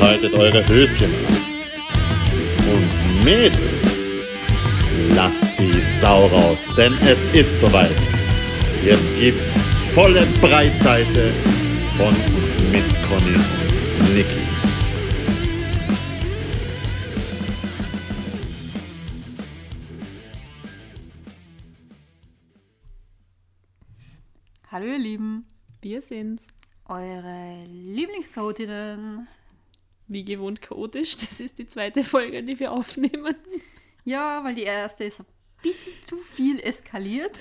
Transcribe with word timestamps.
Behaltet 0.00 0.32
eure 0.32 0.66
Höschen 0.66 1.14
an. 1.26 1.36
Und 2.72 3.22
Mädels, 3.22 3.82
lasst 5.14 5.44
die 5.58 5.78
Sau 6.00 6.26
raus, 6.28 6.66
denn 6.74 6.94
es 7.02 7.22
ist 7.34 7.60
soweit. 7.60 7.90
Jetzt 8.82 9.14
gibt's 9.20 9.52
volle 9.94 10.24
Breitseite 10.40 11.34
von 11.98 12.14
und 12.14 12.72
mit 12.72 12.82
Conny 13.06 13.36
und 13.98 14.14
Niki. 14.14 14.40
Hallo 24.72 24.86
ihr 24.86 24.98
Lieben, 24.98 25.44
Wir 25.82 26.00
sind's. 26.00 26.46
eure 26.86 27.64
Lieblingschaotinnen. 27.66 29.28
Wie 30.10 30.24
gewohnt 30.24 30.60
chaotisch. 30.60 31.16
Das 31.16 31.40
ist 31.40 31.58
die 31.58 31.66
zweite 31.66 32.02
Folge, 32.02 32.42
die 32.42 32.58
wir 32.58 32.72
aufnehmen. 32.72 33.36
Ja, 34.04 34.42
weil 34.42 34.56
die 34.56 34.64
erste 34.64 35.04
ist 35.04 35.20
ein 35.20 35.26
bisschen 35.62 35.92
zu 36.02 36.16
viel 36.16 36.58
eskaliert. 36.58 37.38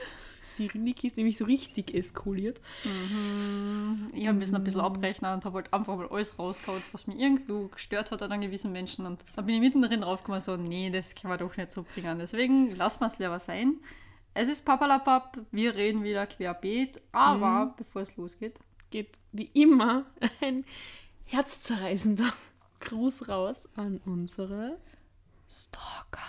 Die 0.59 0.69
Niki 0.77 1.07
ist 1.07 1.17
nämlich 1.17 1.37
so 1.37 1.45
richtig 1.45 1.95
eskaliert. 1.95 2.61
Ich 4.13 4.27
habe 4.27 4.37
müssen 4.37 4.55
ein 4.55 4.63
bisschen 4.63 4.81
abrechnen 4.81 5.33
und 5.33 5.45
habe 5.45 5.55
halt 5.55 5.73
einfach 5.73 5.97
mal 5.97 6.07
alles 6.09 6.37
rausgehauen, 6.37 6.83
was 6.91 7.07
mich 7.07 7.17
irgendwo 7.17 7.69
gestört 7.69 8.11
hat 8.11 8.21
an 8.21 8.41
gewissen 8.41 8.71
Menschen. 8.71 9.05
Und 9.05 9.23
dann 9.35 9.45
bin 9.45 9.55
ich 9.55 9.61
mittendrin 9.61 10.01
draufgekommen, 10.01 10.41
so, 10.41 10.57
nee, 10.57 10.91
das 10.91 11.15
kann 11.15 11.29
man 11.29 11.39
doch 11.39 11.57
nicht 11.57 11.71
so 11.71 11.85
bringen. 11.95 12.19
Deswegen 12.19 12.75
lassen 12.75 12.99
wir 12.99 13.07
es 13.07 13.17
lieber 13.17 13.39
sein. 13.39 13.77
Es 14.33 14.47
ist 14.47 14.63
Papalapap, 14.63 15.39
wir 15.51 15.75
reden 15.75 16.03
wieder 16.03 16.27
querbeet, 16.27 17.01
aber 17.13 17.73
bevor 17.77 18.03
es 18.03 18.15
losgeht, 18.15 18.59
Geht 18.91 19.19
wie 19.31 19.51
immer 19.53 20.05
ein 20.41 20.65
herzzerreißender 21.25 22.33
Gruß 22.79 23.27
raus 23.27 23.67
an 23.75 23.99
unsere 24.05 24.77
Stalker. 25.49 26.19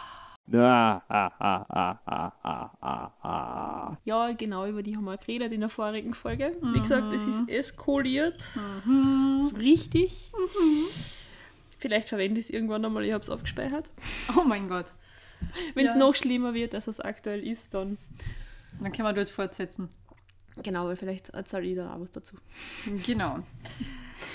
Ja, 4.04 4.32
genau, 4.32 4.66
über 4.66 4.82
die 4.82 4.96
haben 4.96 5.04
wir 5.04 5.16
geredet 5.16 5.52
in 5.52 5.60
der 5.60 5.68
vorigen 5.68 6.14
Folge. 6.14 6.56
Wie 6.60 6.80
gesagt, 6.80 7.12
es 7.14 7.26
ist 7.26 7.48
eskaliert. 7.48 8.42
So 8.84 9.56
richtig. 9.56 10.32
Vielleicht 11.78 12.08
verwende 12.08 12.40
ich 12.40 12.46
es 12.46 12.50
irgendwann 12.50 12.84
einmal, 12.84 13.04
ich 13.04 13.12
habe 13.12 13.22
es 13.22 13.30
aufgespeichert. 13.30 13.92
oh 14.36 14.42
mein 14.46 14.68
Gott, 14.68 14.86
Wenn 15.74 15.86
es 15.86 15.92
Ja. 15.92 15.98
noch 15.98 16.14
schlimmer 16.14 16.52
wird, 16.54 16.74
als 16.74 16.86
es 16.88 17.00
aktuell 17.00 17.46
ist, 17.46 17.72
dann 17.74 17.96
dann 18.80 18.92
können 18.92 19.08
wir 19.08 19.12
dort 19.12 19.30
fortsetzen. 19.30 19.88
Genau, 20.62 20.86
weil 20.86 20.96
vielleicht 20.96 21.30
erzähle 21.30 21.66
ich 21.66 21.76
dann 21.76 21.88
auch 21.88 22.00
was 22.00 22.10
dazu. 22.12 22.36
Genau. 23.06 23.40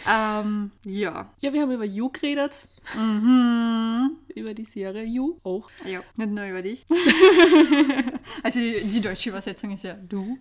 Ähm, 0.10 0.72
ja. 0.84 1.30
Ja, 1.42 1.54
wir 1.54 1.62
haben 1.62 1.72
über 1.72 1.86
You 1.86 2.10
geredet, 2.10 2.68
Mhm. 2.96 4.12
über 4.36 4.54
die 4.54 4.66
Serie 4.66 5.04
You 5.04 5.40
auch. 5.44 5.70
Ja, 5.86 6.02
nicht 6.16 6.32
nur 6.32 6.46
über 6.46 6.62
dich. 6.62 6.86
also 8.44 8.60
die, 8.60 8.84
die 8.84 9.02
deutsche 9.02 9.30
Übersetzung 9.30 9.72
ist 9.72 9.84
ja 9.84 9.94
du. 9.96 10.38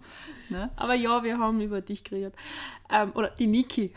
Ne? 0.51 0.71
Aber 0.77 0.95
ja, 0.95 1.23
wir 1.23 1.39
haben 1.39 1.61
über 1.61 1.81
dich 1.81 2.05
geredet. 2.05 2.35
Ähm, 2.91 3.13
oder 3.15 3.29
die 3.31 3.47
Niki. 3.47 3.93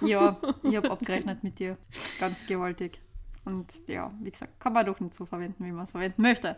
Ja, 0.00 0.38
ich 0.62 0.76
habe 0.76 0.90
abgerechnet 0.90 1.42
mit 1.42 1.58
dir. 1.58 1.76
Ganz 2.20 2.46
gewaltig. 2.46 3.00
Und 3.44 3.66
ja, 3.88 4.12
wie 4.20 4.30
gesagt, 4.30 4.60
kann 4.60 4.72
man 4.74 4.86
doch 4.86 5.00
nicht 5.00 5.14
so 5.14 5.26
verwenden, 5.26 5.64
wie 5.64 5.72
man 5.72 5.84
es 5.84 5.90
verwenden 5.90 6.22
möchte. 6.22 6.56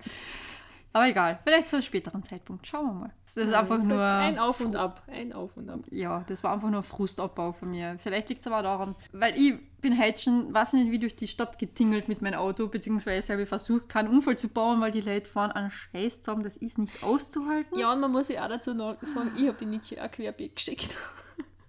Aber 0.92 1.08
egal, 1.08 1.38
vielleicht 1.44 1.70
zu 1.70 1.76
einem 1.76 1.84
späteren 1.84 2.22
Zeitpunkt. 2.22 2.66
Schauen 2.66 2.86
wir 2.86 2.92
mal. 2.92 3.12
Das 3.34 3.44
ist 3.44 3.54
einfach 3.54 3.80
nur. 3.80 4.02
Ein 4.02 4.38
Auf 4.38 4.60
und 4.60 4.74
Ab. 4.74 5.02
Ein 5.06 5.32
Auf 5.32 5.56
und 5.56 5.70
Ab. 5.70 5.80
Ja, 5.90 6.24
das 6.26 6.42
war 6.42 6.52
einfach 6.52 6.70
nur 6.70 6.82
Frustabbau 6.82 7.52
von 7.52 7.70
mir. 7.70 7.96
Vielleicht 7.98 8.28
liegt 8.28 8.40
es 8.40 8.46
aber 8.48 8.62
daran, 8.62 8.96
weil 9.12 9.36
ich 9.36 9.54
bin 9.80 9.98
heute 9.98 10.18
schon, 10.18 10.52
weiß 10.52 10.72
nicht, 10.74 10.90
wie 10.90 10.98
durch 10.98 11.14
die 11.14 11.28
Stadt 11.28 11.58
getingelt 11.58 12.08
mit 12.08 12.22
meinem 12.22 12.40
Auto, 12.40 12.66
beziehungsweise 12.66 13.32
habe 13.32 13.42
ich 13.42 13.48
versucht, 13.48 13.88
keinen 13.88 14.08
Unfall 14.08 14.36
zu 14.36 14.48
bauen, 14.48 14.80
weil 14.80 14.90
die 14.90 15.00
Leute 15.00 15.28
fahren 15.28 15.52
einen 15.52 15.70
Scheiß 15.70 16.22
zusammen, 16.22 16.42
das 16.42 16.56
ist 16.56 16.78
nicht 16.78 17.02
auszuhalten. 17.04 17.78
Ja, 17.78 17.92
und 17.92 18.00
man 18.00 18.10
muss 18.10 18.28
ja 18.28 18.44
auch 18.44 18.48
dazu 18.48 18.74
noch 18.74 19.00
sagen, 19.02 19.30
ich 19.38 19.46
habe 19.46 19.64
die 19.64 20.00
auch 20.00 20.10
querbeet 20.10 20.56
geschickt. 20.56 20.96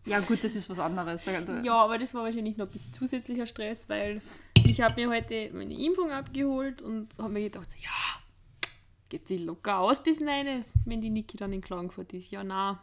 Ja, 0.03 0.19
gut, 0.19 0.43
das 0.43 0.55
ist 0.55 0.67
was 0.67 0.79
anderes. 0.79 1.23
Ja, 1.61 1.73
aber 1.75 1.99
das 1.99 2.15
war 2.15 2.23
wahrscheinlich 2.23 2.57
noch 2.57 2.65
ein 2.65 2.71
bisschen 2.71 2.91
zusätzlicher 2.91 3.45
Stress, 3.45 3.87
weil 3.87 4.19
ich 4.65 4.81
habe 4.81 4.99
mir 4.99 5.15
heute 5.15 5.51
meine 5.53 5.75
Impfung 5.75 6.09
abgeholt 6.09 6.81
und 6.81 7.09
habe 7.19 7.29
mir 7.29 7.43
gedacht, 7.43 7.69
so, 7.69 7.77
ja, 7.77 7.89
geht 9.11 9.27
sie 9.27 9.37
locker 9.37 9.77
aus 9.79 10.01
bis 10.01 10.25
rein, 10.25 10.65
wenn 10.85 11.01
die 11.01 11.09
Niki 11.09 11.37
dann 11.37 11.53
in 11.53 11.61
Klagenfurt 11.61 12.13
ist. 12.13 12.31
Ja, 12.31 12.43
na. 12.43 12.81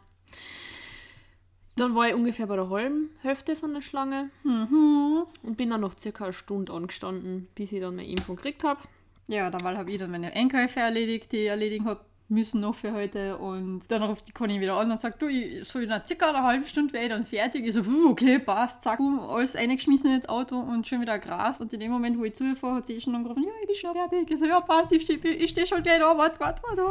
Dann 1.75 1.95
war 1.95 2.07
ich 2.07 2.13
ungefähr 2.13 2.45
bei 2.45 2.55
der 2.55 2.69
halben 2.69 3.09
Hälfte 3.21 3.55
von 3.55 3.73
der 3.73 3.81
Schlange 3.81 4.29
und 4.43 5.55
bin 5.57 5.71
dann 5.71 5.81
noch 5.81 5.97
circa 5.97 6.25
eine 6.25 6.33
Stunde 6.33 6.71
angestanden, 6.71 7.47
bis 7.55 7.71
ich 7.71 7.81
dann 7.81 7.95
meine 7.95 8.07
Impfung 8.07 8.35
gekriegt 8.35 8.63
habe. 8.63 8.81
Ja, 9.27 9.49
dann 9.49 9.77
habe 9.77 9.91
ich 9.91 9.97
dann 9.97 10.11
meine 10.11 10.33
Einkäufe 10.33 10.79
erledigt, 10.79 11.31
die 11.31 11.37
ich 11.37 11.47
erledigen 11.47 11.85
habe 11.85 12.05
müssen 12.29 12.61
noch 12.61 12.75
für 12.75 12.93
heute. 12.93 13.37
Und 13.37 13.89
dann 13.89 14.03
ruft 14.03 14.27
die 14.27 14.31
Conny 14.31 14.61
wieder 14.61 14.77
an 14.77 14.91
und 14.91 14.99
sagt, 15.01 15.21
du, 15.21 15.27
ich 15.27 15.67
soll 15.67 15.83
in 15.83 15.93
circa 16.05 16.29
einer 16.29 16.43
halben 16.43 16.65
Stunde 16.65 16.97
ich 16.99 17.09
dann 17.09 17.25
fertig. 17.25 17.65
Ich 17.65 17.73
so, 17.73 17.83
"Puh, 17.83 18.09
okay, 18.11 18.39
passt, 18.39 18.83
zack, 18.83 18.99
boom, 18.99 19.19
alles 19.19 19.55
eingeschmissen 19.55 20.13
ins 20.13 20.29
Auto 20.29 20.57
und 20.57 20.87
schon 20.87 21.01
wieder 21.01 21.19
Gras. 21.19 21.59
Und 21.59 21.73
in 21.73 21.79
dem 21.79 21.91
Moment, 21.91 22.17
wo 22.17 22.23
ich 22.23 22.33
zu 22.35 22.43
ihr 22.43 22.55
fahre, 22.55 22.75
hat 22.75 22.85
sie 22.85 22.93
eh 22.93 23.01
schon 23.01 23.15
angerufen, 23.15 23.43
ja, 23.43 23.49
ich 23.61 23.67
bin 23.67 23.75
schon 23.75 23.93
fertig. 23.93 24.29
Ich 24.31 24.39
so, 24.39 24.45
ja, 24.45 24.61
passt, 24.61 24.91
ich 24.91 25.01
stehe 25.01 25.19
ich 25.19 25.49
steh 25.49 25.65
schon 25.65 25.83
gleich 25.83 25.99
da, 25.99 26.17
warte, 26.17 26.39
warte, 26.39 26.61
warte. 26.63 26.83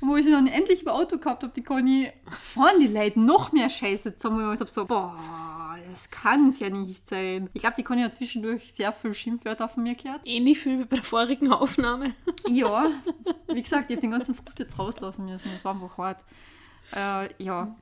Und 0.00 0.10
wo 0.10 0.16
ich 0.16 0.24
sie 0.24 0.30
dann 0.30 0.46
endlich 0.46 0.82
im 0.82 0.88
Auto 0.88 1.16
gehabt 1.16 1.42
habe, 1.42 1.52
die 1.54 1.62
Conny, 1.62 2.12
fahren 2.30 2.78
die 2.80 2.88
Leute 2.88 3.18
noch 3.18 3.52
mehr 3.52 3.70
Scheiße 3.70 4.16
zusammen. 4.16 4.46
Und 4.46 4.54
ich 4.54 4.60
hab 4.60 4.68
so, 4.68 4.84
boah, 4.84 5.16
das 5.96 6.10
kann 6.10 6.48
es 6.48 6.58
ja 6.58 6.68
nicht 6.68 7.08
sein. 7.08 7.48
Ich 7.54 7.62
glaube, 7.62 7.76
die 7.78 7.82
Conny 7.82 8.02
hat 8.02 8.14
zwischendurch 8.14 8.70
sehr 8.70 8.92
viel 8.92 9.14
Schimpfwörter 9.14 9.66
von 9.66 9.82
mir 9.82 9.94
gehört. 9.94 10.20
Ähnlich 10.26 10.58
viel 10.58 10.80
wie 10.80 10.84
bei 10.84 10.96
der 10.96 11.04
vorigen 11.04 11.52
Aufnahme. 11.52 12.14
Ja, 12.48 12.92
wie 13.48 13.60
gesagt, 13.60 13.90
ich 13.90 13.96
habe 13.96 14.02
den 14.02 14.12
ganzen 14.12 14.34
Frust 14.34 14.58
jetzt 14.60 14.78
rauslassen 14.78 15.24
müssen. 15.24 15.50
Es 15.56 15.64
war 15.64 15.74
einfach 15.74 15.98
hart. 15.98 16.22
Äh, 16.94 17.42
ja. 17.42 17.74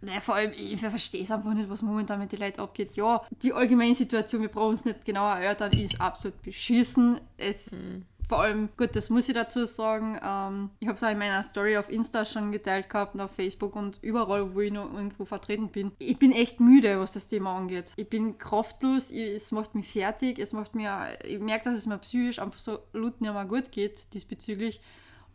Naja, 0.00 0.20
vor 0.20 0.34
allem, 0.34 0.52
ich 0.52 0.80
verstehe 0.80 1.22
es 1.22 1.30
einfach 1.30 1.54
nicht, 1.54 1.70
was 1.70 1.82
momentan 1.82 2.18
mit 2.18 2.32
den 2.32 2.40
Leuten 2.40 2.60
abgeht. 2.60 2.94
Ja, 2.94 3.22
die 3.42 3.52
allgemeine 3.52 3.94
Situation, 3.94 4.42
wir 4.42 4.48
brauchen 4.48 4.74
es 4.74 4.84
nicht 4.84 5.04
genauer 5.04 5.36
erörtern, 5.36 5.72
ist 5.72 6.00
absolut 6.00 6.42
beschissen. 6.42 7.20
Es, 7.36 7.84
Vor 8.32 8.40
allem, 8.40 8.70
gut, 8.78 8.96
das 8.96 9.10
muss 9.10 9.28
ich 9.28 9.34
dazu 9.34 9.66
sagen, 9.66 10.18
ähm, 10.24 10.70
ich 10.80 10.88
habe 10.88 10.96
es 10.96 11.04
auch 11.04 11.10
in 11.10 11.18
meiner 11.18 11.44
Story 11.44 11.76
auf 11.76 11.90
Insta 11.90 12.24
schon 12.24 12.50
geteilt 12.50 12.88
gehabt 12.88 13.14
und 13.14 13.20
auf 13.20 13.32
Facebook 13.32 13.76
und 13.76 13.98
überall, 14.00 14.54
wo 14.54 14.60
ich 14.60 14.72
noch 14.72 14.90
irgendwo 14.90 15.26
vertreten 15.26 15.68
bin. 15.68 15.92
Ich 15.98 16.18
bin 16.18 16.32
echt 16.32 16.58
müde, 16.58 16.98
was 16.98 17.12
das 17.12 17.28
Thema 17.28 17.54
angeht. 17.54 17.92
Ich 17.96 18.08
bin 18.08 18.38
kraftlos, 18.38 19.10
ich, 19.10 19.34
es 19.34 19.52
macht 19.52 19.74
mich 19.74 19.92
fertig, 19.92 20.38
es 20.38 20.54
macht 20.54 20.74
mir, 20.74 21.08
ich 21.26 21.40
merke, 21.40 21.64
dass 21.64 21.76
es 21.76 21.84
mir 21.84 21.98
psychisch 21.98 22.38
absolut 22.38 23.20
nicht 23.20 23.34
mehr 23.34 23.44
gut 23.44 23.70
geht 23.70 24.14
diesbezüglich. 24.14 24.80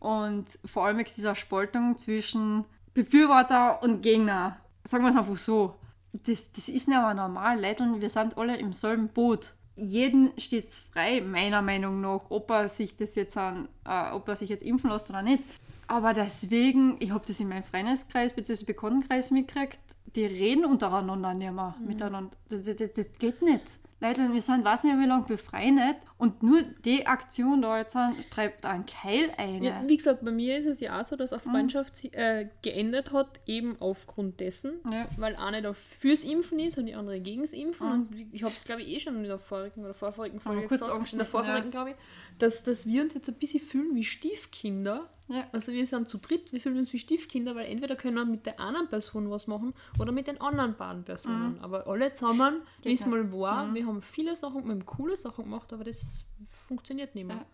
Und 0.00 0.58
vor 0.64 0.86
allem 0.86 0.98
ist 0.98 1.16
diese 1.16 1.36
Spaltung 1.36 1.96
zwischen 1.96 2.64
Befürworter 2.94 3.80
und 3.80 4.02
Gegner. 4.02 4.58
Sagen 4.82 5.04
wir 5.04 5.10
es 5.10 5.16
einfach 5.16 5.36
so. 5.36 5.76
Das, 6.12 6.50
das 6.50 6.68
ist 6.68 6.88
nicht 6.88 6.98
aber 6.98 7.14
normal, 7.14 7.62
Leute, 7.62 7.84
wir 8.00 8.10
sind 8.10 8.36
alle 8.36 8.56
im 8.56 8.72
selben 8.72 9.06
Boot. 9.06 9.54
Jeden 9.78 10.32
steht 10.38 10.72
frei, 10.72 11.20
meiner 11.20 11.62
Meinung 11.62 12.00
nach, 12.00 12.22
ob 12.30 12.50
er 12.50 12.68
sich 12.68 12.96
das 12.96 13.14
jetzt 13.14 13.36
an, 13.36 13.68
äh, 13.86 14.10
ob 14.12 14.28
er 14.28 14.36
sich 14.36 14.48
jetzt 14.48 14.62
impfen 14.62 14.90
lässt 14.90 15.08
oder 15.08 15.22
nicht. 15.22 15.42
Aber 15.86 16.12
deswegen, 16.12 16.96
ich 16.98 17.10
habe 17.10 17.24
das 17.26 17.40
in 17.40 17.48
meinem 17.48 17.64
Freundeskreis 17.64 18.34
bzw. 18.34 18.64
Bekanntenkreis 18.64 19.30
mitgekriegt, 19.30 19.78
die 20.16 20.26
reden 20.26 20.64
untereinander 20.64 21.34
nicht 21.34 21.52
mehr 21.52 21.74
miteinander. 21.86 22.36
Das, 22.48 22.62
das, 22.64 22.92
das 22.92 23.12
geht 23.18 23.40
nicht. 23.40 23.78
Leute, 24.00 24.32
wir 24.32 24.42
sind 24.42 24.64
weiß 24.64 24.84
nicht 24.84 24.96
wie 25.00 25.06
lange 25.06 25.24
befreundet 25.24 25.96
und 26.18 26.40
nur 26.42 26.62
die 26.84 27.04
Aktion 27.08 27.62
da 27.62 27.78
jetzt 27.78 27.96
an, 27.96 28.14
treibt 28.30 28.64
einen 28.64 28.86
Keil 28.86 29.32
ein. 29.36 29.60
Ja, 29.60 29.82
wie 29.88 29.96
gesagt, 29.96 30.24
bei 30.24 30.30
mir 30.30 30.56
ist 30.56 30.66
es 30.66 30.78
ja 30.78 31.00
auch 31.00 31.04
so, 31.04 31.16
dass 31.16 31.32
eine 31.32 31.40
Freundschaft 31.40 31.96
si- 31.96 32.12
äh, 32.12 32.48
geendet 32.62 33.12
hat, 33.12 33.40
eben 33.46 33.76
aufgrund 33.80 34.38
dessen, 34.38 34.74
Ja. 34.88 35.06
weil 35.16 35.34
eine 35.34 35.62
da 35.62 35.72
fürs 35.72 36.22
Impfen 36.22 36.60
ist 36.60 36.78
und 36.78 36.86
die 36.86 36.94
andere 36.94 37.18
gegens 37.18 37.52
Impfen. 37.52 37.90
Und 37.90 38.08
ich 38.32 38.44
habe 38.44 38.54
es, 38.54 38.62
glaube 38.64 38.82
ich, 38.82 38.88
eh 38.88 39.00
schon 39.00 39.16
in 39.16 39.24
der 39.24 39.38
vorigen 39.40 39.82
oder 39.84 39.94
vorvorigen 39.94 40.38
Folge 40.38 40.66
kurz 40.68 40.80
gesagt, 40.82 41.12
in 41.12 41.18
der 41.18 41.26
vorvorigen, 41.26 41.70
glaube 41.72 41.90
ich, 41.90 41.96
dass, 42.38 42.62
dass 42.62 42.86
wir 42.86 43.02
uns 43.02 43.14
jetzt 43.14 43.28
ein 43.28 43.34
bisschen 43.34 43.60
fühlen 43.60 43.94
wie 43.94 44.04
Stiefkinder. 44.04 45.08
Ja. 45.28 45.46
Also 45.52 45.72
wir 45.72 45.86
sind 45.86 46.08
zu 46.08 46.18
dritt, 46.18 46.52
wir 46.52 46.60
fühlen 46.60 46.78
uns 46.78 46.92
wie 46.92 46.98
Stiefkinder, 46.98 47.54
weil 47.54 47.66
entweder 47.66 47.96
können 47.96 48.16
wir 48.16 48.24
mit 48.24 48.46
der 48.46 48.58
einen 48.60 48.88
Person 48.88 49.30
was 49.30 49.46
machen 49.46 49.74
oder 49.98 50.10
mit 50.10 50.26
den 50.26 50.40
anderen 50.40 50.74
beiden 50.76 51.04
Personen. 51.04 51.58
Aber 51.60 51.86
alle 51.86 52.14
zusammen, 52.14 52.62
es 52.80 52.86
nicht. 52.86 53.06
mal 53.06 53.30
war, 53.32 53.74
wir 53.74 53.86
haben 53.86 54.00
viele 54.00 54.34
Sachen, 54.36 54.64
wir 54.64 54.70
haben 54.70 54.86
coole 54.86 55.16
Sachen 55.16 55.44
gemacht, 55.44 55.72
aber 55.72 55.84
das 55.84 56.24
funktioniert 56.46 57.14
nicht 57.14 57.26
mehr. 57.26 57.36
Ja. 57.36 57.46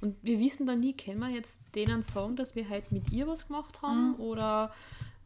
Und 0.00 0.16
wir 0.22 0.38
wissen 0.38 0.66
dann 0.66 0.80
nie, 0.80 0.94
können 0.94 1.18
wir 1.18 1.28
jetzt 1.28 1.60
denen 1.74 2.02
sagen, 2.02 2.36
dass 2.36 2.54
wir 2.54 2.68
halt 2.68 2.92
mit 2.92 3.10
ihr 3.10 3.26
was 3.26 3.48
gemacht 3.48 3.82
haben 3.82 4.14
oder 4.14 4.72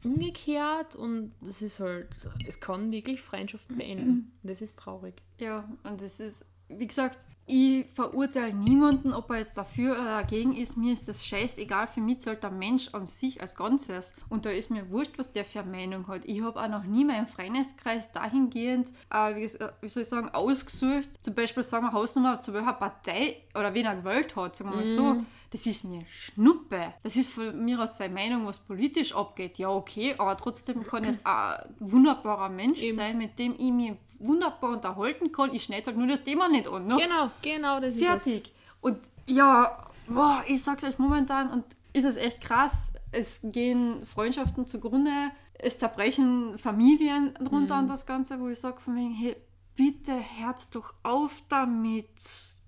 umgekehrt 0.05 0.97
und 0.97 1.32
das 1.41 1.62
ist 1.62 1.79
halt, 1.79 2.08
es 2.47 2.58
kann 2.58 2.91
wirklich 2.91 3.20
Freundschaften 3.20 3.76
beenden. 3.76 4.32
Und 4.43 4.50
das 4.50 4.62
ist 4.62 4.79
traurig. 4.79 5.23
Ja, 5.38 5.69
und 5.85 6.00
das 6.00 6.20
ist, 6.20 6.47
wie 6.78 6.86
gesagt, 6.86 7.26
ich 7.46 7.86
verurteile 7.94 8.54
niemanden, 8.54 9.12
ob 9.12 9.30
er 9.30 9.38
jetzt 9.38 9.58
dafür 9.58 9.92
oder 9.92 10.04
dagegen 10.04 10.54
ist. 10.54 10.76
Mir 10.76 10.92
ist 10.92 11.08
das 11.08 11.26
scheißegal. 11.26 11.88
Für 11.88 12.00
mich 12.00 12.20
zählt 12.20 12.42
der 12.42 12.50
Mensch 12.50 12.88
an 12.94 13.04
sich 13.04 13.40
als 13.40 13.56
Ganzes. 13.56 14.14
Und 14.28 14.46
da 14.46 14.50
ist 14.50 14.70
mir 14.70 14.90
wurscht, 14.90 15.19
was 15.19 15.32
der 15.32 15.44
für 15.44 15.60
eine 15.60 15.70
Meinung 15.70 16.06
hat. 16.06 16.24
Ich 16.24 16.40
habe 16.40 16.60
auch 16.60 16.69
noch 16.69 16.84
nie 16.84 17.04
meinen 17.04 17.26
Freundeskreis 17.26 18.12
dahingehend, 18.12 18.90
äh, 19.10 19.34
wie, 19.34 19.44
äh, 19.44 19.72
wie, 19.80 19.88
soll 19.88 20.04
ich 20.04 20.08
sagen, 20.08 20.28
ausgesucht. 20.30 21.08
Zum 21.22 21.34
Beispiel 21.34 21.64
sagen 21.64 21.86
wir 21.86 21.92
Hausnummer, 21.92 22.40
zu 22.40 22.52
welcher 22.52 22.74
Partei 22.74 23.42
oder 23.54 23.74
wen 23.74 23.86
er 23.86 23.96
gewählt 23.96 24.36
hat, 24.36 24.54
sagen 24.54 24.70
wir 24.70 24.76
mal 24.76 24.86
so. 24.86 25.16
Das 25.52 25.66
ist 25.66 25.84
mir 25.84 26.02
Schnuppe. 26.08 26.94
Das 27.02 27.14
ist 27.14 27.31
von 27.31 27.62
mir 27.62 27.78
aus 27.78 27.99
seine 27.99 28.14
Meinung, 28.14 28.46
was 28.46 28.58
politisch 28.58 29.14
abgeht. 29.14 29.58
Ja, 29.58 29.69
okay, 29.69 30.14
aber 30.16 30.34
trotzdem 30.34 30.82
kann 30.82 31.04
es 31.04 31.25
ein 31.26 31.58
wunderbarer 31.78 32.49
Mensch 32.49 32.81
Eben. 32.81 32.96
sein, 32.96 33.19
mit 33.19 33.38
dem 33.38 33.54
ich 33.58 33.70
mich 33.70 33.93
wunderbar 34.19 34.70
unterhalten 34.70 35.31
kann. 35.31 35.54
Ich 35.54 35.64
schneide 35.64 35.88
halt 35.88 35.99
nur 35.99 36.06
das 36.06 36.25
Thema 36.25 36.49
nicht 36.49 36.66
an. 36.69 36.87
Ne? 36.87 36.96
Genau, 36.96 37.31
genau, 37.43 37.81
das 37.81 37.94
ist 37.94 38.00
es. 38.00 38.06
Fertig. 38.06 38.52
Und 38.81 38.99
ja, 39.26 39.87
boah, 40.08 40.43
ich 40.46 40.62
sag's 40.62 40.84
euch 40.84 40.99
momentan 40.99 41.50
und 41.50 41.64
ist 41.93 42.06
es 42.06 42.16
echt 42.16 42.40
krass. 42.40 42.94
Es 43.10 43.40
gehen 43.43 44.06
Freundschaften 44.06 44.66
zugrunde, 44.66 45.32
es 45.52 45.76
zerbrechen 45.76 46.58
Familien 46.58 47.34
drunter 47.34 47.78
und 47.78 47.90
das 47.90 48.06
Ganze, 48.06 48.40
wo 48.40 48.48
ich 48.48 48.58
sage 48.58 48.81
von 48.81 48.96
wegen, 48.96 49.12
hey, 49.12 49.37
bitte 49.76 50.14
Herz 50.14 50.70
doch 50.70 50.94
auf 51.02 51.43
damit. 51.50 52.08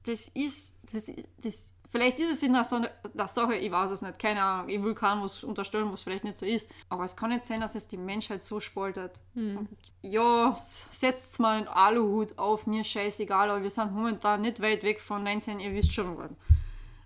Das 0.05 0.29
ist, 0.35 0.75
das 0.93 1.09
ist, 1.09 1.27
das 1.39 1.73
Vielleicht 1.95 2.19
ist 2.19 2.33
es 2.33 2.43
in 2.43 2.55
der, 2.55 2.65
Sonne, 2.65 2.91
der 3.15 3.29
Sache, 3.29 3.55
ich 3.55 3.71
weiß 3.71 3.93
es 3.93 4.03
nicht, 4.03 4.19
keine 4.19 4.43
Ahnung, 4.43 4.69
ich 4.69 4.83
will 4.83 4.97
keinem 4.97 5.23
was 5.23 5.45
unterstellen, 5.45 5.93
was 5.93 6.03
vielleicht 6.03 6.25
nicht 6.25 6.37
so 6.37 6.45
ist. 6.45 6.69
Aber 6.89 7.05
es 7.05 7.15
kann 7.15 7.31
nicht 7.31 7.45
sein, 7.45 7.61
dass 7.61 7.77
es 7.77 7.87
die 7.87 7.97
Menschheit 7.97 8.43
so 8.43 8.59
spaltet. 8.59 9.21
Und 9.59 9.69
ja, 10.03 10.57
setzt 10.91 11.39
mal 11.39 11.59
einen 11.59 11.69
Aluhut 11.69 12.37
auf, 12.37 12.67
mir 12.67 12.83
scheißegal, 12.83 13.49
aber 13.49 13.63
wir 13.63 13.71
sind 13.71 13.93
momentan 13.93 14.41
nicht 14.41 14.61
weit 14.61 14.83
weg 14.83 15.01
von 15.01 15.23
19, 15.23 15.61
ihr 15.61 15.73
wisst 15.73 15.93
schon 15.95 16.19
was. 16.19 16.31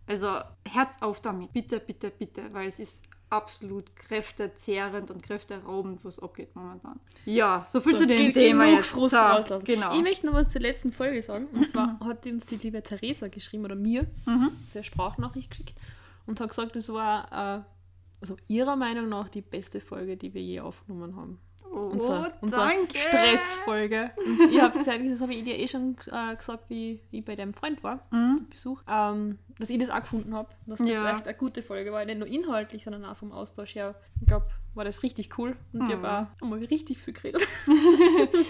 Also 0.07 0.41
Herz 0.67 0.97
auf 1.03 1.21
damit, 1.21 1.53
bitte, 1.53 1.81
bitte, 1.81 2.09
bitte, 2.09 2.55
weil 2.55 2.69
es 2.69 2.79
ist 2.79 3.05
absolut 3.31 3.95
kräftezehrend 3.97 5.11
und 5.11 5.23
kräfteraubend, 5.23 6.05
was 6.05 6.19
abgeht 6.19 6.55
momentan. 6.55 6.99
Ja, 7.25 7.65
so 7.69 7.81
viel 7.81 7.93
So, 7.93 7.99
zu 7.99 8.07
dem 8.07 8.33
Thema 8.33 8.65
jetzt. 8.67 8.87
Genau. 9.65 9.95
Ich 9.97 10.03
möchte 10.03 10.27
noch 10.27 10.35
was 10.35 10.49
zur 10.49 10.61
letzten 10.63 10.93
Folge 10.93 11.21
sagen. 11.23 11.47
Und 11.53 11.69
zwar 11.69 11.99
hat 12.01 12.27
uns 12.27 12.47
die 12.47 12.57
liebe 12.57 12.83
Theresa 12.83 13.29
geschrieben, 13.29 13.65
oder 13.65 13.75
mir, 13.75 14.07
Mhm. 14.27 14.51
eine 14.75 14.85
Sprachnachricht 14.85 15.51
geschickt 15.51 15.75
und 16.27 16.41
hat 16.41 16.51
gesagt, 16.51 16.77
das 16.77 16.89
war 16.93 17.59
äh, 17.59 17.63
also 18.21 18.37
ihrer 18.49 18.77
Meinung 18.77 19.09
nach 19.09 19.29
die 19.29 19.43
beste 19.43 19.81
Folge, 19.81 20.17
die 20.17 20.33
wir 20.35 20.43
je 20.43 20.61
aufgenommen 20.61 21.15
haben. 21.17 21.39
Oh, 21.73 21.91
Unser, 21.93 22.33
danke. 22.43 22.97
Stressfolge. 22.99 24.11
Und 24.17 24.53
ich 24.53 24.61
habe 24.61 24.79
gesagt, 24.79 25.01
das 25.09 25.21
habe 25.21 25.35
ich 25.35 25.45
dir 25.45 25.59
eh 25.59 25.69
schon 25.69 25.97
äh, 26.11 26.35
gesagt, 26.37 26.65
wie 26.69 27.01
ich 27.11 27.25
bei 27.25 27.37
deinem 27.37 27.55
Freund 27.55 27.83
war, 27.85 28.01
zu 28.11 28.45
Besuch, 28.49 28.83
ähm, 28.89 29.39
dass 29.59 29.71
ich 29.71 29.79
das 29.79 29.91
auch 29.91 30.01
gefunden 30.01 30.35
habe, 30.35 30.49
dass 30.67 30.79
das 30.79 30.89
Mhm. 30.89 30.93
Ja. 30.95 31.15
echt 31.15 31.27
eine 31.27 31.37
gute 31.37 31.63
Folge 31.63 31.93
war. 31.93 32.05
Nicht 32.05 32.19
nur 32.19 32.29
inhaltlich, 32.29 32.85
sondern 32.85 33.05
auch 33.05 33.17
vom 33.17 33.33
Austausch 33.33 33.75
her. 33.75 33.95
Ich 34.21 34.27
glaube, 34.27 34.47
war 34.75 34.85
das 34.85 35.03
richtig 35.03 35.37
cool. 35.39 35.57
Und 35.73 35.83
ich 35.89 35.97
Mhm. 35.97 36.03
habe 36.07 36.29
auch 36.39 36.43
einmal 36.45 36.59
richtig 36.65 36.99
viel 36.99 37.15
geredet. 37.15 37.47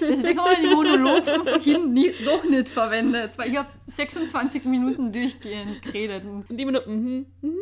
Deswegen 0.01 0.39
haben 0.41 0.51
wir 0.51 0.69
den 0.69 0.71
Monolog 0.75 1.25
von 1.25 1.45
vorhin 1.45 1.93
nie, 1.93 2.13
doch 2.25 2.45
nicht 2.45 2.69
verwendet, 2.69 3.37
weil 3.37 3.51
ich 3.51 3.57
habe 3.57 3.69
26 3.87 4.65
Minuten 4.65 5.13
durchgehend 5.13 5.83
geredet. 5.83 6.25
Und 6.25 6.59
immer 6.59 6.73
nur, 6.73 6.87
mhm, 6.87 7.27
mhm. 7.41 7.57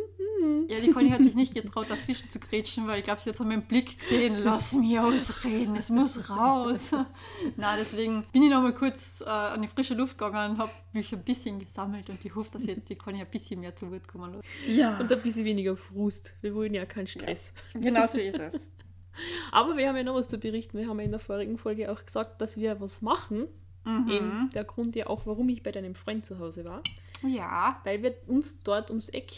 Ja, 0.69 0.79
die 0.81 0.91
Conny 0.91 1.09
hat 1.09 1.23
sich 1.23 1.33
nicht 1.35 1.55
getraut, 1.55 1.87
dazwischen 1.89 2.29
zu 2.29 2.39
grätschen, 2.39 2.87
weil 2.87 2.99
ich 2.99 3.05
glaube, 3.05 3.19
sie 3.21 3.29
hat 3.29 3.37
so 3.37 3.43
meinen 3.45 3.61
Blick 3.63 3.97
gesehen, 3.99 4.35
lass 4.43 4.73
mich 4.73 4.99
ausreden, 4.99 5.75
es 5.77 5.89
muss 5.89 6.29
raus. 6.29 6.91
Na, 7.55 7.75
deswegen 7.77 8.23
bin 8.33 8.43
ich 8.43 8.49
noch 8.49 8.61
mal 8.61 8.73
kurz 8.73 9.21
äh, 9.25 9.29
an 9.29 9.61
die 9.61 9.67
frische 9.67 9.93
Luft 9.93 10.17
gegangen 10.17 10.55
und 10.55 10.57
habe 10.59 10.71
mich 10.93 11.11
ein 11.13 11.23
bisschen 11.23 11.59
gesammelt 11.59 12.09
und 12.09 12.23
ich 12.23 12.35
hoffe, 12.35 12.49
dass 12.51 12.65
jetzt 12.65 12.89
die 12.89 12.95
Conny 12.95 13.21
ein 13.21 13.27
bisschen 13.31 13.61
mehr 13.61 13.75
zu 13.75 13.89
Wort 13.91 14.07
kommen 14.07 14.33
lässt. 14.33 14.43
Ja, 14.67 14.97
Und 14.99 15.11
ein 15.11 15.21
bisschen 15.21 15.45
weniger 15.45 15.75
Frust. 15.77 16.33
Wir 16.41 16.53
wollen 16.53 16.73
ja 16.73 16.85
keinen 16.85 17.07
Stress. 17.07 17.53
genau 17.73 18.05
so 18.05 18.19
ist 18.19 18.39
es. 18.39 18.46
Aber 19.51 19.77
wir 19.77 19.87
haben 19.87 19.97
ja 19.97 20.03
noch 20.03 20.15
was 20.15 20.27
zu 20.27 20.37
berichten. 20.37 20.77
Wir 20.77 20.87
haben 20.87 20.99
ja 20.99 21.05
in 21.05 21.11
der 21.11 21.19
vorigen 21.19 21.57
Folge 21.57 21.91
auch 21.91 22.05
gesagt, 22.05 22.39
dass 22.41 22.57
wir 22.57 22.79
was 22.79 23.01
machen. 23.01 23.47
Mhm. 23.83 24.09
Eben 24.09 24.49
der 24.53 24.63
Grund 24.63 24.95
ja 24.95 25.07
auch, 25.07 25.25
warum 25.25 25.49
ich 25.49 25.63
bei 25.63 25.71
deinem 25.71 25.95
Freund 25.95 26.25
zu 26.25 26.39
Hause 26.39 26.65
war. 26.65 26.83
Ja, 27.23 27.79
Weil 27.83 28.03
wir 28.03 28.15
uns 28.27 28.61
dort 28.61 28.89
ums 28.89 29.09
Eck 29.09 29.31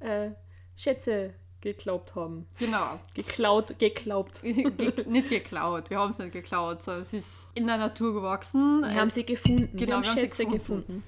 äh, 0.00 0.30
Schätze 0.76 1.34
geglaubt 1.60 2.14
haben. 2.14 2.46
genau. 2.58 3.00
Geklaut, 3.14 3.78
geglaubt. 3.78 4.40
Ge 4.42 5.04
nicht 5.06 5.28
geklaut, 5.28 5.90
wir 5.90 5.98
haben 5.98 6.10
es 6.10 6.18
nicht 6.18 6.32
geklaut, 6.32 6.82
sondern 6.82 7.02
es 7.02 7.12
ist 7.12 7.56
in 7.56 7.66
der 7.66 7.78
Natur 7.78 8.14
gewachsen. 8.14 8.82
Wir 8.82 8.94
haben 8.94 9.10
sie 9.10 9.24
gefunden. 9.26 9.76
Genau, 9.76 9.86
wir 9.88 9.96
haben 9.96 10.02
wir 10.04 10.10
haben 10.10 10.18
Schätze 10.20 10.46
gefunden. 10.46 10.58
gefunden. 10.58 11.02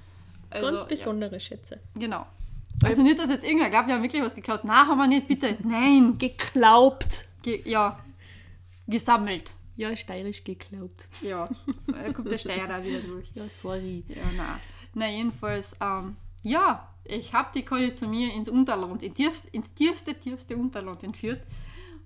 also, 0.51 0.67
Ganz 0.67 0.83
ja. 0.83 0.89
besondere 0.89 1.41
Schätze. 1.41 1.81
Genau. 1.95 2.27
Also 2.83 3.03
nicht, 3.03 3.19
dass 3.19 3.29
jetzt 3.29 3.45
irgendwer 3.45 3.71
glaubt, 3.71 3.89
wir 3.89 3.95
haben 3.95 4.03
wirklich 4.03 4.23
was 4.23 4.35
geklaut. 4.35 4.65
Nein, 4.65 4.87
haben 4.87 4.99
wir 4.99 5.07
nicht, 5.07 5.29
bitte. 5.29 5.57
Nein. 5.63 6.17
Geglaubt. 6.19 7.27
Ge 7.43 7.63
ja. 7.65 7.99
Gesammelt. 8.87 9.53
Ja, 9.77 9.95
steirisch 9.97 10.45
geglaubt. 10.45 11.09
Ja. 11.23 11.49
Da 11.87 12.13
kommt 12.13 12.31
der 12.31 12.39
Steirer 12.39 12.83
wieder 12.85 13.01
durch. 13.01 13.31
Ja, 13.35 13.49
sorry. 13.49 14.05
Ja, 14.09 14.23
na. 14.37 14.61
Na, 14.95 15.09
jedenfalls, 15.09 15.77
ähm, 15.81 16.17
ja, 16.43 16.89
ich 17.05 17.33
habe 17.33 17.51
die 17.55 17.65
Conny 17.65 17.95
zu 17.95 18.07
mir 18.07 18.33
ins 18.35 18.49
Unterland, 18.49 19.03
in 19.03 19.15
tiefst, 19.15 19.47
ins 19.47 19.75
tiefste, 19.75 20.15
tiefste 20.15 20.57
Unterland 20.57 21.03
entführt. 21.03 21.43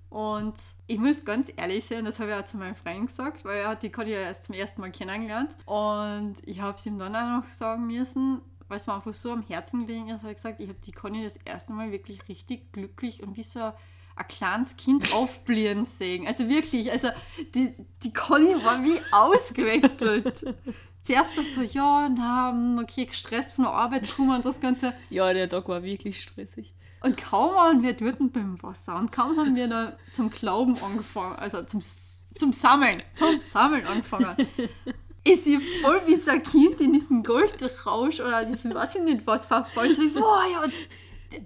Und 0.09 0.53
ich 0.87 0.97
muss 0.97 1.25
ganz 1.25 1.51
ehrlich 1.55 1.83
sein, 1.83 2.05
das 2.05 2.19
habe 2.19 2.31
ich 2.31 2.37
auch 2.37 2.45
zu 2.45 2.57
meinem 2.57 2.75
Freund 2.75 3.07
gesagt, 3.07 3.43
weil 3.43 3.59
er 3.59 3.69
hat 3.69 3.83
die 3.83 3.91
Conny 3.91 4.11
ja 4.11 4.19
erst 4.19 4.45
zum 4.45 4.55
ersten 4.55 4.81
Mal 4.81 4.91
kennengelernt. 4.91 5.55
Und 5.65 6.35
ich 6.45 6.61
habe 6.61 6.77
es 6.77 6.85
ihm 6.85 6.97
dann 6.97 7.15
auch 7.15 7.41
noch 7.41 7.49
sagen 7.49 7.87
müssen, 7.87 8.41
weil 8.67 8.77
es 8.77 8.87
mir 8.87 8.95
einfach 8.95 9.13
so 9.13 9.31
am 9.31 9.43
Herzen 9.43 9.85
gelegen 9.85 10.09
ist, 10.09 10.21
habe 10.21 10.31
ich 10.31 10.35
gesagt, 10.35 10.59
ich 10.59 10.69
habe 10.69 10.79
die 10.83 10.91
Conny 10.91 11.23
das 11.23 11.37
erste 11.37 11.73
Mal 11.73 11.91
wirklich 11.91 12.27
richtig 12.27 12.71
glücklich 12.71 13.21
und 13.21 13.37
wie 13.37 13.43
so 13.43 13.59
ein, 13.59 13.73
ein 14.15 14.27
kleines 14.27 14.75
Kind 14.77 15.13
aufblühen 15.13 15.85
sehen. 15.85 16.25
Also 16.27 16.49
wirklich, 16.49 16.91
also 16.91 17.09
die, 17.53 17.73
die 18.03 18.13
Conny 18.13 18.55
war 18.63 18.83
wie 18.83 18.99
ausgewechselt. 19.11 20.55
Zuerst 21.03 21.37
das 21.37 21.53
so, 21.53 21.61
ja, 21.61 22.09
na, 22.09 22.79
okay, 22.81 23.05
gestresst 23.05 23.53
von 23.53 23.65
der 23.65 23.73
Arbeit 23.73 24.07
gekommen 24.07 24.37
und 24.37 24.45
das 24.45 24.59
Ganze. 24.59 24.91
Ja, 25.11 25.31
der 25.33 25.47
Tag 25.47 25.67
war 25.67 25.83
wirklich 25.83 26.19
stressig. 26.19 26.73
Und 27.05 27.17
kaum 27.17 27.53
waren 27.53 27.83
wir 27.83 27.93
dort 27.93 28.17
beim 28.33 28.61
Wasser 28.63 28.97
und 28.97 29.11
kaum 29.11 29.37
haben 29.37 29.55
wir 29.55 29.67
da 29.67 29.95
zum 30.11 30.31
Glauben 30.31 30.75
angefangen, 30.81 31.35
also 31.35 31.61
zum, 31.61 31.79
zum 31.81 32.51
Sammeln, 32.51 33.03
zum 33.13 33.39
Sammeln 33.41 33.85
angefangen. 33.85 34.35
Ist 35.27 35.45
sie 35.45 35.59
voll 35.81 36.01
wie 36.05 36.15
so 36.15 36.31
ein 36.31 36.43
Kind 36.43 36.79
in 36.81 36.93
diesen 36.93 37.23
Goldrausch 37.23 38.19
oder 38.19 38.45
diesen, 38.45 38.75
weiß 38.75 38.95
ich 38.95 39.01
nicht 39.01 39.25
was, 39.25 39.47
verfallen. 39.47 39.91
So, 39.91 40.19
boah, 40.19 40.43
ja, 40.51 40.63
und 40.63 40.73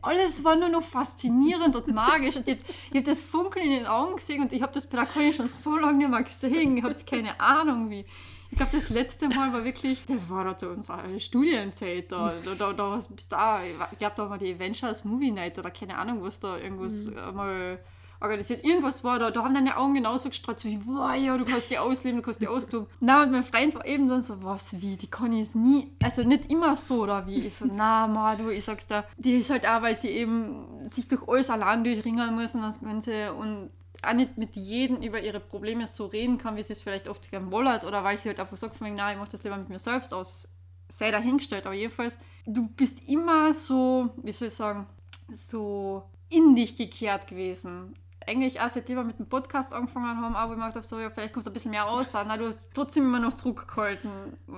alles 0.02 0.44
war 0.44 0.56
nur 0.56 0.70
noch 0.70 0.84
faszinierend 0.84 1.76
und 1.76 1.88
magisch. 1.88 2.36
Und 2.36 2.48
ich, 2.48 2.60
habe 2.90 3.04
das 3.04 3.22
Funkeln 3.22 3.66
in 3.66 3.72
den 3.72 3.88
Augen 3.88 4.16
gesehen 4.16 4.42
und 4.42 4.54
ich 4.54 4.62
habe 4.62 4.74
das 4.74 4.90
Conny 4.90 5.34
schon 5.34 5.48
so 5.48 5.78
lange 5.78 5.98
nicht 5.98 6.10
mehr 6.10 6.24
gesehen. 6.24 6.78
Ich 6.78 6.84
habe 6.84 6.96
keine 7.10 7.40
Ahnung 7.40 7.90
wie. 7.90 8.06
Ich 8.52 8.58
glaube, 8.58 8.72
das 8.76 8.90
letzte 8.90 9.30
Mal 9.30 9.54
war 9.54 9.64
wirklich, 9.64 10.06
das 10.08 10.28
war 10.28 10.44
da 10.44 10.58
zu 10.58 10.70
unserer 10.70 11.20
Studienzeit. 11.20 12.12
Da, 12.12 12.34
da, 12.44 12.56
da, 12.56 12.74
da 12.74 12.92
was 12.92 13.08
bis 13.08 13.28
da. 13.28 13.62
Ich 13.64 14.00
glaube, 14.00 14.16
da 14.16 14.30
war 14.30 14.40
die 14.40 14.56
Avengers 14.56 15.06
Movie 15.06 15.32
Night 15.32 15.60
oder 15.60 15.70
keine 15.70 15.96
Ahnung, 15.96 16.24
was 16.24 16.40
da 16.40 16.58
irgendwas 16.58 17.08
äh, 17.08 17.32
mal 17.32 17.80
organisiert. 18.22 18.66
Irgendwas 18.66 19.04
war 19.04 19.20
da, 19.20 19.32
da 19.32 19.44
haben 19.44 19.54
deine 19.54 19.78
Augen 19.78 19.94
genauso 19.94 20.30
gestrahlt, 20.30 20.60
so 20.60 20.68
wie, 20.68 20.78
boah, 20.78 21.14
ja, 21.14 21.38
du 21.38 21.46
kannst 21.46 21.72
die 21.72 21.78
ausleben, 21.78 22.18
du 22.18 22.24
kannst 22.24 22.42
die 22.42 22.48
austoben. 22.48 22.88
Na, 23.00 23.24
und 23.24 23.32
mein 23.32 23.44
Freund 23.44 23.76
war 23.76 23.86
eben 23.86 24.08
dann 24.08 24.22
so, 24.22 24.44
was, 24.44 24.82
wie, 24.82 24.98
die 24.98 25.10
Conny 25.10 25.42
ist 25.42 25.56
nie, 25.56 25.96
also 26.04 26.24
nicht 26.24 26.52
immer 26.52 26.76
so, 26.76 27.04
oder 27.04 27.26
wie? 27.28 27.46
Ich 27.46 27.56
so, 27.56 27.66
na, 27.66 28.08
ma, 28.08 28.36
du, 28.36 28.50
ich 28.50 28.66
sag's 28.66 28.88
dir, 28.88 29.06
die 29.18 29.40
ist 29.40 29.50
halt 29.50 29.68
auch, 29.68 29.82
weil 29.82 29.96
sie 29.96 30.10
eben 30.10 30.88
sich 30.90 31.08
durch 31.08 31.28
alles 31.28 31.50
allein 31.50 31.84
durchringen 31.84 32.36
muss 32.36 32.56
und 32.56 32.62
das 32.62 32.82
Ganze 32.82 33.34
und 33.34 33.70
auch 34.02 34.14
nicht 34.14 34.38
mit 34.38 34.56
jedem 34.56 35.02
über 35.02 35.22
ihre 35.22 35.40
Probleme 35.40 35.86
so 35.88 36.06
reden 36.06 36.38
kann, 36.38 36.56
wie 36.56 36.64
sie 36.64 36.74
es 36.74 36.82
vielleicht 36.82 37.08
oft 37.08 37.30
gern 37.32 37.52
wollert, 37.52 37.86
oder 37.86 38.04
weil 38.04 38.18
sie 38.18 38.30
halt 38.30 38.40
einfach 38.40 38.58
sagt, 38.58 38.76
von 38.76 38.88
wegen, 38.88 38.96
nein, 38.96 39.14
ich 39.14 39.20
mach 39.20 39.28
das 39.28 39.44
lieber 39.44 39.58
mit 39.58 39.70
mir 39.70 39.80
selbst 39.80 40.14
aus, 40.14 40.48
sei 40.88 41.12
dahingestellt, 41.12 41.66
aber 41.66 41.76
jedenfalls, 41.76 42.18
du 42.46 42.68
bist 42.68 43.08
immer 43.08 43.54
so, 43.54 44.10
wie 44.24 44.32
soll 44.32 44.48
ich 44.48 44.54
sagen, 44.54 44.88
so 45.30 46.04
in 46.30 46.56
dich 46.56 46.76
gekehrt 46.76 47.28
gewesen. 47.28 47.94
Eigentlich 48.30 48.62
auch 48.62 48.70
seitdem 48.70 48.98
wir 48.98 49.04
mit 49.04 49.18
dem 49.18 49.26
Podcast 49.26 49.74
angefangen 49.74 50.22
haben, 50.22 50.34
mir 50.34 50.56
gedacht 50.56 50.76
habe, 50.76 50.86
so, 50.86 51.00
ja, 51.00 51.10
vielleicht 51.10 51.34
kommst 51.34 51.48
du 51.48 51.52
ein 51.52 51.54
bisschen 51.56 51.72
mehr 51.72 51.82
raus. 51.82 52.14
Nein, 52.14 52.38
du 52.38 52.46
hast 52.46 52.70
trotzdem 52.76 53.06
immer 53.06 53.20
noch 53.20 53.34
zurückgehalten. 53.34 54.12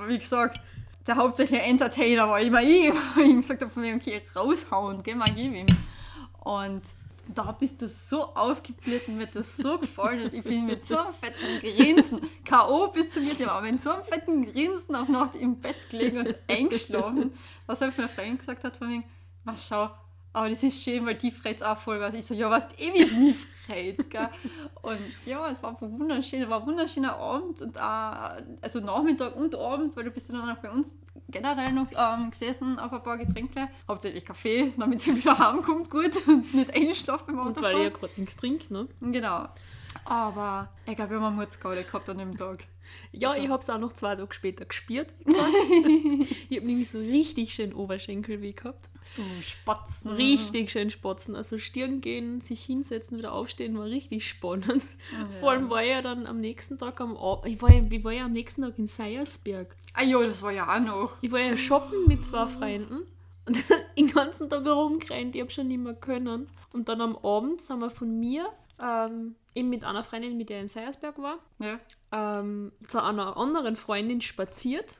Wie 0.07 0.19
gesagt, 0.19 0.59
der 1.07 1.15
hauptsächliche 1.15 1.61
Entertainer 1.61 2.27
war 2.27 2.41
immer 2.41 2.61
ich, 2.61 2.91
weil 3.15 3.29
ich 3.29 3.35
gesagt 3.37 3.61
habe, 3.61 3.71
von 3.71 3.81
mir, 3.81 3.95
okay, 3.95 4.21
raushauen, 4.35 5.01
geh 5.03 5.15
mal, 5.15 5.29
gib 5.33 5.53
ihm. 5.53 5.67
Und 6.43 6.81
da 7.33 7.51
bist 7.53 7.81
du 7.81 7.87
so 7.87 8.35
aufgeblüht 8.35 9.07
und 9.07 9.17
mir 9.17 9.27
das 9.27 9.55
so 9.55 9.77
gefallen 9.77 10.25
und 10.25 10.33
ich 10.33 10.43
bin 10.43 10.65
mit 10.65 10.83
so 10.83 10.97
einem 10.97 11.13
fetten 11.13 11.61
Grinsen, 11.61 12.21
K.O. 12.43 12.87
bis 12.87 13.13
zu 13.13 13.21
mir, 13.21 13.49
aber 13.49 13.61
mit 13.61 13.79
so 13.79 13.91
einem 13.91 14.03
fetten 14.03 14.51
Grinsen 14.51 14.95
auf 14.95 15.07
Nacht 15.07 15.35
im 15.35 15.61
Bett 15.61 15.77
gelegen 15.89 16.17
und 16.17 16.35
eingeschlafen, 16.49 17.31
was 17.67 17.79
er 17.79 17.93
für 17.93 18.01
mein 18.01 18.09
Freund 18.09 18.39
gesagt 18.39 18.65
hat, 18.65 18.75
von 18.75 18.89
wegen, 18.89 19.03
was 19.45 19.65
schau, 19.65 19.91
aber 20.33 20.49
das 20.49 20.63
ist 20.63 20.81
schön, 20.83 21.05
weil 21.05 21.15
die 21.15 21.31
freut 21.31 21.61
auch 21.63 21.77
voll 21.77 21.99
was. 21.99 22.13
Ich 22.13 22.25
so, 22.25 22.33
ja, 22.33 22.49
was 22.49 22.63
eh, 22.77 22.93
wie 22.93 23.01
es 23.03 23.13
mich 23.13 23.35
freut, 23.65 24.09
gell? 24.09 24.29
Und 24.81 24.99
ja, 25.25 25.49
es 25.49 25.61
war 25.61 25.79
wunderschön, 25.81 26.41
es 26.43 26.49
war 26.49 26.61
ein 26.61 26.67
wunderschöner 26.67 27.15
Abend 27.17 27.61
und 27.61 27.77
auch, 27.79 28.37
also 28.61 28.79
Nachmittag 28.79 29.35
und 29.35 29.55
Abend, 29.55 29.95
weil 29.95 30.05
du 30.05 30.11
bist 30.11 30.29
dann 30.29 30.49
auch 30.49 30.57
bei 30.57 30.71
uns 30.71 30.99
generell 31.29 31.71
noch 31.71 31.87
ähm, 31.97 32.31
gesessen 32.31 32.79
auf 32.79 32.91
ein 32.93 33.03
paar 33.03 33.17
Getränke, 33.17 33.67
hauptsächlich 33.87 34.25
Kaffee, 34.25 34.73
damit 34.77 35.01
sie 35.01 35.15
wieder 35.15 35.37
heimkommt 35.37 35.89
gut 35.89 36.15
und 36.27 36.53
nicht 36.53 36.75
einschlaft 36.75 37.27
beim 37.27 37.39
Und 37.39 37.61
weil 37.61 37.73
ich 37.75 37.79
ja 37.79 37.87
Autofahren. 37.87 37.93
gerade 37.93 38.13
nichts 38.21 38.35
trinke, 38.37 38.73
ne? 38.73 38.87
Genau. 39.01 39.47
Aber 40.05 40.69
ich 40.87 40.95
glaube, 40.95 41.11
wir 41.11 41.17
haben 41.17 41.25
einen 41.27 41.35
Mutzgaude 41.35 41.83
gehabt 41.83 42.09
an 42.09 42.17
dem 42.17 42.35
Tag. 42.37 42.65
Ja, 43.11 43.29
Also- 43.31 43.41
ich 43.43 43.49
habe 43.49 43.61
es 43.61 43.69
auch 43.69 43.77
noch 43.77 43.93
zwei 43.93 44.15
Tage 44.15 44.33
später 44.33 44.65
gespürt, 44.65 45.13
ich 45.25 46.57
habe 46.57 46.65
nämlich 46.67 46.89
so 46.89 46.99
richtig 46.99 47.53
schön 47.53 47.73
Oberschenkelweh 47.73 48.53
gehabt. 48.53 48.89
Du 49.15 49.23
Spatzen. 49.41 50.11
Richtig 50.11 50.71
schön 50.71 50.89
spotzen. 50.89 51.35
Also 51.35 51.59
Stirn 51.59 52.01
gehen, 52.01 52.41
sich 52.41 52.63
hinsetzen, 52.63 53.17
wieder 53.17 53.33
aufstehen, 53.33 53.77
war 53.77 53.85
richtig 53.85 54.27
spannend. 54.27 54.83
Vor 55.39 55.51
allem 55.51 55.69
war 55.69 55.83
ich 55.83 55.89
ja 55.89 56.01
dann 56.01 56.25
am 56.25 56.39
nächsten 56.39 56.77
Tag 56.77 57.01
am 57.01 57.17
Ab 57.17 57.45
ich 57.45 57.61
war, 57.61 57.71
ja, 57.71 57.83
ich 57.89 58.03
war 58.03 58.11
ja 58.11 58.25
am 58.25 58.33
nächsten 58.33 58.61
Tag 58.61 58.77
in 58.77 58.87
Seiersberg. 58.87 59.75
Ah 59.93 60.03
ja, 60.03 60.23
das 60.23 60.41
war 60.41 60.51
ja 60.51 60.73
auch 60.73 60.79
noch. 60.79 61.11
Ich 61.21 61.31
war 61.31 61.39
ja 61.39 61.57
shoppen 61.57 62.07
mit 62.07 62.25
zwei 62.25 62.47
Freunden 62.47 63.01
und 63.45 63.63
den 63.97 64.11
ganzen 64.11 64.49
Tag 64.49 64.65
rumgerannt, 64.65 65.35
ich 65.35 65.41
habe 65.41 65.51
schon 65.51 65.67
nicht 65.67 65.81
mehr 65.81 65.93
können. 65.93 66.49
Und 66.73 66.89
dann 66.89 67.01
am 67.01 67.17
Abend 67.17 67.61
sind 67.61 67.79
wir 67.79 67.89
von 67.89 68.19
mir, 68.19 68.47
ähm, 68.81 69.35
eben 69.55 69.69
mit 69.69 69.83
einer 69.83 70.03
Freundin, 70.03 70.37
mit 70.37 70.49
der 70.49 70.57
ich 70.57 70.61
in 70.63 70.67
Seiersberg 70.69 71.17
war, 71.19 71.39
Ja. 71.59 71.79
ähm, 72.11 72.71
zu 72.87 73.01
einer 73.03 73.35
anderen 73.37 73.75
Freundin 73.75 74.21
spaziert, 74.21 74.95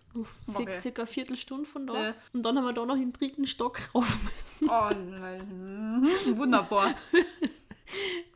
Okay. 0.53 0.79
circa 0.79 1.03
eine 1.03 1.07
Viertelstunde 1.07 1.65
von 1.65 1.87
da. 1.87 1.93
Ja. 2.07 2.13
Und 2.33 2.43
dann 2.43 2.57
haben 2.57 2.65
wir 2.65 2.73
da 2.73 2.85
noch 2.85 2.95
im 2.97 3.13
dritten 3.13 3.47
Stock 3.47 3.79
rauf 3.95 4.17
müssen. 4.23 4.69
Oh 4.69 4.89
nein. 5.19 6.01
Mhm. 6.27 6.37
Wunderbar. 6.37 6.93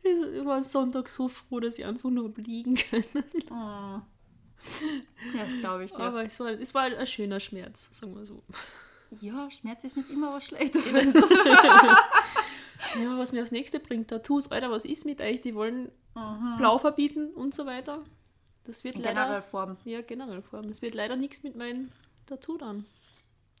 Ich 0.02 0.44
war 0.44 0.58
am 0.58 0.62
Sonntag 0.62 1.08
so 1.08 1.28
froh, 1.28 1.60
dass 1.60 1.78
ich 1.78 1.84
einfach 1.86 2.10
nur 2.10 2.30
liegen 2.36 2.74
können. 2.76 3.04
Oh. 3.50 4.00
Ja, 5.34 5.44
das 5.44 5.52
glaube 5.60 5.84
ich 5.84 5.92
dir. 5.92 6.00
Aber 6.00 6.24
es 6.24 6.38
war, 6.40 6.48
es 6.50 6.74
war 6.74 6.82
ein 6.82 7.06
schöner 7.06 7.40
Schmerz, 7.40 7.88
sagen 7.92 8.14
wir 8.16 8.26
so. 8.26 8.42
ja, 9.20 9.48
Schmerz 9.50 9.84
ist 9.84 9.96
nicht 9.96 10.10
immer 10.10 10.34
was 10.34 10.44
Schlechtes. 10.44 10.82
Ja, 13.00 13.16
was 13.18 13.32
mir 13.32 13.42
aufs 13.42 13.52
nächste 13.52 13.80
bringt, 13.80 14.08
Tattoos, 14.08 14.50
Alter, 14.50 14.70
was 14.70 14.84
ist 14.84 15.04
mit 15.04 15.20
euch? 15.20 15.40
Die 15.40 15.54
wollen 15.54 15.90
Mhm. 16.16 16.56
blau 16.58 16.78
verbieten 16.78 17.28
und 17.34 17.54
so 17.54 17.66
weiter. 17.66 18.02
Das 18.64 18.82
wird 18.82 18.96
leider. 18.96 19.12
Generell 19.22 19.42
Form. 19.42 19.76
Ja, 19.84 20.00
generell. 20.00 20.42
Es 20.70 20.82
wird 20.82 20.94
leider 20.94 21.14
nichts 21.16 21.42
mit 21.42 21.54
meinem 21.56 21.90
Tattoo 22.26 22.56
dann. 22.56 22.86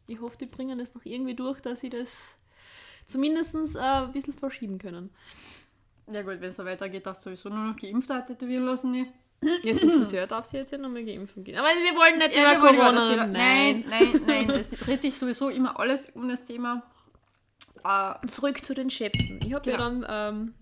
Ich 0.08 0.20
hoffe, 0.20 0.36
die 0.38 0.46
bringen 0.46 0.78
das 0.78 0.94
noch 0.94 1.04
irgendwie 1.04 1.34
durch, 1.34 1.60
dass 1.60 1.80
sie 1.80 1.90
das 1.90 2.34
zumindest 3.06 3.54
äh, 3.54 3.78
ein 3.78 4.12
bisschen 4.12 4.32
verschieben 4.34 4.78
können. 4.78 5.10
Ja 6.10 6.22
gut, 6.22 6.40
wenn 6.40 6.50
es 6.50 6.56
so 6.56 6.64
weitergeht, 6.64 7.06
darfst 7.06 7.24
du 7.26 7.30
sowieso 7.30 7.48
nur 7.50 7.66
noch 7.72 7.76
Geimpfte 7.76 8.24
tätowieren 8.26 8.64
lassen. 8.64 8.90
Ne? 8.92 9.06
Jetzt 9.62 9.80
zum 9.80 9.90
Friseur 9.90 10.26
darf 10.26 10.46
sie 10.46 10.56
jetzt 10.56 10.72
ja 10.72 10.78
nochmal 10.78 11.04
geimpft 11.04 11.34
gehen. 11.44 11.58
Aber 11.58 11.68
wir 11.68 11.94
wollen 11.96 12.18
nicht 12.18 12.34
Ja, 12.34 12.56
über 12.56 12.70
über 12.70 12.78
Corona. 12.78 12.92
das 13.00 13.10
Thema. 13.10 13.26
Nein, 13.26 13.84
nein, 13.88 14.20
nein. 14.26 14.50
Es 14.50 14.70
dreht 14.70 15.02
sich 15.02 15.18
sowieso 15.18 15.50
immer 15.50 15.78
alles 15.78 16.10
um 16.10 16.28
das 16.28 16.46
Thema. 16.46 16.82
Äh, 17.84 18.26
Zurück 18.28 18.64
zu 18.64 18.74
den 18.74 18.88
Schätzen. 18.90 19.40
Ich 19.44 19.52
habe 19.52 19.68
ja 19.70 19.76
Genau. 19.76 20.06
dann 20.06 20.34
ähm, 20.36 20.54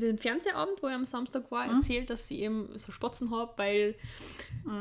bei 0.00 0.06
dem 0.06 0.18
Fernsehabend, 0.18 0.82
wo 0.82 0.88
ich 0.88 0.94
am 0.94 1.04
Samstag 1.04 1.50
war, 1.50 1.66
Mhm. 1.66 1.76
erzählt, 1.76 2.10
dass 2.10 2.30
ich 2.30 2.38
eben 2.40 2.78
so 2.78 2.92
Spatzen 2.92 3.30
habe, 3.30 3.52
weil 3.56 3.94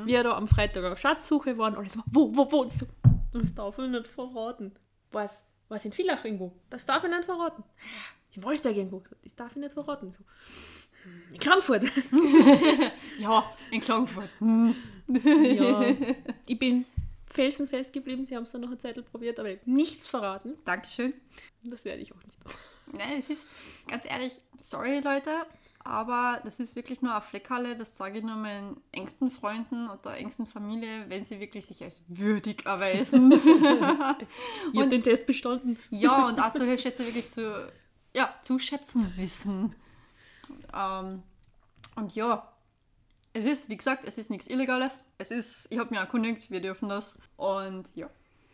wir 0.06 0.24
da 0.24 0.36
am 0.36 0.48
Freitag 0.48 0.84
auf 0.84 1.00
Schatzsuche 1.00 1.58
waren. 1.58 1.76
Alles 1.76 1.94
so, 1.94 2.02
wo, 2.08 2.36
wo, 2.36 2.52
wo? 2.52 2.62
Und 2.62 2.74
ich 2.74 2.80
so, 2.80 2.86
das 3.34 3.54
darf 3.54 3.78
ich 3.80 3.90
nicht 3.90 4.08
verraten. 4.08 4.72
Was? 5.12 5.48
Was 5.70 5.84
in 5.86 5.94
Villach 5.94 6.24
irgendwo? 6.26 6.54
Das 6.70 6.86
darf 6.86 7.04
ich 7.04 7.10
nicht 7.10 7.26
verraten. 7.26 7.64
In 8.34 8.44
Wolfsberg 8.44 8.76
irgendwo. 8.76 9.02
Das 9.24 9.36
darf 9.36 9.52
ich 9.52 9.58
nicht 9.58 9.74
verraten. 9.74 10.12
So, 10.12 10.20
hm, 11.04 11.34
in 11.34 11.40
Klagenfurt. 11.40 11.84
ja, 13.20 13.44
in 13.72 13.82
Klagenfurt. 13.82 14.30
ja, 15.08 15.82
ich 16.48 16.60
bin 16.60 16.86
felsenfest 17.28 17.94
geblieben. 17.94 18.26
Sie 18.26 18.36
haben 18.36 18.44
es 18.44 18.52
dann 18.52 18.62
noch 18.62 18.68
eine 18.70 18.78
Zeit 18.78 19.04
probiert, 19.12 19.40
aber 19.40 19.50
ich 19.52 19.60
nichts 19.66 20.08
verraten. 20.08 20.56
Dankeschön. 20.66 21.14
Das 21.64 21.84
werde 21.86 22.02
ich 22.02 22.14
auch 22.14 22.24
nicht. 22.24 22.38
Nein, 22.92 23.20
es 23.20 23.30
ist 23.30 23.46
ganz 23.88 24.04
ehrlich, 24.06 24.34
sorry 24.62 25.00
Leute, 25.00 25.32
aber 25.86 26.42
das 26.44 26.60
ist 26.60 26.76
wirklich 26.76 27.02
nur 27.02 27.12
eine 27.12 27.22
Fleckhalle. 27.22 27.76
Das 27.76 27.96
sage 27.96 28.18
ich 28.18 28.24
nur 28.24 28.36
meinen 28.36 28.82
engsten 28.92 29.30
Freunden 29.30 29.88
oder 29.90 30.18
engsten 30.18 30.48
Familie, 30.48 31.06
wenn 31.10 31.24
sie 31.24 31.40
wirklich 31.40 31.66
sich 31.66 31.84
als 31.84 32.04
würdig 32.08 32.66
erweisen. 32.66 33.32
Ich 34.74 34.80
habe 34.80 34.90
den 34.90 35.04
Test 35.04 35.26
bestanden. 35.28 35.78
ja, 35.90 36.28
und 36.28 36.40
auch 36.40 36.52
solche 36.52 36.78
Schätze 36.78 37.06
wirklich 37.06 37.30
zu, 37.30 37.72
ja, 38.14 38.34
zu 38.42 38.60
schätzen 38.60 39.14
wissen. 39.16 39.76
Ähm, 40.74 41.24
und 41.96 42.16
ja, 42.16 42.52
es 43.34 43.46
ist, 43.46 43.70
wie 43.70 43.78
gesagt, 43.78 44.06
es 44.08 44.18
ist 44.18 44.30
nichts 44.30 44.48
Illegales. 44.48 45.02
Es 45.18 45.30
ist, 45.30 45.68
ich 45.70 45.78
habe 45.78 45.90
mich 45.90 46.00
erkundigt, 46.00 46.50
wir 46.52 46.62
dürfen 46.62 46.90
das. 46.90 47.18
Und 47.36 47.86
ja, 47.96 48.10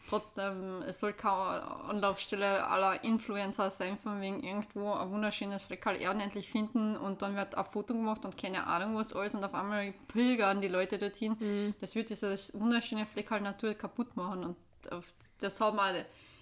trotzdem, 0.10 0.82
es 0.88 1.00
soll 1.00 1.14
keine 1.14 1.64
Anlaufstelle 1.90 2.68
aller 2.68 3.04
Influencer 3.04 3.70
sein, 3.70 3.98
von 3.98 4.22
wegen 4.22 4.44
irgendwo 4.44 4.94
ein 4.94 5.10
wunderschönes 5.12 5.64
Fleckal 5.64 6.00
Erden 6.00 6.22
endlich 6.22 6.50
finden 6.50 6.96
und 6.96 7.22
dann 7.22 7.36
wird 7.36 7.56
ein 7.56 7.66
Foto 7.66 7.94
gemacht 7.94 8.26
und 8.26 8.38
keine 8.38 8.68
Ahnung 8.68 8.96
was 8.96 9.14
alles 9.14 9.36
und 9.36 9.44
auf 9.44 9.54
einmal 9.54 9.94
pilgern 10.08 10.62
die 10.62 10.68
Leute 10.68 10.98
dorthin. 10.98 11.74
Das 11.80 11.96
wird 11.96 12.10
diese 12.10 12.36
wunderschöne 12.54 13.06
Fleckal 13.06 13.42
Natur 13.42 13.74
kaputt 13.74 14.16
machen 14.16 14.44
und 14.44 14.92
auf, 14.92 15.06
das 15.40 15.60
haben 15.62 15.80
auch 15.80 15.94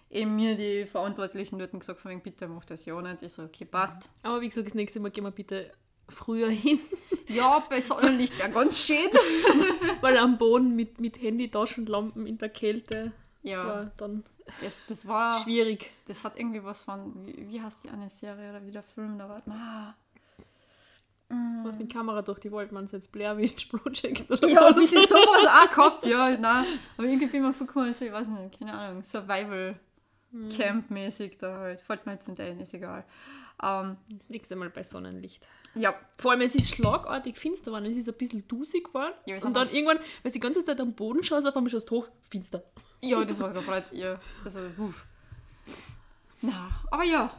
eben 0.10 0.36
mir 0.36 0.56
die 0.56 0.86
Verantwortlichen 0.86 1.60
dort 1.60 1.72
gesagt, 1.72 2.00
von 2.00 2.12
wegen, 2.12 2.22
bitte 2.22 2.48
mach 2.48 2.66
das 2.66 2.86
ja 2.86 3.00
nicht. 3.02 3.22
Ich 3.22 3.34
so, 3.34 3.44
okay, 3.44 3.66
passt. 3.66 4.10
Aber 4.24 4.42
wie 4.42 4.50
gesagt, 4.50 4.68
das 4.68 4.74
nächste 4.74 5.00
Mal 5.00 5.12
gehen 5.12 5.24
wir 5.24 5.32
bitte 5.32 5.72
früher 6.08 6.50
hin, 6.50 6.80
Ja, 7.30 7.64
bei 7.70 7.80
Sonnenlicht 7.80 8.38
wäre 8.40 8.50
ganz 8.50 8.84
schön. 8.84 9.10
weil 10.02 10.18
am 10.18 10.40
Boden 10.40 10.76
mit, 10.76 11.00
mit 11.00 11.22
Handy, 11.22 11.50
Taschenlampen 11.50 12.26
in 12.26 12.40
der 12.40 12.50
Kälte, 12.50 13.12
Ja. 13.42 13.58
das 13.58 13.68
war 13.68 13.92
dann 13.98 14.24
Das, 14.62 14.82
das 14.88 15.08
war, 15.08 15.40
schwierig. 15.42 15.92
das 16.08 16.24
hat 16.24 16.38
irgendwie 16.38 16.64
was 16.64 16.84
von, 16.84 17.26
wie, 17.26 17.48
wie 17.50 17.62
heißt 17.62 17.84
die 17.84 17.90
eine 17.90 18.10
Serie 18.10 18.50
oder 18.50 18.66
wie 18.66 18.72
der 18.72 18.84
Film 18.84 19.18
da 19.18 19.30
war? 19.30 19.42
Ah. 19.48 19.94
Was 21.64 21.78
mit 21.78 21.94
Kamera 21.94 22.24
durch 22.24 22.40
die 22.40 22.52
Waldmanns 22.52 22.92
jetzt 22.92 23.12
Blair 23.12 23.38
Witch 23.38 23.66
Project 23.68 24.32
oder 24.32 24.48
Ja, 24.50 24.68
ein 24.68 24.76
bisschen 24.76 25.08
sowas 25.08 25.48
auch 25.48 25.70
gehabt, 25.70 26.06
ja, 26.06 26.36
nein. 26.36 26.66
Aber 26.98 27.06
irgendwie 27.08 27.28
bin 27.28 27.42
ich 27.44 27.48
mir 27.48 27.54
vorgekommen, 27.54 27.94
so, 27.94 28.04
ich 28.06 28.12
weiß 28.12 28.26
nicht, 28.28 28.58
keine 28.58 28.74
Ahnung, 28.74 29.04
Survival 29.04 29.80
Camp 30.56 30.90
mäßig 30.90 31.38
da 31.38 31.58
halt. 31.60 31.82
Fällt 31.82 32.06
mir 32.06 32.14
jetzt 32.14 32.28
nicht 32.28 32.40
ein, 32.42 32.60
ist 32.60 32.74
egal. 32.74 33.04
Ähm, 33.64 33.98
Das 34.10 34.30
nächste 34.30 34.56
Mal 34.56 34.70
bei 34.70 34.84
Sonnenlicht. 34.84 35.48
Ja, 35.76 35.94
Vor 36.18 36.32
allem, 36.32 36.42
es 36.42 36.56
ist 36.56 36.70
schlagartig 36.70 37.38
finster 37.38 37.72
geworden, 37.72 37.86
es 37.86 37.98
ist 37.98 38.10
ein 38.10 38.16
bisschen 38.16 38.48
dusig 38.48 38.86
geworden. 38.86 39.14
Ja, 39.26 39.38
und 39.44 39.54
dann 39.56 39.70
irgendwann, 39.72 39.98
weil 39.98 40.06
du 40.24 40.32
die 40.32 40.40
ganze 40.40 40.64
Zeit 40.64 40.80
am 40.82 40.94
Boden 40.94 41.24
schaust, 41.24 41.48
auf 41.48 41.56
einmal 41.56 41.70
schaust 41.70 41.90
du 41.90 41.98
hoch, 41.98 42.08
finster. 42.30 42.64
ja, 43.02 43.24
das 43.24 43.40
war 43.40 43.54
komplett 43.54 43.92
ihr. 43.94 44.20
Also, 44.44 44.62
uff. 44.78 45.06
Na, 46.42 46.70
aber 46.92 47.04
ja. 47.04 47.32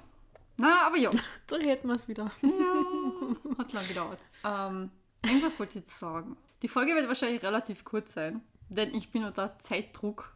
Na, 0.57 0.87
aber 0.87 0.99
ja. 0.99 1.11
Da 1.47 1.57
hätten 1.57 1.89
wir 1.89 1.95
es 1.95 2.07
wieder. 2.07 2.27
Hat 2.27 3.73
lang 3.73 3.89
gedauert. 3.89 4.21
Ähm, 4.45 4.91
irgendwas 5.25 5.59
wollte 5.59 5.79
ich 5.79 5.85
jetzt 5.85 5.99
sagen. 5.99 6.37
Die 6.63 6.69
Folge 6.69 6.95
wird 6.95 7.09
wahrscheinlich 7.09 7.43
relativ 7.43 7.85
kurz 7.85 8.13
sein, 8.13 8.43
denn 8.69 8.95
ich 8.95 9.11
bin 9.11 9.25
unter 9.25 9.59
Zeitdruck. 9.59 10.35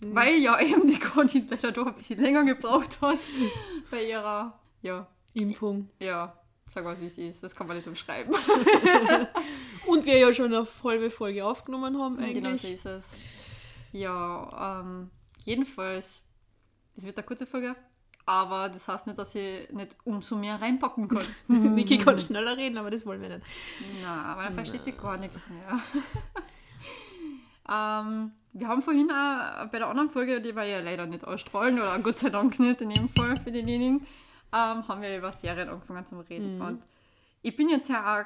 Weil 0.00 0.36
ja 0.36 0.60
eben 0.60 0.86
die 0.86 0.98
Conny 0.98 1.44
leider 1.50 1.72
doch 1.72 1.86
ein 1.86 1.94
bisschen 1.94 2.20
länger 2.20 2.44
gebraucht 2.44 3.00
hat 3.00 3.18
bei 3.90 4.04
ihrer, 4.04 4.58
ja, 4.82 5.06
Impfung. 5.34 5.90
ja, 6.00 6.38
sag 6.76 6.84
mal, 6.84 7.00
wie 7.00 7.06
es 7.06 7.16
ist. 7.16 7.42
Das 7.42 7.56
kann 7.56 7.66
man 7.66 7.76
nicht 7.76 7.88
umschreiben. 7.88 8.34
Und 9.86 10.04
wir 10.04 10.18
ja 10.18 10.32
schon 10.32 10.52
eine 10.52 10.66
halbe 10.84 11.10
Folge 11.10 11.44
aufgenommen 11.44 11.98
haben 11.98 12.18
eigentlich. 12.18 12.34
Genau 12.34 12.56
so 12.56 12.68
ist 12.68 12.84
es. 12.84 13.10
Ja, 13.92 14.82
ähm, 14.82 15.10
jedenfalls, 15.38 16.22
es 16.96 17.04
wird 17.04 17.16
eine 17.16 17.26
kurze 17.26 17.46
Folge, 17.46 17.74
aber 18.26 18.68
das 18.68 18.86
heißt 18.88 19.06
nicht, 19.06 19.18
dass 19.18 19.34
ich 19.34 19.70
nicht 19.70 19.96
umso 20.04 20.36
mehr 20.36 20.60
reinpacken 20.60 21.08
kann. 21.08 21.24
Niki 21.74 21.96
kann 21.96 22.20
schneller 22.20 22.58
reden, 22.58 22.76
aber 22.76 22.90
das 22.90 23.06
wollen 23.06 23.22
wir 23.22 23.30
nicht. 23.30 23.46
Na, 24.02 24.32
aber 24.32 24.42
dann 24.42 24.54
versteht 24.54 24.84
sie 24.84 24.92
gar 24.92 25.16
nichts 25.16 25.48
mehr. 25.48 25.80
ähm, 27.70 28.32
wir 28.52 28.68
haben 28.68 28.82
vorhin 28.82 29.10
auch 29.10 29.66
bei 29.68 29.78
der 29.78 29.88
anderen 29.88 30.10
Folge, 30.10 30.42
die 30.42 30.54
wir 30.54 30.64
ja 30.64 30.80
leider 30.80 31.06
nicht 31.06 31.24
ausstrahlen, 31.24 31.76
oder 31.80 31.98
Gott 32.00 32.18
sei 32.18 32.28
Dank 32.28 32.58
nicht 32.58 32.82
in 32.82 32.90
dem 32.90 33.08
Fall 33.08 33.40
für 33.40 33.50
denjenigen, 33.50 34.06
ähm, 34.52 34.86
haben 34.88 35.02
wir 35.02 35.16
über 35.16 35.32
Serien 35.32 35.68
angefangen 35.68 36.06
zu 36.06 36.18
reden. 36.20 36.60
Und 36.60 36.86
ich 37.42 37.54
bin 37.54 37.68
jetzt 37.68 37.88
ja 37.88 38.20
auch, 38.20 38.24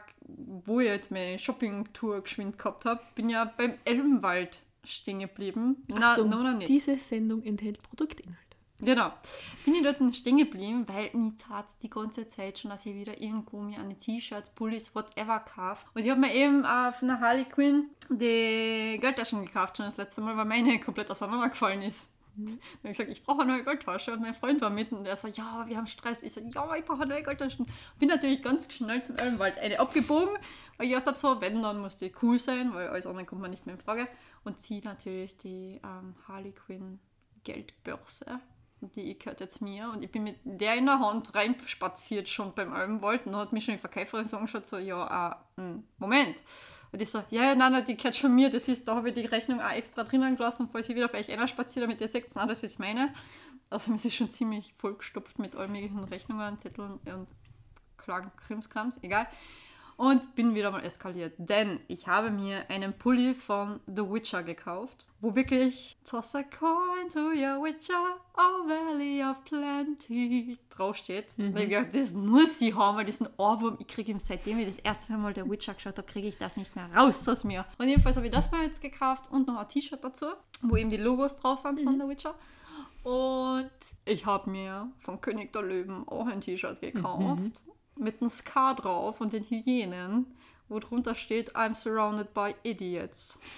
wo 0.65 0.81
ich 0.81 0.89
jetzt 0.89 1.11
meine 1.11 1.39
Shopping-Tour 1.39 2.23
geschwind 2.23 2.59
gehabt 2.59 2.85
habe, 2.85 3.01
bin 3.15 3.29
ja 3.29 3.45
beim 3.45 3.75
Elbenwald 3.85 4.63
stehen 4.85 5.21
geblieben. 5.21 5.85
Na, 5.89 6.13
Achtung, 6.13 6.31
no, 6.31 6.43
no, 6.43 6.53
nicht. 6.53 6.69
Diese 6.69 6.99
Sendung 6.99 7.43
enthält 7.43 7.83
Produktinhalt. 7.83 8.39
Genau. 8.83 9.13
Bin 9.65 9.75
ich 9.75 9.83
dort 9.83 10.15
stehen 10.15 10.39
geblieben, 10.39 10.87
weil 10.89 11.11
mir 11.13 11.37
tat 11.37 11.67
die 11.83 11.91
ganze 11.91 12.29
Zeit 12.31 12.59
schon, 12.59 12.71
dass 12.71 12.87
ich 12.87 12.95
wieder 12.95 13.21
irgendwo 13.21 13.61
mir 13.61 13.79
eine 13.79 13.97
T-Shirts, 13.97 14.51
Pullis, 14.51 14.95
whatever 14.95 15.41
kaufe. 15.41 15.87
Und 15.93 16.03
ich 16.03 16.11
habe 16.11 16.21
mir 16.21 16.35
eben 16.35 16.65
von 16.65 17.09
der 17.09 17.21
Harley 17.21 17.45
Quinn 17.45 17.91
die 18.09 18.99
Geldtaschen 18.99 19.45
gekauft 19.45 19.77
schon 19.77 19.87
das 19.87 19.99
letzte 19.99 20.23
Mal, 20.23 20.37
weil 20.37 20.47
meine 20.47 20.81
komplett 20.81 21.11
auseinandergefallen 21.11 21.83
ist. 21.83 22.09
Dann 22.47 22.59
habe 22.83 22.91
ich 22.91 22.99
gesagt, 22.99 23.11
ich 23.11 23.23
brauche 23.23 23.43
eine 23.43 23.53
neue 23.53 23.65
Goldtasche. 23.65 24.13
Und 24.13 24.21
mein 24.21 24.35
Freund 24.35 24.61
war 24.61 24.71
mitten 24.71 25.05
der 25.05 25.17
sagt, 25.17 25.37
ja, 25.37 25.65
wir 25.67 25.77
haben 25.77 25.87
Stress. 25.87 26.23
Ich 26.23 26.33
so, 26.33 26.41
ja, 26.41 26.77
ich 26.77 26.85
brauche 26.85 27.03
eine 27.03 27.15
neue 27.15 27.23
Goldtasche. 27.23 27.65
Bin 27.99 28.09
natürlich 28.09 28.43
ganz 28.43 28.73
schnell 28.73 29.03
zum 29.03 29.17
Elbenwald 29.17 29.59
eine 29.59 29.81
abgebogen, 29.81 30.37
weil 30.77 30.87
ich 30.87 30.93
gedacht 30.93 31.07
habe, 31.07 31.19
so, 31.19 31.41
wenn, 31.41 31.63
dann 31.63 31.81
muss 31.81 31.99
die 31.99 32.13
cool 32.23 32.39
sein, 32.39 32.75
weil 32.75 32.89
alles 32.89 33.07
andere 33.07 33.27
kommt 33.27 33.41
man 33.43 33.51
nicht 33.51 33.67
mehr 33.67 33.75
in 33.75 33.81
Frage. 33.81 34.09
Und 34.45 34.61
ziehe 34.61 34.83
natürlich 34.83 35.37
die 35.37 35.81
ähm, 35.85 36.15
Harley 36.27 36.53
Quinn 36.53 36.99
Geldbörse. 37.45 38.41
Die 38.81 39.19
gehört 39.19 39.41
jetzt 39.41 39.61
mir 39.61 39.91
und 39.91 40.03
ich 40.03 40.11
bin 40.11 40.25
mit 40.25 40.37
der 40.45 40.77
in 40.77 40.87
der 40.87 41.01
Hand 41.01 41.35
reinspaziert 41.35 42.29
schon 42.29 42.55
beim 42.55 42.73
Albenwald 42.73 43.27
und 43.27 43.33
dann 43.33 43.41
hat 43.43 43.53
mich 43.53 43.65
schon 43.65 43.75
die 43.75 43.81
Verkäuferin 43.81 44.27
so 44.27 44.37
angeschaut, 44.37 44.67
so, 44.67 44.79
ja, 44.79 45.37
äh, 45.57 45.61
mh, 45.61 45.83
Moment. 45.99 46.43
Und 46.93 47.01
ich 47.01 47.11
so, 47.11 47.23
ja, 47.31 47.45
ja, 47.45 47.55
nein, 47.55 47.73
nein, 47.73 47.85
die 47.85 47.97
gehört 47.97 48.17
schon 48.17 48.35
mir, 48.35 48.51
das 48.51 48.69
ist, 48.69 48.89
da 48.89 48.97
habe 48.97 49.11
ich 49.11 49.15
die 49.15 49.27
Rechnung 49.27 49.61
auch 49.61 49.71
extra 49.71 50.03
drinnen 50.03 50.37
gelassen, 50.37 50.69
falls 50.71 50.89
ich 50.89 50.97
wieder 50.97 51.09
bei 51.09 51.21
euch 51.21 51.31
einer 51.31 51.47
spaziere, 51.47 51.87
damit 51.87 52.01
ihr 52.01 52.09
seht, 52.09 52.35
nein, 52.35 52.49
das 52.49 52.63
ist 52.63 52.81
meine. 52.81 53.13
Also 53.69 53.93
es 53.95 54.05
ist 54.05 54.17
schon 54.17 54.31
ziemlich 54.31 54.75
vollgestopft 54.79 55.39
mit 55.39 55.55
allen 55.55 55.71
möglichen 55.71 56.03
Rechnungen, 56.03 56.59
Zetteln 56.59 56.99
und 57.05 57.29
Klagen, 57.99 58.33
Krimskrams, 58.37 58.99
egal. 59.03 59.29
Und 60.01 60.35
bin 60.35 60.55
wieder 60.55 60.71
mal 60.71 60.83
eskaliert, 60.83 61.35
denn 61.37 61.79
ich 61.87 62.09
habe 62.09 62.31
mir 62.31 62.65
einen 62.71 62.95
Pulli 62.95 63.35
von 63.35 63.81
The 63.87 64.01
Witcher 64.01 64.43
gekauft, 64.43 65.07
wo 65.21 65.35
wirklich 65.35 65.99
Toss 66.09 66.35
a 66.35 66.43
coin 66.43 67.11
to 67.13 67.19
your 67.19 67.63
Witcher, 67.63 68.17
oh 68.35 68.67
Valley 68.67 69.23
of 69.23 69.45
Plenty 69.45 70.57
draufsteht. 70.71 71.37
Mhm. 71.37 71.55
ich 71.55 71.69
gedacht, 71.69 71.95
das 71.95 72.13
muss 72.13 72.63
ich 72.63 72.75
haben, 72.75 72.97
weil 72.97 73.05
diesen 73.05 73.29
Ohrwurm, 73.37 73.77
ich 73.79 73.89
kriege 73.89 74.13
ihm 74.13 74.19
seitdem 74.19 74.61
ich 74.61 74.69
das 74.69 74.79
erste 74.79 75.13
Mal 75.19 75.35
The 75.35 75.43
Witcher 75.43 75.75
geschaut 75.75 75.99
habe, 75.99 76.11
kriege 76.11 76.29
ich 76.29 76.39
das 76.39 76.57
nicht 76.57 76.75
mehr 76.75 76.89
raus 76.97 77.29
aus 77.29 77.45
mir. 77.45 77.67
Und 77.77 77.87
jedenfalls 77.87 78.17
habe 78.17 78.25
ich 78.25 78.33
das 78.33 78.51
mal 78.51 78.65
jetzt 78.65 78.81
gekauft 78.81 79.31
und 79.31 79.49
noch 79.49 79.59
ein 79.59 79.69
T-Shirt 79.69 80.03
dazu, 80.03 80.29
wo 80.63 80.77
eben 80.77 80.89
die 80.89 80.97
Logos 80.97 81.37
drauf 81.37 81.59
sind 81.59 81.79
mhm. 81.79 81.85
von 81.85 82.01
The 82.01 82.09
Witcher. 82.09 82.35
Und 83.03 83.71
ich 84.07 84.25
habe 84.25 84.49
mir 84.49 84.91
von 84.99 85.21
König 85.21 85.53
der 85.53 85.61
Löwen 85.61 86.09
auch 86.09 86.27
ein 86.27 86.41
T-Shirt 86.41 86.81
gekauft. 86.81 87.43
Mhm 87.43 87.53
mit 88.01 88.21
einem 88.21 88.31
Ska 88.31 88.75
drauf 88.75 89.21
und 89.21 89.33
den 89.33 89.45
Hyänen, 89.45 90.27
wo 90.69 90.79
drunter 90.79 91.15
steht, 91.15 91.55
I'm 91.55 91.75
surrounded 91.75 92.33
by 92.35 92.55
idiots. 92.63 93.39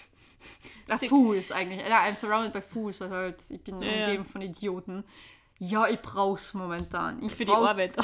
Ah, 0.88 0.98
Fools 0.98 1.52
eigentlich. 1.52 1.80
Ja, 1.88 2.02
I'm 2.02 2.16
surrounded 2.16 2.52
by 2.52 2.60
fools. 2.60 3.00
Also 3.00 3.14
halt, 3.14 3.48
ich 3.48 3.62
bin 3.62 3.80
ja, 3.80 3.88
umgeben 3.88 4.24
ja. 4.24 4.28
von 4.28 4.42
Idioten. 4.42 5.04
Ja, 5.64 5.86
ich 5.86 6.02
brauch's 6.02 6.54
momentan. 6.54 7.22
Ich 7.22 7.32
für 7.32 7.44
die 7.44 7.52
Arbeit. 7.52 7.94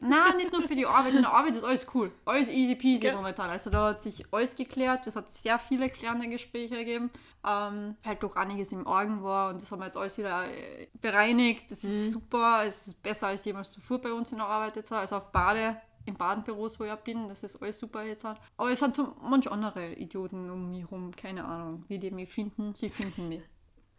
Nein, 0.00 0.36
nicht 0.36 0.52
nur 0.52 0.62
für 0.62 0.76
die 0.76 0.86
Arbeit. 0.86 1.12
In 1.12 1.22
der 1.22 1.32
Arbeit 1.32 1.56
ist 1.56 1.64
alles 1.64 1.84
cool. 1.92 2.12
Alles 2.24 2.48
easy 2.48 2.76
peasy 2.76 3.08
okay. 3.08 3.16
momentan. 3.16 3.50
Also 3.50 3.68
da 3.68 3.88
hat 3.88 4.00
sich 4.00 4.32
alles 4.32 4.54
geklärt. 4.54 5.08
Es 5.08 5.16
hat 5.16 5.28
sehr 5.28 5.58
viele 5.58 5.90
klärende 5.90 6.28
Gespräche 6.28 6.76
gegeben. 6.76 7.10
Ähm, 7.44 7.96
halt 8.04 8.22
doch 8.22 8.36
einiges 8.36 8.70
im 8.70 8.86
Orgen 8.86 9.24
war 9.24 9.50
und 9.50 9.60
das 9.60 9.72
haben 9.72 9.80
wir 9.80 9.86
jetzt 9.86 9.96
alles 9.96 10.18
wieder 10.18 10.44
äh, 10.44 10.86
bereinigt. 11.00 11.68
Das 11.72 11.82
ist 11.82 12.06
mhm. 12.06 12.10
super. 12.10 12.62
Es 12.64 12.86
ist 12.86 13.02
besser 13.02 13.26
als 13.26 13.44
jemals 13.44 13.72
zuvor 13.72 14.00
bei 14.00 14.12
uns 14.12 14.30
in 14.30 14.38
der 14.38 14.46
Arbeit 14.46 14.76
jetzt. 14.76 14.92
Also 14.92 15.16
auf 15.16 15.32
Bade 15.32 15.80
im 16.06 16.14
Badenbüros, 16.14 16.78
wo 16.78 16.84
ich 16.84 16.94
bin, 16.94 17.28
das 17.28 17.42
ist 17.42 17.60
alles 17.60 17.80
super 17.80 18.04
jetzt. 18.04 18.24
Aber 18.24 18.70
es 18.70 18.78
sind 18.78 18.94
so 18.94 19.16
manche 19.20 19.50
andere 19.50 19.94
Idioten 19.94 20.48
um 20.48 20.70
mich 20.70 20.82
herum, 20.82 21.10
keine 21.16 21.44
Ahnung, 21.44 21.84
wie 21.88 21.98
die 21.98 22.12
mich 22.12 22.28
finden. 22.28 22.72
Sie 22.76 22.88
finden 22.88 23.28
mich. 23.28 23.42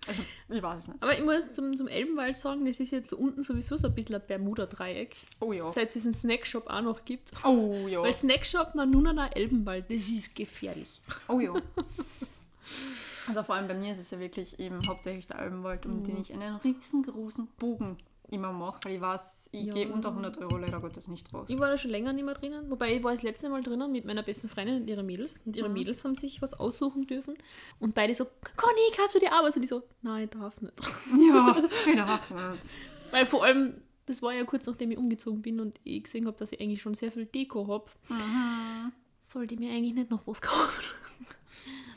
Also, 0.07 0.21
ich 0.49 0.63
weiß 0.63 0.81
es 0.81 0.87
nicht. 0.87 1.03
Aber 1.03 1.13
ich 1.13 1.23
muss 1.23 1.53
zum, 1.53 1.77
zum 1.77 1.87
Elbenwald 1.87 2.37
sagen, 2.37 2.65
das 2.65 2.79
ist 2.79 2.91
jetzt 2.91 3.13
unten 3.13 3.43
sowieso 3.43 3.77
so 3.77 3.87
ein 3.87 3.93
bisschen 3.93 4.15
ein 4.15 4.21
Bermuda-Dreieck. 4.25 5.15
Oh 5.39 5.53
ja. 5.53 5.69
Seit 5.69 5.87
es 5.87 5.93
diesen 5.93 6.13
Snackshop 6.13 6.67
auch 6.67 6.81
noch 6.81 7.05
gibt. 7.05 7.31
Oh 7.45 7.87
ja. 7.87 8.01
Weil 8.01 8.13
Snackshop, 8.13 8.71
na 8.73 8.85
nun 8.85 9.03
nach 9.03 9.35
Elbenwald, 9.35 9.85
das 9.89 10.07
ist 10.07 10.35
gefährlich. 10.35 11.01
Oh 11.27 11.39
ja. 11.39 11.53
also 13.27 13.43
vor 13.43 13.55
allem 13.55 13.67
bei 13.67 13.75
mir 13.75 13.93
ist 13.93 13.99
es 13.99 14.09
ja 14.09 14.19
wirklich 14.19 14.59
eben 14.59 14.87
hauptsächlich 14.87 15.27
der 15.27 15.39
Elbenwald, 15.39 15.85
um 15.85 15.99
mhm. 15.99 16.03
den 16.03 16.21
ich 16.21 16.33
einen 16.33 16.55
riesengroßen 16.55 17.47
Bogen 17.59 17.97
immer 18.31 18.51
mache, 18.53 18.79
weil 18.83 18.95
ich 18.95 19.01
weiß, 19.01 19.49
ich 19.51 19.65
ja. 19.65 19.73
gehe 19.73 19.89
unter 19.89 20.09
100 20.09 20.37
Euro 20.37 20.57
leider 20.57 20.79
Gottes 20.79 21.07
nicht 21.07 21.33
raus. 21.33 21.49
Ich 21.49 21.59
war 21.59 21.69
da 21.69 21.77
schon 21.77 21.91
länger 21.91 22.13
nicht 22.13 22.23
mehr 22.23 22.33
drinnen, 22.33 22.69
wobei 22.69 22.95
ich 22.95 23.03
war 23.03 23.11
das 23.11 23.23
letzte 23.23 23.49
Mal 23.49 23.61
drinnen 23.61 23.91
mit 23.91 24.05
meiner 24.05 24.23
besten 24.23 24.49
Freundin 24.49 24.81
und 24.81 24.87
ihren 24.87 25.05
Mädels 25.05 25.41
und 25.45 25.55
ihre 25.55 25.67
mhm. 25.67 25.75
Mädels 25.75 26.03
haben 26.03 26.15
sich 26.15 26.41
was 26.41 26.53
aussuchen 26.53 27.07
dürfen 27.07 27.35
und 27.79 27.93
beide 27.93 28.15
so, 28.15 28.25
Conny, 28.55 28.81
kannst 28.95 29.15
du 29.15 29.19
dir 29.19 29.33
arbeiten? 29.33 29.59
Und 29.59 29.63
ich 29.63 29.69
so, 29.69 29.83
nein, 30.01 30.23
ich 30.23 30.29
darf 30.29 30.59
nicht. 30.61 30.73
Ja, 31.19 31.63
ich 31.87 31.95
darf 31.95 32.31
nicht. 32.31 32.63
Weil 33.11 33.25
vor 33.25 33.43
allem, 33.43 33.81
das 34.05 34.21
war 34.21 34.33
ja 34.33 34.45
kurz 34.45 34.65
nachdem 34.65 34.91
ich 34.91 34.97
umgezogen 34.97 35.41
bin 35.41 35.59
und 35.59 35.79
ich 35.83 36.03
gesehen 36.03 36.25
habe, 36.25 36.37
dass 36.37 36.51
ich 36.53 36.61
eigentlich 36.61 36.81
schon 36.81 36.95
sehr 36.95 37.11
viel 37.11 37.25
Deko 37.25 37.67
habe. 37.67 37.85
Mhm. 38.07 38.93
Sollte 39.21 39.53
ich 39.53 39.59
mir 39.59 39.71
eigentlich 39.71 39.93
nicht 39.93 40.09
noch 40.09 40.25
was 40.25 40.41
kaufen. 40.41 40.83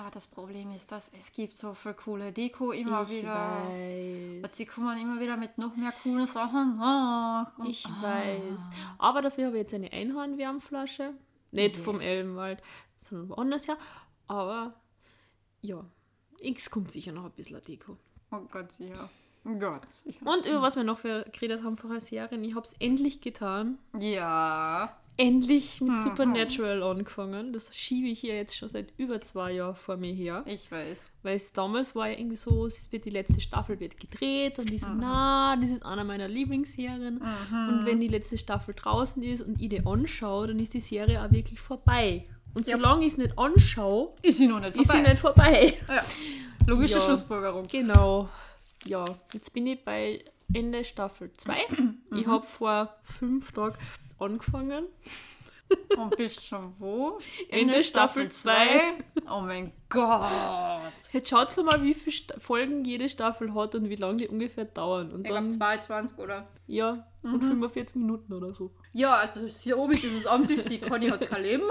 Ja, 0.00 0.08
das 0.08 0.26
Problem 0.26 0.70
ist, 0.70 0.90
dass 0.90 1.10
es 1.20 1.30
gibt 1.30 1.52
so 1.52 1.74
viel 1.74 1.92
coole 1.92 2.32
Deko 2.32 2.72
immer 2.72 3.02
ich 3.02 3.10
wieder. 3.10 3.34
Weiß. 3.34 4.42
Und 4.42 4.52
sie 4.52 4.64
kommen 4.64 4.98
immer 4.98 5.20
wieder 5.20 5.36
mit 5.36 5.58
noch 5.58 5.76
mehr 5.76 5.92
coolen 6.02 6.26
Sachen 6.26 6.78
nach. 6.78 7.52
ich 7.66 7.84
ah. 7.84 8.02
weiß. 8.02 8.60
Aber 8.96 9.20
dafür 9.20 9.48
habe 9.48 9.58
ich 9.58 9.64
jetzt 9.64 9.74
eine 9.74 9.92
Einhornwärmflasche. 9.92 11.12
Nicht 11.50 11.76
yes. 11.76 11.84
vom 11.84 12.00
Elbenwald, 12.00 12.62
sondern 12.96 13.28
woanders 13.28 13.68
her. 13.68 13.76
Aber 14.26 14.72
ja, 15.60 15.84
es 16.42 16.70
kommt 16.70 16.90
sicher 16.90 17.12
noch 17.12 17.26
ein 17.26 17.32
bisschen 17.32 17.60
Deko. 17.62 17.98
Oh 18.30 18.40
Gott, 18.50 18.72
sicher. 18.72 19.10
Gott, 19.44 19.90
sicher. 19.90 20.26
Und 20.26 20.46
über 20.46 20.62
was 20.62 20.76
wir 20.76 20.84
noch 20.84 21.02
geredet 21.02 21.62
haben 21.62 21.76
vorher 21.76 22.00
Serien, 22.00 22.42
ich 22.42 22.54
habe 22.54 22.66
es 22.66 22.72
endlich 22.78 23.20
getan. 23.20 23.76
Ja 23.98 24.96
endlich 25.20 25.82
mit 25.82 25.92
mhm. 25.92 25.98
Supernatural 25.98 26.82
angefangen. 26.82 27.52
Das 27.52 27.76
schiebe 27.76 28.08
ich 28.08 28.20
hier 28.20 28.34
jetzt 28.34 28.56
schon 28.56 28.70
seit 28.70 28.88
über 28.96 29.20
zwei 29.20 29.52
Jahren 29.52 29.76
vor 29.76 29.98
mir 29.98 30.14
her. 30.14 30.42
Ich 30.46 30.72
weiß. 30.72 31.10
Weil 31.22 31.36
es 31.36 31.52
damals 31.52 31.94
war 31.94 32.08
ja 32.08 32.18
irgendwie 32.18 32.36
so, 32.36 32.64
es 32.64 32.90
wird 32.90 33.04
die 33.04 33.10
letzte 33.10 33.40
Staffel 33.42 33.78
wird 33.80 34.00
gedreht 34.00 34.58
und 34.58 34.70
ich 34.72 34.80
so, 34.80 34.88
mhm. 34.88 35.00
na, 35.00 35.56
das 35.60 35.70
ist 35.70 35.84
einer 35.84 36.04
meiner 36.04 36.26
Lieblingsserien. 36.26 37.16
Mhm. 37.16 37.68
Und 37.68 37.86
wenn 37.86 38.00
die 38.00 38.08
letzte 38.08 38.38
Staffel 38.38 38.74
draußen 38.74 39.22
ist 39.22 39.42
und 39.42 39.60
ich 39.60 39.68
die 39.68 39.84
anschaue, 39.84 40.48
dann 40.48 40.58
ist 40.58 40.72
die 40.72 40.80
Serie 40.80 41.22
auch 41.22 41.30
wirklich 41.30 41.60
vorbei. 41.60 42.24
Und 42.54 42.66
ja. 42.66 42.78
solange 42.78 43.04
ich 43.04 43.12
es 43.12 43.18
nicht 43.18 43.38
anschaue, 43.38 44.14
ist 44.22 44.38
sie 44.38 44.46
noch 44.46 44.60
nicht 44.60 44.74
vorbei. 44.74 44.82
Ist 44.82 44.92
sie 44.92 45.02
nicht 45.02 45.18
vorbei. 45.18 45.74
Ja. 45.86 46.04
Logische 46.66 46.94
ja. 46.94 47.00
Schlussfolgerung. 47.02 47.66
Genau. 47.70 48.30
Ja, 48.86 49.04
jetzt 49.34 49.52
bin 49.52 49.66
ich 49.66 49.84
bei 49.84 50.24
Ende 50.54 50.82
Staffel 50.82 51.30
2. 51.32 51.54
Ich 52.12 52.26
mhm. 52.26 52.30
habe 52.32 52.44
vor 52.44 52.96
fünf 53.04 53.52
Tagen 53.52 53.76
angefangen. 54.20 54.86
Und 55.96 56.16
bist 56.16 56.44
schon 56.44 56.74
wo? 56.78 57.20
Ende, 57.48 57.74
Ende 57.74 57.84
Staffel 57.84 58.28
2. 58.28 58.52
Oh 59.30 59.40
mein 59.40 59.72
Gott. 59.88 60.82
Jetzt 61.12 61.28
schaut 61.28 61.56
mal, 61.64 61.82
wie 61.82 61.94
viele 61.94 62.40
Folgen 62.40 62.84
jede 62.84 63.08
Staffel 63.08 63.54
hat 63.54 63.74
und 63.74 63.88
wie 63.88 63.96
lange 63.96 64.16
die 64.16 64.28
ungefähr 64.28 64.64
dauern. 64.64 65.12
Und 65.12 65.20
ich 65.20 65.30
glaube 65.30 65.48
22 65.48 66.18
oder? 66.18 66.48
Ja, 66.66 67.06
mhm. 67.22 67.34
und 67.34 67.40
45 67.42 67.96
Minuten 67.96 68.32
oder 68.32 68.52
so. 68.52 68.72
Ja, 68.92 69.18
also 69.18 69.46
so 69.46 69.86
mit 69.86 70.02
dieses 70.02 70.26
Amtlich, 70.26 70.64
die 70.64 70.80
Conny 70.80 71.08
hat 71.08 71.24
kein 71.24 71.42
Leben. 71.42 71.64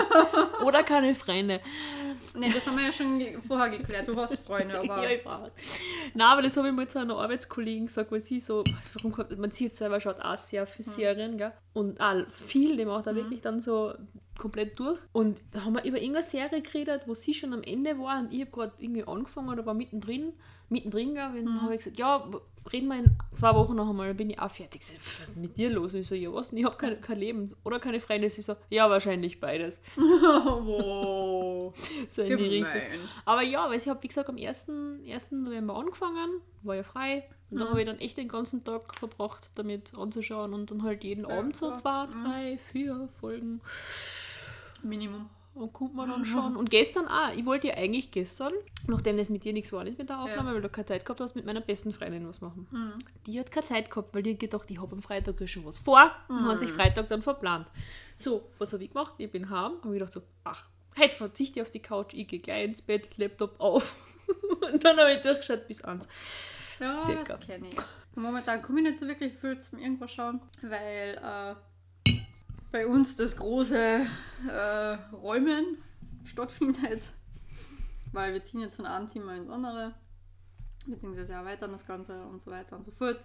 oder 0.64 0.82
keine 0.82 1.14
Freunde. 1.14 1.60
Ne, 2.34 2.50
das 2.52 2.66
haben 2.66 2.76
wir 2.76 2.86
ja 2.86 2.92
schon 2.92 3.22
vorher 3.46 3.70
geklärt. 3.70 4.08
Du 4.08 4.16
hast 4.16 4.36
Freunde, 4.44 4.78
aber. 4.78 5.02
ja, 5.02 5.10
ich 5.10 5.22
brauche 5.22 5.52
Nein, 6.14 6.26
aber 6.26 6.42
das 6.42 6.56
habe 6.56 6.68
ich 6.68 6.74
mal 6.74 6.88
zu 6.88 6.98
einer 6.98 7.16
Arbeitskollegin 7.16 7.86
gesagt, 7.86 8.10
weil 8.10 8.20
sie 8.20 8.40
so, 8.40 8.64
warum 8.94 9.12
kommt, 9.12 9.38
man 9.38 9.52
sieht 9.52 9.76
selber 9.76 10.00
schaut 10.00 10.20
auch 10.20 10.38
sehr 10.38 10.66
für 10.66 10.82
mhm. 10.82 10.86
Serien, 10.86 11.38
gell? 11.38 11.52
Und 11.72 12.00
auch 12.00 12.26
viel, 12.30 12.76
die 12.76 12.84
macht 12.84 13.06
da 13.06 13.12
mhm. 13.12 13.16
wirklich 13.16 13.42
dann 13.42 13.60
so 13.60 13.94
komplett 14.36 14.78
durch. 14.78 14.98
Und 15.12 15.40
da 15.52 15.64
haben 15.64 15.74
wir 15.74 15.84
über 15.84 15.98
irgendeine 15.98 16.26
Serie 16.26 16.62
geredet, 16.62 17.02
wo 17.06 17.14
sie 17.14 17.32
schon 17.32 17.54
am 17.54 17.62
Ende 17.62 17.98
war 17.98 18.18
und 18.18 18.32
ich 18.32 18.40
habe 18.40 18.50
gerade 18.50 18.72
irgendwie 18.78 19.04
angefangen 19.04 19.48
oder 19.48 19.64
war 19.64 19.74
mittendrin 19.74 20.34
mittendrin 20.68 21.14
gab. 21.14 21.34
Und 21.34 21.44
mhm. 21.44 21.62
habe 21.62 21.74
ich 21.74 21.78
gesagt, 21.78 21.98
ja, 21.98 22.28
reden 22.72 22.88
wir 22.88 22.98
in 22.98 23.16
zwei 23.32 23.54
Wochen 23.54 23.74
noch 23.74 23.88
einmal, 23.88 24.08
dann 24.08 24.16
bin 24.16 24.30
ich 24.30 24.38
auch 24.38 24.50
fertig. 24.50 24.82
Ich 24.82 24.88
so, 24.88 24.98
was 24.98 25.28
ist 25.28 25.36
mit 25.36 25.56
dir 25.56 25.70
los? 25.70 25.94
Ich 25.94 26.06
so, 26.06 26.14
ja 26.14 26.32
was? 26.32 26.52
Ich 26.52 26.64
habe 26.64 26.76
kein, 26.76 27.00
kein 27.00 27.18
Leben 27.18 27.54
oder 27.64 27.78
keine 27.78 28.00
Freunde. 28.00 28.30
Sie 28.30 28.42
so, 28.42 28.56
ja, 28.70 28.88
wahrscheinlich 28.90 29.40
beides. 29.40 29.80
wow. 29.96 31.74
so 32.08 32.22
in 32.22 32.28
Gemein. 32.30 32.44
die 32.44 32.56
Richtung. 32.56 32.80
Aber 33.24 33.42
ja, 33.42 33.68
weil 33.68 33.78
ich 33.78 33.88
habe, 33.88 34.02
wie 34.02 34.08
gesagt, 34.08 34.28
am 34.28 34.36
1. 34.36 34.72
1. 35.06 35.32
November 35.32 35.76
angefangen, 35.76 36.40
war 36.62 36.76
ja 36.76 36.82
frei. 36.82 37.28
Und 37.50 37.58
mhm. 37.58 37.60
da 37.60 37.68
habe 37.70 37.80
ich 37.80 37.86
dann 37.86 37.98
echt 37.98 38.16
den 38.16 38.28
ganzen 38.28 38.64
Tag 38.64 38.98
verbracht, 38.98 39.50
damit 39.54 39.96
anzuschauen 39.96 40.52
und 40.52 40.70
dann 40.70 40.82
halt 40.82 41.04
jeden 41.04 41.28
ja, 41.28 41.38
Abend 41.38 41.56
so 41.56 41.74
zwei, 41.74 42.06
mhm. 42.06 42.24
drei, 42.24 42.58
vier 42.72 43.08
Folgen. 43.20 43.60
Minimum. 44.82 45.28
Und 45.56 45.72
kommt 45.72 45.94
man 45.94 46.08
dann 46.08 46.24
schon. 46.26 46.54
Und 46.54 46.68
gestern 46.68 47.08
auch. 47.08 47.32
Ich 47.34 47.46
wollte 47.46 47.68
ja 47.68 47.74
eigentlich 47.74 48.10
gestern, 48.10 48.52
nachdem 48.86 49.16
das 49.16 49.30
mit 49.30 49.44
dir 49.44 49.54
nichts 49.54 49.72
war, 49.72 49.84
nicht 49.84 49.98
mit 49.98 50.10
der 50.10 50.20
Aufnahme, 50.20 50.50
ja. 50.50 50.54
weil 50.54 50.62
du 50.62 50.68
keine 50.68 50.86
Zeit 50.86 51.04
gehabt 51.04 51.20
hast, 51.20 51.34
mit 51.34 51.46
meiner 51.46 51.62
besten 51.62 51.92
Freundin 51.92 52.28
was 52.28 52.42
machen. 52.42 52.68
Mhm. 52.70 52.92
Die 53.26 53.40
hat 53.40 53.50
keine 53.50 53.66
Zeit 53.66 53.90
gehabt, 53.90 54.14
weil 54.14 54.22
die 54.22 54.32
hat 54.34 54.40
gedacht, 54.40 54.70
ich 54.70 54.80
habe 54.80 54.94
am 54.94 55.02
Freitag 55.02 55.36
schon 55.48 55.64
was 55.64 55.78
vor 55.78 56.12
mhm. 56.28 56.36
und 56.36 56.44
hat 56.46 56.60
sich 56.60 56.70
Freitag 56.70 57.08
dann 57.08 57.22
verplant. 57.22 57.66
So, 58.16 58.50
was 58.58 58.72
habe 58.72 58.84
ich 58.84 58.90
gemacht? 58.90 59.14
Ich 59.16 59.30
bin 59.30 59.48
heim, 59.48 59.72
ich 59.82 59.90
gedacht 59.90 60.12
so, 60.12 60.22
ach, 60.44 60.68
heute 60.98 61.14
verzichte 61.14 61.60
ich 61.60 61.62
auf 61.62 61.70
die 61.70 61.80
Couch, 61.80 62.12
ich 62.12 62.28
gehe 62.28 62.40
gleich 62.40 62.64
ins 62.64 62.82
Bett, 62.82 63.16
Laptop 63.16 63.58
auf. 63.58 63.94
und 64.72 64.84
dann 64.84 64.98
habe 64.98 65.14
ich 65.14 65.22
durchgeschaut 65.22 65.66
bis 65.66 65.82
eins. 65.82 66.06
Ja, 66.80 67.02
Circa. 67.06 67.22
das 67.24 67.40
kenne 67.40 67.68
ich. 67.68 67.76
Momentan 68.14 68.62
komme 68.62 68.80
ich 68.80 68.86
nicht 68.86 68.98
so 68.98 69.06
wirklich 69.06 69.34
viel 69.34 69.58
zum 69.58 69.78
irgendwas 69.78 70.12
schauen, 70.12 70.40
weil 70.62 71.14
äh, 71.22 71.54
bei 72.72 72.86
uns 72.86 73.16
das 73.16 73.36
große 73.36 74.06
äh, 74.48 74.98
Räumen 75.14 75.78
stattfindet, 76.24 77.12
weil 78.12 78.32
wir 78.32 78.42
ziehen 78.42 78.60
jetzt 78.60 78.76
von 78.76 78.86
einem 78.86 79.08
Zimmer 79.08 79.34
ins 79.36 79.50
andere. 79.50 79.94
beziehungsweise 80.86 81.34
erweitern 81.34 81.72
das 81.72 81.86
Ganze 81.86 82.22
und 82.26 82.40
so 82.40 82.50
weiter 82.50 82.76
und 82.76 82.84
so 82.84 82.90
fort. 82.90 83.20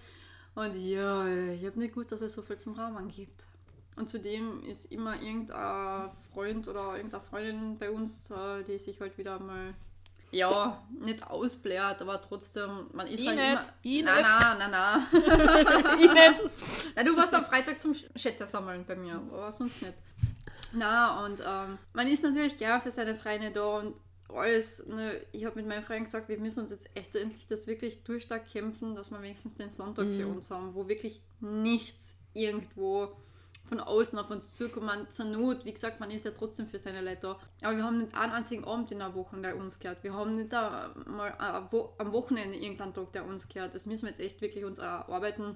Und 0.55 0.75
ja, 0.75 1.27
ich 1.27 1.65
habe 1.65 1.79
nicht 1.79 1.93
gewusst, 1.93 2.11
dass 2.11 2.21
es 2.21 2.33
so 2.33 2.41
viel 2.41 2.57
zum 2.57 2.73
Rahmen 2.73 3.07
gibt. 3.09 3.45
Und 3.95 4.09
zudem 4.09 4.63
ist 4.63 4.91
immer 4.91 5.21
irgendein 5.21 6.09
Freund 6.33 6.67
oder 6.67 6.95
irgendeine 6.95 7.23
Freundin 7.23 7.77
bei 7.77 7.91
uns, 7.91 8.31
äh, 8.31 8.63
die 8.63 8.77
sich 8.77 8.99
halt 8.99 9.17
wieder 9.17 9.39
mal, 9.39 9.73
ja, 10.31 10.81
nicht 10.99 11.27
ausbläht, 11.27 12.01
aber 12.01 12.21
trotzdem, 12.21 12.87
man 12.93 13.07
ist 13.07 13.19
Ich 13.19 13.27
halt 13.27 13.37
nicht, 13.37 14.01
immer... 14.01 14.17
ich 14.17 14.23
nein, 14.23 14.23
nein, 14.23 14.57
nein, 14.59 14.71
nein. 14.71 15.99
ich 15.99 16.13
nicht. 16.13 16.51
Na, 16.95 17.03
du 17.03 17.15
warst 17.15 17.33
am 17.33 17.45
Freitag 17.45 17.79
zum 17.79 17.93
Schätze 18.15 18.47
sammeln 18.47 18.85
bei 18.85 18.95
mir, 18.95 19.15
aber 19.15 19.51
sonst 19.51 19.81
nicht. 19.81 19.93
Na, 20.73 21.25
und 21.25 21.41
ähm, 21.45 21.77
man 21.93 22.07
ist 22.07 22.23
natürlich 22.23 22.57
gern 22.57 22.81
für 22.81 22.91
seine 22.91 23.15
Freunde 23.15 23.51
da 23.51 23.79
und 23.79 23.95
alles. 24.29 24.87
Ne, 24.87 25.21
ich 25.33 25.45
habe 25.45 25.57
mit 25.57 25.67
meinen 25.67 25.83
Freunden 25.83 26.05
gesagt, 26.05 26.29
wir 26.29 26.39
müssen 26.39 26.61
uns 26.61 26.71
jetzt 26.71 26.89
echt 26.95 27.15
endlich 27.15 27.47
das 27.47 27.67
wirklich 27.67 28.03
durchkämpfen, 28.03 28.95
dass 28.95 29.11
wir 29.11 29.21
wenigstens 29.21 29.55
den 29.55 29.69
Sonntag 29.69 30.07
für 30.07 30.27
uns 30.27 30.49
haben, 30.49 30.73
wo 30.73 30.87
wirklich 30.87 31.21
nichts 31.41 32.15
irgendwo 32.33 33.11
von 33.71 33.79
außen 33.79 34.19
auf 34.19 34.29
uns 34.29 34.51
zukommt. 34.51 34.85
Man, 34.85 35.09
zur 35.09 35.27
Not, 35.27 35.63
wie 35.63 35.71
gesagt, 35.71 36.01
man 36.01 36.11
ist 36.11 36.25
ja 36.25 36.31
trotzdem 36.31 36.67
für 36.67 36.77
seine 36.77 36.99
Leute 36.99 37.21
da. 37.21 37.39
Aber 37.61 37.77
wir 37.77 37.85
haben 37.85 37.99
nicht 37.99 38.13
einen 38.13 38.33
einzigen 38.33 38.65
Abend 38.65 38.91
in 38.91 38.99
der 38.99 39.15
Woche, 39.15 39.39
der 39.39 39.55
uns 39.55 39.79
gehört. 39.79 40.03
Wir 40.03 40.13
haben 40.13 40.35
nicht 40.35 40.51
da 40.51 40.93
äh, 40.93 42.01
am 42.01 42.11
Wochenende 42.11 42.57
irgendeinen 42.57 42.93
Tag, 42.93 43.13
der 43.13 43.25
uns 43.25 43.47
gehört. 43.47 43.73
Das 43.73 43.85
müssen 43.85 44.01
wir 44.03 44.09
jetzt 44.09 44.19
echt 44.19 44.41
wirklich 44.41 44.65
uns 44.65 44.77
erarbeiten. 44.77 45.55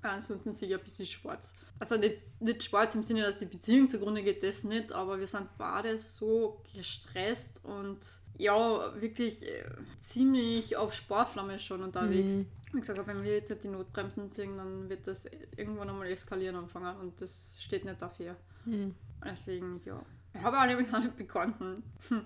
Ansonsten 0.00 0.52
sehe 0.52 0.68
ich 0.68 0.74
ein 0.74 0.80
bisschen 0.84 1.06
schwarz. 1.06 1.56
Also 1.80 1.96
nicht, 1.96 2.18
nicht 2.40 2.62
schwarz 2.62 2.94
im 2.94 3.02
Sinne, 3.02 3.22
dass 3.22 3.40
die 3.40 3.46
Beziehung 3.46 3.88
zugrunde 3.88 4.22
geht, 4.22 4.44
das 4.44 4.62
nicht, 4.62 4.92
aber 4.92 5.18
wir 5.18 5.26
sind 5.26 5.48
beide 5.58 5.98
so 5.98 6.62
gestresst 6.72 7.64
und 7.64 7.98
ja, 8.38 8.94
wirklich 9.00 9.42
äh, 9.42 9.64
ziemlich 9.98 10.76
auf 10.76 10.94
Sparflamme 10.94 11.58
schon 11.58 11.82
unterwegs. 11.82 12.44
Wie 12.72 12.80
gesagt, 12.80 13.04
wenn 13.06 13.22
wir 13.22 13.32
jetzt 13.34 13.50
nicht 13.50 13.64
die 13.64 13.68
Notbremsen 13.68 14.30
ziehen, 14.30 14.56
dann 14.56 14.88
wird 14.88 15.06
das 15.06 15.26
irgendwann 15.56 15.90
einmal 15.90 16.06
eskalieren 16.08 16.56
anfangen 16.56 16.96
und 16.98 17.20
das 17.20 17.56
steht 17.60 17.84
nicht 17.84 18.00
dafür. 18.00 18.36
Hm. 18.64 18.94
Deswegen, 19.24 19.80
ja. 19.84 20.00
Ich 20.34 20.42
habe 20.42 20.58
auch 20.58 20.66
nämlich 20.66 20.92
einen 20.94 21.14
Bekannten, 21.16 21.82
hm, 22.08 22.24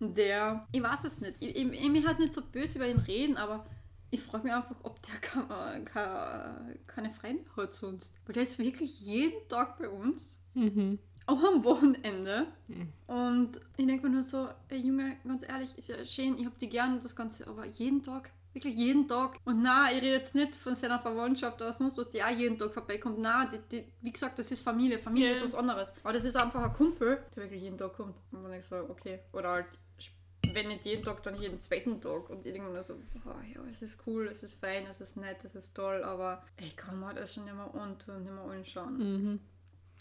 der, 0.00 0.66
ich 0.72 0.82
weiß 0.82 1.04
es 1.04 1.20
nicht, 1.20 1.34
ich, 1.40 1.54
ich, 1.56 1.72
ich 1.72 1.92
will 1.92 2.06
halt 2.06 2.18
nicht 2.18 2.32
so 2.32 2.42
böse 2.42 2.78
über 2.78 2.88
ihn 2.88 2.98
reden, 2.98 3.36
aber 3.36 3.64
ich 4.10 4.20
frage 4.22 4.44
mich 4.44 4.52
einfach, 4.52 4.74
ob 4.82 5.00
der 5.02 5.14
keine, 5.20 5.84
keine, 5.84 6.76
keine 6.86 7.10
Freunde 7.12 7.44
hat 7.56 7.72
sonst. 7.72 8.16
Weil 8.26 8.34
der 8.34 8.42
ist 8.42 8.58
wirklich 8.58 9.00
jeden 9.00 9.48
Tag 9.48 9.78
bei 9.78 9.88
uns, 9.88 10.42
Mhm. 10.54 10.98
auch 11.26 11.42
am 11.44 11.64
Wochenende. 11.64 12.46
Mhm. 12.68 12.92
Und 13.06 13.60
ich 13.76 13.86
denke 13.86 14.06
mir 14.08 14.14
nur 14.14 14.22
so, 14.22 14.48
ey 14.68 14.78
Junge, 14.78 15.16
ganz 15.26 15.42
ehrlich, 15.48 15.76
ist 15.78 15.88
ja 15.88 16.04
schön, 16.04 16.38
ich 16.38 16.46
hab 16.46 16.58
die 16.58 16.68
gern 16.68 16.94
und 16.94 17.04
das 17.04 17.14
Ganze, 17.14 17.46
aber 17.46 17.66
jeden 17.66 18.02
Tag, 18.02 18.30
wirklich 18.56 18.74
jeden 18.74 19.06
Tag. 19.06 19.38
Und 19.44 19.62
na, 19.62 19.92
ich 19.92 19.98
rede 19.98 20.14
jetzt 20.14 20.34
nicht 20.34 20.56
von 20.56 20.74
seiner 20.74 20.98
Verwandtschaft 20.98 21.60
oder 21.60 21.72
sonst 21.72 21.96
was, 21.98 22.10
die 22.10 22.22
auch 22.22 22.30
jeden 22.30 22.58
Tag 22.58 22.72
vorbeikommt. 22.72 23.18
Na, 23.18 23.46
die, 23.46 23.58
die, 23.70 23.92
wie 24.00 24.12
gesagt, 24.12 24.38
das 24.38 24.50
ist 24.50 24.62
Familie. 24.62 24.98
Familie 24.98 25.28
Ja. 25.28 25.34
ist 25.34 25.44
was 25.44 25.54
anderes. 25.54 25.94
Aber 26.02 26.12
das 26.12 26.24
ist 26.24 26.36
einfach 26.36 26.64
ein 26.64 26.72
Kumpel, 26.72 27.22
der 27.36 27.44
wirklich 27.44 27.62
jeden 27.62 27.78
Tag 27.78 27.92
kommt. 27.92 28.16
Und 28.32 28.42
dann 28.42 28.52
ich 28.54 28.64
so, 28.64 28.76
okay. 28.88 29.20
Oder 29.32 29.50
halt, 29.50 29.66
wenn 30.52 30.68
nicht 30.68 30.86
jeden 30.86 31.04
Tag, 31.04 31.22
dann 31.22 31.40
jeden 31.40 31.60
zweiten 31.60 32.00
Tag. 32.00 32.30
Und 32.30 32.44
nur 32.46 32.82
so, 32.82 32.94
oh, 32.94 33.54
ja, 33.54 33.60
es 33.70 33.82
ist 33.82 34.02
cool, 34.06 34.26
es 34.26 34.42
ist 34.42 34.54
fein, 34.54 34.86
es 34.86 35.00
ist 35.00 35.16
nett, 35.16 35.44
es 35.44 35.54
ist 35.54 35.74
toll, 35.74 36.02
aber 36.02 36.42
ich 36.58 36.76
kann 36.76 36.98
mir 36.98 37.12
das 37.14 37.34
schon 37.34 37.44
nicht 37.44 37.54
mehr 37.54 37.74
antun, 37.74 38.22
nicht 38.22 38.32
mehr 38.32 38.44
anschauen. 38.44 38.98
Mhm. 38.98 39.40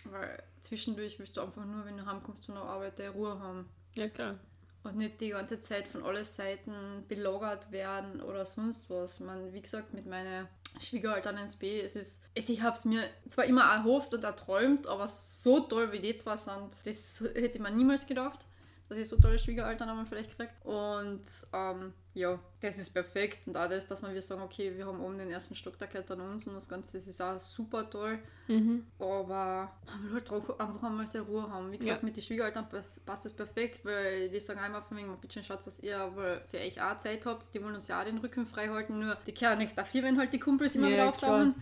Weil 0.06 0.42
zwischendurch 0.62 1.20
willst 1.20 1.36
du 1.36 1.42
einfach 1.42 1.66
nur, 1.66 1.86
wenn 1.86 1.98
du 1.98 2.06
heimkommst 2.06 2.46
von 2.46 2.56
der 2.56 2.64
Arbeit, 2.64 3.00
die 3.00 3.04
Ruhe 3.04 3.38
haben. 3.40 3.68
Ja, 3.96 4.08
klar. 4.08 4.40
Und 4.86 4.98
nicht 4.98 5.20
die 5.20 5.30
ganze 5.30 5.60
Zeit 5.60 5.88
von 5.88 6.04
allen 6.04 6.26
Seiten 6.26 7.04
belagert 7.08 7.72
werden 7.72 8.22
oder 8.22 8.46
sonst 8.46 8.88
was. 8.88 9.20
Man, 9.20 9.52
wie 9.52 9.62
gesagt, 9.62 9.96
mit 9.96 10.06
meinen 10.06 10.48
Schwiegereltern 10.80 11.38
ins 11.38 11.56
B, 11.56 11.82
es 11.82 11.96
ist, 11.96 12.24
ich 12.36 12.62
habe 12.62 12.76
es 12.76 12.86
mir 12.86 13.02
zwar 13.28 13.46
immer 13.46 13.64
erhofft 13.64 14.14
und 14.14 14.24
erträumt, 14.24 14.86
aber 14.86 15.08
so 15.08 15.62
toll 15.62 15.92
wie 15.92 16.02
die 16.02 16.16
zwei 16.16 16.38
sind, 16.38 16.70
das 16.86 17.24
hätte 17.34 17.60
man 17.60 17.76
niemals 17.76 18.06
gedacht, 18.06 18.46
dass 18.88 19.00
ich 19.00 19.08
so 19.08 19.18
tolle 19.18 19.40
Schwiegereltern 19.40 19.90
einmal 19.90 20.06
vielleicht 20.06 20.38
kriege. 20.38 20.52
Und 20.64 21.24
ähm, 21.52 21.92
ja, 22.16 22.40
das 22.62 22.78
ist 22.80 22.92
perfekt. 22.92 23.46
Und 23.46 23.56
auch 23.58 23.68
das, 23.70 23.86
dass 23.88 24.02
man 24.02 24.14
wir 24.14 24.22
sagen, 24.22 24.42
okay, 24.42 24.74
wir 24.76 24.88
haben 24.88 25.00
oben 25.02 25.18
den 25.20 25.30
ersten 25.30 25.54
Stock, 25.54 25.78
der 25.78 25.88
gehört 25.88 26.10
an 26.12 26.22
uns 26.22 26.48
und 26.48 26.56
das 26.56 26.68
Ganze 26.68 26.98
das 26.98 27.06
ist 27.08 27.22
auch 27.22 27.38
super 27.38 27.88
toll. 27.90 28.18
Mhm. 28.48 28.86
Aber 28.98 29.72
man 29.86 30.04
will 30.06 30.14
halt 30.14 30.32
auch 30.32 30.60
einfach 30.60 30.84
einmal 30.84 31.06
seine 31.06 31.26
Ruhe 31.26 31.48
haben. 31.52 31.72
Wie 31.72 31.78
gesagt, 31.78 32.02
Ja. 32.02 32.06
mit 32.06 32.16
den 32.16 32.24
Schwiegereltern 32.24 32.68
pa- 32.70 32.84
passt 33.06 33.26
das 33.26 33.34
perfekt, 33.34 33.84
weil 33.86 34.30
die 34.30 34.40
sagen 34.40 34.60
einmal 34.62 34.82
von 34.82 34.98
wegen, 34.98 35.16
bitte 35.22 35.44
schaut, 35.44 35.66
dass 35.68 35.80
ihr 35.82 36.00
aber 36.00 36.42
für 36.50 36.58
euch 36.58 36.82
auch 36.82 36.98
Zeit 36.98 37.26
habt. 37.26 37.54
Die 37.54 37.62
wollen 37.64 37.76
uns 37.76 37.88
ja 37.90 38.00
auch 38.00 38.06
den 38.06 38.18
Rücken 38.18 38.46
frei 38.46 38.70
halten, 38.70 39.00
nur 39.00 39.16
die 39.28 39.34
können 39.34 39.60
nichts 39.60 39.76
dafür, 39.76 40.02
wenn 40.04 40.18
halt 40.18 40.32
die 40.34 40.40
Kumpels 40.40 40.76
immer 40.76 40.88
Ja, 40.90 40.96
klar. 40.96 41.10
auftauchen. 41.10 41.56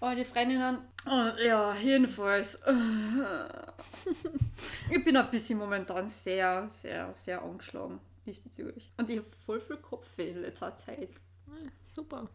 Oh, 0.00 0.12
die 0.14 0.24
Freundinnen. 0.24 0.78
Oh, 1.06 1.30
ja, 1.42 1.74
jedenfalls. 1.76 2.58
ich 4.90 5.04
bin 5.04 5.16
ein 5.16 5.30
bisschen 5.30 5.58
momentan 5.58 6.08
sehr, 6.08 6.68
sehr, 6.82 7.12
sehr 7.14 7.42
angeschlagen 7.42 8.00
diesbezüglich. 8.26 8.92
Und 8.96 9.10
ich 9.10 9.18
habe 9.18 9.28
voll 9.44 9.60
viel 9.60 9.76
Kopfweh 9.76 10.30
in 10.30 10.40
letzter 10.40 10.74
Zeit. 10.74 11.10
Ah, 11.48 11.70
Super. 11.94 12.28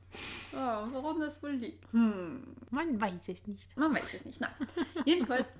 Ja, 0.53 0.87
warum 0.93 1.19
das 1.19 1.43
wohl 1.43 1.51
liegt? 1.51 1.91
Hm. 1.91 2.55
Man 2.69 3.01
weiß 3.01 3.27
es 3.27 3.45
nicht. 3.45 3.75
Man 3.75 3.93
weiß 3.93 4.13
es 4.13 4.25
nicht. 4.25 4.39
Nein. 4.39 4.51
Jedenfalls, 5.05 5.53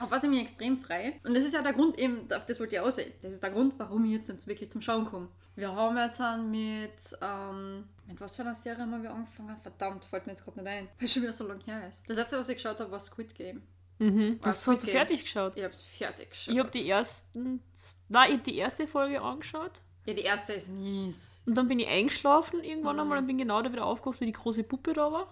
auf 0.00 0.10
was 0.10 0.24
ich 0.24 0.30
mich 0.30 0.40
extrem 0.40 0.78
frei. 0.78 1.20
Und 1.22 1.34
das 1.34 1.44
ist 1.44 1.54
ja 1.54 1.62
der 1.62 1.72
Grund 1.72 1.96
eben, 1.98 2.26
auf 2.32 2.44
das 2.46 2.58
wollte 2.58 2.74
ich 2.74 2.80
aussehen. 2.80 3.12
Das 3.22 3.32
ist 3.32 3.42
der 3.42 3.50
Grund, 3.50 3.74
warum 3.78 4.04
ich 4.04 4.12
jetzt, 4.12 4.28
jetzt 4.28 4.48
wirklich 4.48 4.70
zum 4.70 4.82
Schauen 4.82 5.06
komme. 5.06 5.28
Wir 5.54 5.72
haben 5.72 5.96
jetzt 5.96 6.18
dann 6.18 6.50
mit, 6.50 6.90
ähm, 7.22 7.84
mit 8.06 8.20
was 8.20 8.34
für 8.34 8.42
einer 8.42 8.56
Serie 8.56 8.80
haben 8.80 9.02
wir 9.02 9.12
angefangen? 9.12 9.56
Verdammt, 9.62 10.04
fällt 10.06 10.26
mir 10.26 10.32
jetzt 10.32 10.44
gerade 10.44 10.58
nicht 10.58 10.68
ein. 10.68 10.88
Weil 10.98 11.04
es 11.04 11.12
schon 11.12 11.22
wieder 11.22 11.32
so 11.32 11.46
lange 11.46 11.62
her 11.64 11.88
ist. 11.88 12.02
Das 12.08 12.16
letzte, 12.16 12.38
was 12.38 12.48
ich 12.48 12.56
geschaut 12.56 12.80
habe, 12.80 12.90
war 12.90 12.98
Squid 12.98 13.34
Game. 13.34 13.62
Mhm. 14.00 14.38
Squid 14.40 14.46
hast 14.46 14.66
du 14.66 14.76
fertig 14.76 15.22
geschaut. 15.22 15.56
Ich 15.56 15.62
habe 15.62 15.72
es 15.74 15.82
fertig 15.82 16.30
geschaut. 16.30 16.54
Ich 16.54 16.58
habe 16.58 16.70
die 16.70 16.88
ersten, 16.88 17.62
nein, 18.08 18.30
ich 18.32 18.36
hab 18.38 18.44
die 18.44 18.56
erste 18.56 18.86
Folge 18.86 19.20
angeschaut 19.22 19.82
ja, 20.06 20.14
die 20.14 20.22
erste 20.22 20.54
ist 20.54 20.68
mies. 20.68 21.40
und 21.44 21.54
dann 21.56 21.68
bin 21.68 21.78
ich 21.78 21.86
eingeschlafen 21.86 22.64
irgendwann 22.64 22.96
Mhm. 22.96 23.02
einmal 23.02 23.18
und 23.18 23.26
bin 23.26 23.36
genau 23.36 23.60
da 23.60 23.70
wieder 23.70 23.84
aufgewacht, 23.84 24.20
wie 24.20 24.26
die 24.26 24.32
große 24.32 24.64
Puppe 24.64 24.94
da 24.94 25.12
war. 25.12 25.28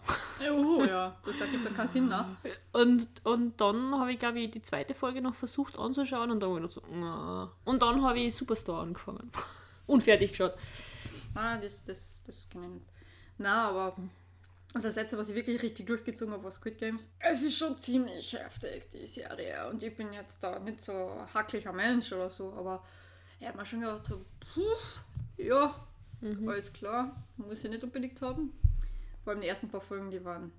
Oh 0.52 0.85
ja, 0.85 1.16
das 1.24 1.40
ergibt 1.40 1.64
dann 1.64 1.74
keinen 1.74 1.88
Sinn, 1.88 2.09
ne? 2.09 2.37
Und, 2.72 3.09
und 3.24 3.59
dann 3.61 3.98
habe 3.98 4.12
ich, 4.12 4.18
glaube 4.18 4.38
ich, 4.40 4.50
die 4.50 4.61
zweite 4.62 4.94
Folge 4.94 5.22
noch 5.22 5.35
versucht 5.35 5.78
anzuschauen 5.78 6.31
und 6.31 6.40
dann 6.40 6.50
habe 6.50 6.61
ich 6.66 6.74
gedacht 6.74 6.87
so, 6.90 6.94
na. 6.94 7.50
Und 7.64 7.81
dann 7.83 8.02
habe 8.04 8.20
ich 8.20 8.35
Superstar 8.37 8.83
angefangen. 8.83 9.31
Und 9.87 10.02
fertig 10.02 10.33
geschaut. 10.33 10.52
Ah, 11.35 11.57
das, 11.57 11.83
das, 11.87 12.22
das 12.26 12.46
kann 12.52 12.62
ich 12.64 12.68
nicht. 12.68 12.87
Na, 13.38 13.70
aber 13.70 13.96
also 14.74 14.88
das 14.88 14.96
letzte, 14.96 15.16
was 15.16 15.31
ich 15.31 15.35
wirklich 15.35 15.62
richtig 15.62 15.87
durchgezogen 15.87 16.35
habe, 16.35 16.44
war 16.44 16.50
Squid 16.50 16.78
Games. 16.78 17.09
Es 17.18 17.42
ist 17.42 17.57
schon 17.57 17.78
ziemlich 17.78 18.35
heftig, 18.35 18.90
die 18.90 19.07
Serie. 19.07 19.68
Und 19.68 19.83
ich 19.83 19.96
bin 19.96 20.12
jetzt 20.12 20.42
da 20.42 20.59
nicht 20.59 20.83
so 20.83 21.26
hacklicher 21.33 21.72
Mensch 21.72 22.12
oder 22.12 22.31
so, 22.31 22.52
aber 22.52 22.85
ich 23.40 23.46
habe 23.46 23.57
mir 23.57 23.64
schon 23.64 23.81
gedacht, 23.81 24.02
so, 24.02 24.24
puh, 24.40 24.62
ja, 25.42 25.74
alles 26.46 26.72
klar, 26.72 27.24
muss 27.37 27.64
ich 27.64 27.70
nicht 27.70 27.83
unbedingt 27.83 28.20
haben. 28.20 28.52
Vor 29.24 29.33
allem 29.33 29.40
die 29.40 29.48
ersten 29.48 29.68
paar 29.68 29.81
Folgen, 29.81 30.11
die 30.11 30.24
waren, 30.24 30.52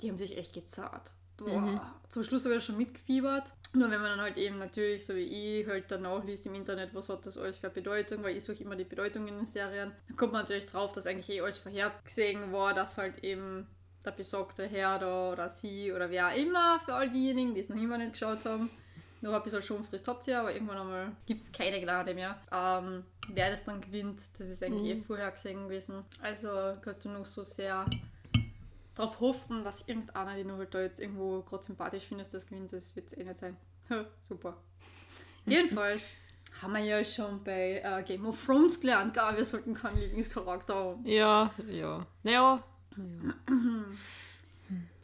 die 0.00 0.08
haben 0.08 0.18
sich 0.18 0.36
echt 0.38 0.54
gezahlt. 0.54 1.12
Boah, 1.36 1.94
zum 2.08 2.22
Schluss 2.22 2.44
habe 2.44 2.56
ich 2.56 2.64
schon 2.64 2.76
mitgefiebert. 2.76 3.52
Nur 3.74 3.90
wenn 3.90 4.00
man 4.00 4.10
dann 4.10 4.20
halt 4.20 4.36
eben 4.36 4.58
natürlich, 4.58 5.04
so 5.06 5.14
wie 5.14 5.60
ich, 5.60 5.66
halt 5.66 5.90
dann 5.90 6.02
nachliest 6.02 6.46
im 6.46 6.54
Internet, 6.54 6.94
was 6.94 7.08
hat 7.08 7.24
das 7.24 7.38
alles 7.38 7.56
für 7.56 7.70
Bedeutung, 7.70 8.22
weil 8.22 8.36
ich 8.36 8.44
suche 8.44 8.62
immer 8.62 8.76
die 8.76 8.84
Bedeutung 8.84 9.26
in 9.26 9.36
den 9.36 9.46
Serien, 9.46 9.92
dann 10.08 10.16
kommt 10.16 10.32
man 10.32 10.42
natürlich 10.42 10.66
drauf, 10.66 10.92
dass 10.92 11.06
eigentlich 11.06 11.30
eh 11.30 11.40
alles 11.40 11.58
vorhergesehen 11.58 12.52
war, 12.52 12.74
dass 12.74 12.98
halt 12.98 13.24
eben 13.24 13.66
der 14.04 14.10
besagte 14.10 14.66
Herr 14.66 14.98
da 14.98 15.32
oder 15.32 15.48
sie 15.48 15.92
oder 15.92 16.10
wer 16.10 16.28
auch 16.28 16.36
immer, 16.36 16.80
für 16.84 16.92
all 16.92 17.10
diejenigen, 17.10 17.54
die 17.54 17.60
es 17.60 17.70
noch 17.70 17.76
immer 17.76 17.96
nicht 17.96 18.12
geschaut 18.12 18.44
haben, 18.44 18.68
noch 19.22 19.32
ein 19.32 19.42
bisschen 19.42 19.62
Schonfrist 19.62 20.08
habt 20.08 20.26
ihr, 20.26 20.40
aber 20.40 20.52
irgendwann 20.52 20.78
einmal 20.78 21.12
gibt 21.26 21.44
es 21.44 21.52
keine 21.52 21.80
Gnade 21.80 22.12
mehr. 22.12 22.36
Ähm, 22.52 23.04
wer 23.28 23.50
das 23.50 23.64
dann 23.64 23.80
gewinnt, 23.80 24.20
das 24.38 24.48
ist 24.48 24.62
eigentlich 24.62 24.96
eh 24.96 25.00
vorhergesehen 25.00 25.68
gewesen. 25.68 26.04
Also 26.20 26.76
kannst 26.82 27.04
du 27.04 27.08
noch 27.08 27.24
so 27.24 27.44
sehr 27.44 27.86
darauf 28.94 29.20
hoffen, 29.20 29.64
dass 29.64 29.88
irgendeiner, 29.88 30.36
den 30.36 30.48
du 30.48 30.56
halt 30.56 30.74
da 30.74 30.80
jetzt 30.80 31.00
irgendwo 31.00 31.42
gerade 31.42 31.62
sympathisch 31.62 32.04
findest, 32.04 32.34
das 32.34 32.46
gewinnt, 32.46 32.72
das 32.72 32.94
wird 32.96 33.06
es 33.06 33.16
eh 33.16 33.24
nicht 33.24 33.38
sein. 33.38 33.56
Super. 34.20 34.56
Jedenfalls 35.46 36.08
haben 36.60 36.74
wir 36.74 36.80
ja 36.80 37.04
schon 37.04 37.42
bei 37.42 37.80
äh, 37.82 38.02
Game 38.04 38.26
of 38.26 38.44
Thrones 38.44 38.80
gelernt, 38.80 39.14
gar 39.14 39.36
wir 39.36 39.44
sollten 39.44 39.74
keinen 39.74 39.98
Lieblingscharakter 39.98 40.74
haben. 40.74 41.06
Ja, 41.06 41.50
ja. 41.70 42.06
Naja. 42.22 42.62
naja. 42.94 43.34
Hm, 43.46 43.98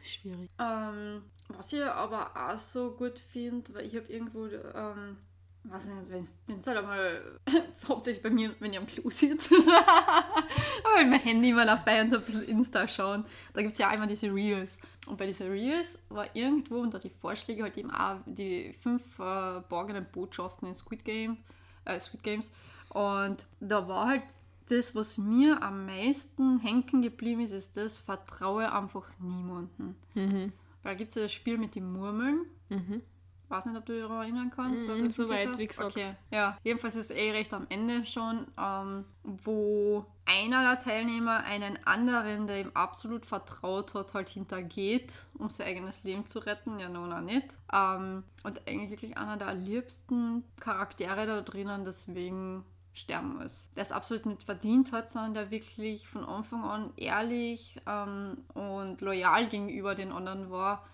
Schwierig. 0.02 0.50
Ähm, 0.58 1.22
was 1.48 1.72
ich 1.72 1.82
aber 1.82 2.30
auch 2.34 2.58
so 2.58 2.92
gut 2.92 3.18
finde, 3.18 3.74
weil 3.74 3.86
ich 3.86 3.96
habe 3.96 4.12
irgendwo, 4.12 4.46
ähm, 4.46 5.16
weiß 5.64 5.86
nicht, 5.86 6.34
wenn 6.46 6.56
es 6.56 6.66
halt 6.66 6.78
einmal, 6.78 7.40
hauptsächlich 7.88 8.22
bei 8.22 8.30
mir, 8.30 8.54
wenn 8.60 8.72
ich 8.72 8.78
am 8.78 8.86
Klo 8.86 9.10
sitze, 9.10 9.54
aber 10.84 11.02
mit 11.02 11.10
mein 11.10 11.20
Handy 11.20 11.50
immer 11.50 11.66
dabei 11.66 12.02
und 12.02 12.14
ein 12.14 12.22
bisschen 12.22 12.44
Insta 12.44 12.88
schauen, 12.88 13.24
da 13.52 13.60
gibt 13.60 13.72
es 13.72 13.78
ja 13.78 13.88
einmal 13.88 14.08
diese 14.08 14.32
Reels. 14.32 14.78
Und 15.06 15.16
bei 15.16 15.26
diesen 15.26 15.50
Reels 15.50 15.98
war 16.08 16.34
irgendwo 16.34 16.80
unter 16.80 16.98
die 16.98 17.10
Vorschläge 17.10 17.62
halt 17.62 17.76
eben 17.76 17.90
auch 17.90 18.16
die 18.26 18.74
fünf 18.82 19.18
äh, 19.18 19.60
borgenen 19.68 20.06
Botschaften 20.12 20.68
in 20.68 20.74
Squid 20.74 21.04
Game, 21.04 21.38
äh, 21.84 21.98
Squid 21.98 22.22
Games. 22.22 22.52
Und 22.90 23.46
da 23.60 23.86
war 23.88 24.08
halt 24.08 24.24
das, 24.68 24.94
was 24.94 25.18
mir 25.18 25.62
am 25.62 25.86
meisten 25.86 26.58
hängen 26.60 27.02
geblieben 27.02 27.40
ist, 27.40 27.52
ist 27.52 27.76
das, 27.76 27.98
vertraue 27.98 28.72
einfach 28.72 29.08
niemanden. 29.18 29.96
Mhm. 30.14 30.52
Weil 30.82 30.92
da 30.92 30.94
gibt 30.94 31.10
es 31.10 31.14
ja 31.14 31.22
das 31.22 31.32
Spiel 31.32 31.58
mit 31.58 31.74
den 31.74 31.90
Murmeln. 31.90 32.46
Mhm. 32.68 33.02
Weiß 33.48 33.66
nicht, 33.66 33.76
ob 33.76 33.86
du 33.86 33.92
dich 33.92 34.02
daran 34.02 34.22
erinnern 34.22 34.50
kannst. 34.54 34.88
Das 34.88 35.16
soweit, 35.16 35.48
mitgekriegt 35.48 35.58
wie 35.58 35.66
gesagt. 35.66 35.96
Okay. 35.96 36.14
Ja, 36.30 36.56
jedenfalls 36.62 36.96
ist 36.96 37.10
es 37.10 37.16
eh 37.16 37.30
recht 37.30 37.52
am 37.54 37.66
Ende 37.68 38.04
schon, 38.04 38.46
ähm, 38.58 39.04
wo 39.22 40.06
einer 40.26 40.62
der 40.62 40.78
Teilnehmer 40.78 41.44
einen 41.44 41.78
anderen, 41.86 42.46
der 42.46 42.60
ihm 42.60 42.70
absolut 42.74 43.24
vertraut 43.24 43.94
hat, 43.94 44.14
halt 44.14 44.28
hintergeht, 44.28 45.24
um 45.38 45.50
sein 45.50 45.68
eigenes 45.68 46.04
Leben 46.04 46.26
zu 46.26 46.40
retten. 46.40 46.78
Ja, 46.78 46.88
nun 46.88 47.12
auch 47.12 47.20
nicht. 47.20 47.58
Ähm, 47.72 48.24
und 48.42 48.68
eigentlich 48.68 48.90
wirklich 48.90 49.16
einer 49.16 49.36
der 49.36 49.54
liebsten 49.54 50.44
Charaktere 50.60 51.26
da 51.26 51.40
drinnen, 51.40 51.84
deswegen 51.84 52.64
sterben 52.92 53.38
muss. 53.38 53.70
Der 53.76 53.82
es 53.82 53.92
absolut 53.92 54.26
nicht 54.26 54.42
verdient 54.42 54.92
hat, 54.92 55.10
sondern 55.10 55.34
der 55.34 55.50
wirklich 55.50 56.08
von 56.08 56.24
Anfang 56.24 56.64
an 56.64 56.92
ehrlich 56.96 57.80
ähm, 57.86 58.38
und 58.54 59.00
loyal 59.00 59.48
gegenüber 59.48 59.94
den 59.94 60.12
anderen 60.12 60.50
war 60.50 60.84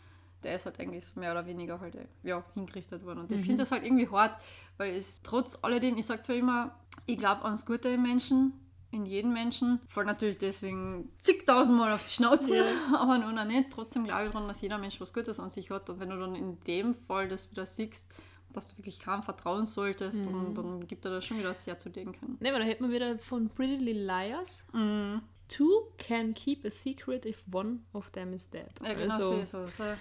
der 0.44 0.56
ist 0.56 0.66
halt 0.66 0.78
eigentlich 0.78 1.04
so 1.04 1.18
mehr 1.18 1.32
oder 1.32 1.46
weniger 1.46 1.80
halt 1.80 1.94
äh, 1.94 2.06
ja, 2.22 2.44
hingerichtet 2.54 3.04
worden. 3.04 3.20
Und 3.20 3.32
ich 3.32 3.40
finde 3.40 3.62
das 3.62 3.72
halt 3.72 3.84
irgendwie 3.84 4.08
hart, 4.08 4.38
weil 4.76 4.94
es 4.94 5.22
trotz 5.22 5.58
alledem, 5.62 5.96
ich 5.96 6.06
sage 6.06 6.22
zwar 6.22 6.36
immer, 6.36 6.78
ich 7.06 7.18
glaube 7.18 7.42
an 7.42 7.52
das 7.52 7.66
Gute 7.66 7.88
im 7.88 8.02
Menschen, 8.02 8.52
in 8.90 9.06
jedem 9.06 9.32
Menschen, 9.32 9.80
voll 9.88 10.04
natürlich 10.04 10.38
deswegen 10.38 11.10
zigtausendmal 11.18 11.92
auf 11.92 12.04
die 12.04 12.10
Schnauze, 12.10 12.58
Ja. 12.58 12.64
aber 12.94 13.18
nun 13.18 13.36
auch 13.38 13.44
nicht. 13.44 13.70
Trotzdem 13.70 14.04
glaube 14.04 14.26
ich 14.26 14.30
daran, 14.30 14.46
dass 14.46 14.62
jeder 14.62 14.78
Mensch 14.78 15.00
was 15.00 15.12
Gutes 15.12 15.40
an 15.40 15.50
sich 15.50 15.70
hat. 15.70 15.90
Und 15.90 15.98
wenn 15.98 16.10
du 16.10 16.18
dann 16.18 16.34
in 16.36 16.60
dem 16.60 16.94
Fall 16.94 17.28
das 17.28 17.50
wieder 17.50 17.66
siehst, 17.66 18.06
dass 18.52 18.68
du 18.68 18.78
wirklich 18.78 19.00
kaum 19.00 19.22
vertrauen 19.22 19.66
solltest, 19.66 20.26
dann, 20.26 20.54
dann 20.54 20.86
gibt 20.86 21.04
er 21.04 21.10
da 21.10 21.20
schon 21.20 21.38
wieder 21.38 21.52
sehr 21.54 21.76
zu 21.76 21.90
denken. 21.90 22.36
Ne, 22.40 22.50
aber 22.50 22.60
da 22.60 22.64
hätten 22.64 22.84
wir 22.84 22.94
wieder 22.94 23.18
von 23.18 23.48
Pretty 23.48 23.76
Little 23.76 24.04
Liars. 24.04 24.64
Mhm. 24.72 25.22
Two 25.48 25.88
can 25.98 26.32
keep 26.32 26.64
a 26.64 26.70
secret 26.70 27.26
if 27.26 27.44
one 27.52 27.80
of 27.92 28.10
them 28.10 28.32
is 28.32 28.48
dead. 28.48 28.70
Ja, 28.82 28.94
genau 28.94 29.14
also, 29.14 29.32
so 29.32 29.40
ist 29.40 29.54
es. 29.54 29.78
Ja. 29.78 29.96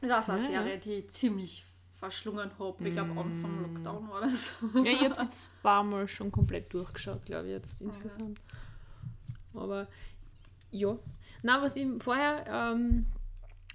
Das 0.00 0.28
war 0.28 0.36
eine 0.36 0.44
Ja, 0.44 0.50
ja. 0.50 0.62
Serie, 0.62 0.78
die 0.78 0.92
ich 0.94 1.08
ziemlich 1.10 1.66
verschlungen 1.98 2.50
habe. 2.58 2.88
Ich 2.88 2.94
glaube, 2.94 3.10
Anfang 3.10 3.62
Lockdown 3.62 4.08
war 4.08 4.22
das. 4.22 4.56
Ja, 4.74 4.84
ich 4.84 5.00
habe 5.00 5.12
es 5.12 5.20
jetzt 5.20 5.50
ein 5.50 5.62
paar 5.62 5.84
Mal 5.84 6.08
schon 6.08 6.32
komplett 6.32 6.72
durchgeschaut, 6.72 7.24
glaube 7.26 7.46
ich, 7.46 7.52
jetzt 7.52 7.80
insgesamt. 7.80 8.40
Aber 9.54 9.86
ja. 10.70 10.96
Na, 11.42 11.60
was 11.62 11.76
ich 11.76 11.86
vorher, 12.02 12.44
ähm, 12.46 13.06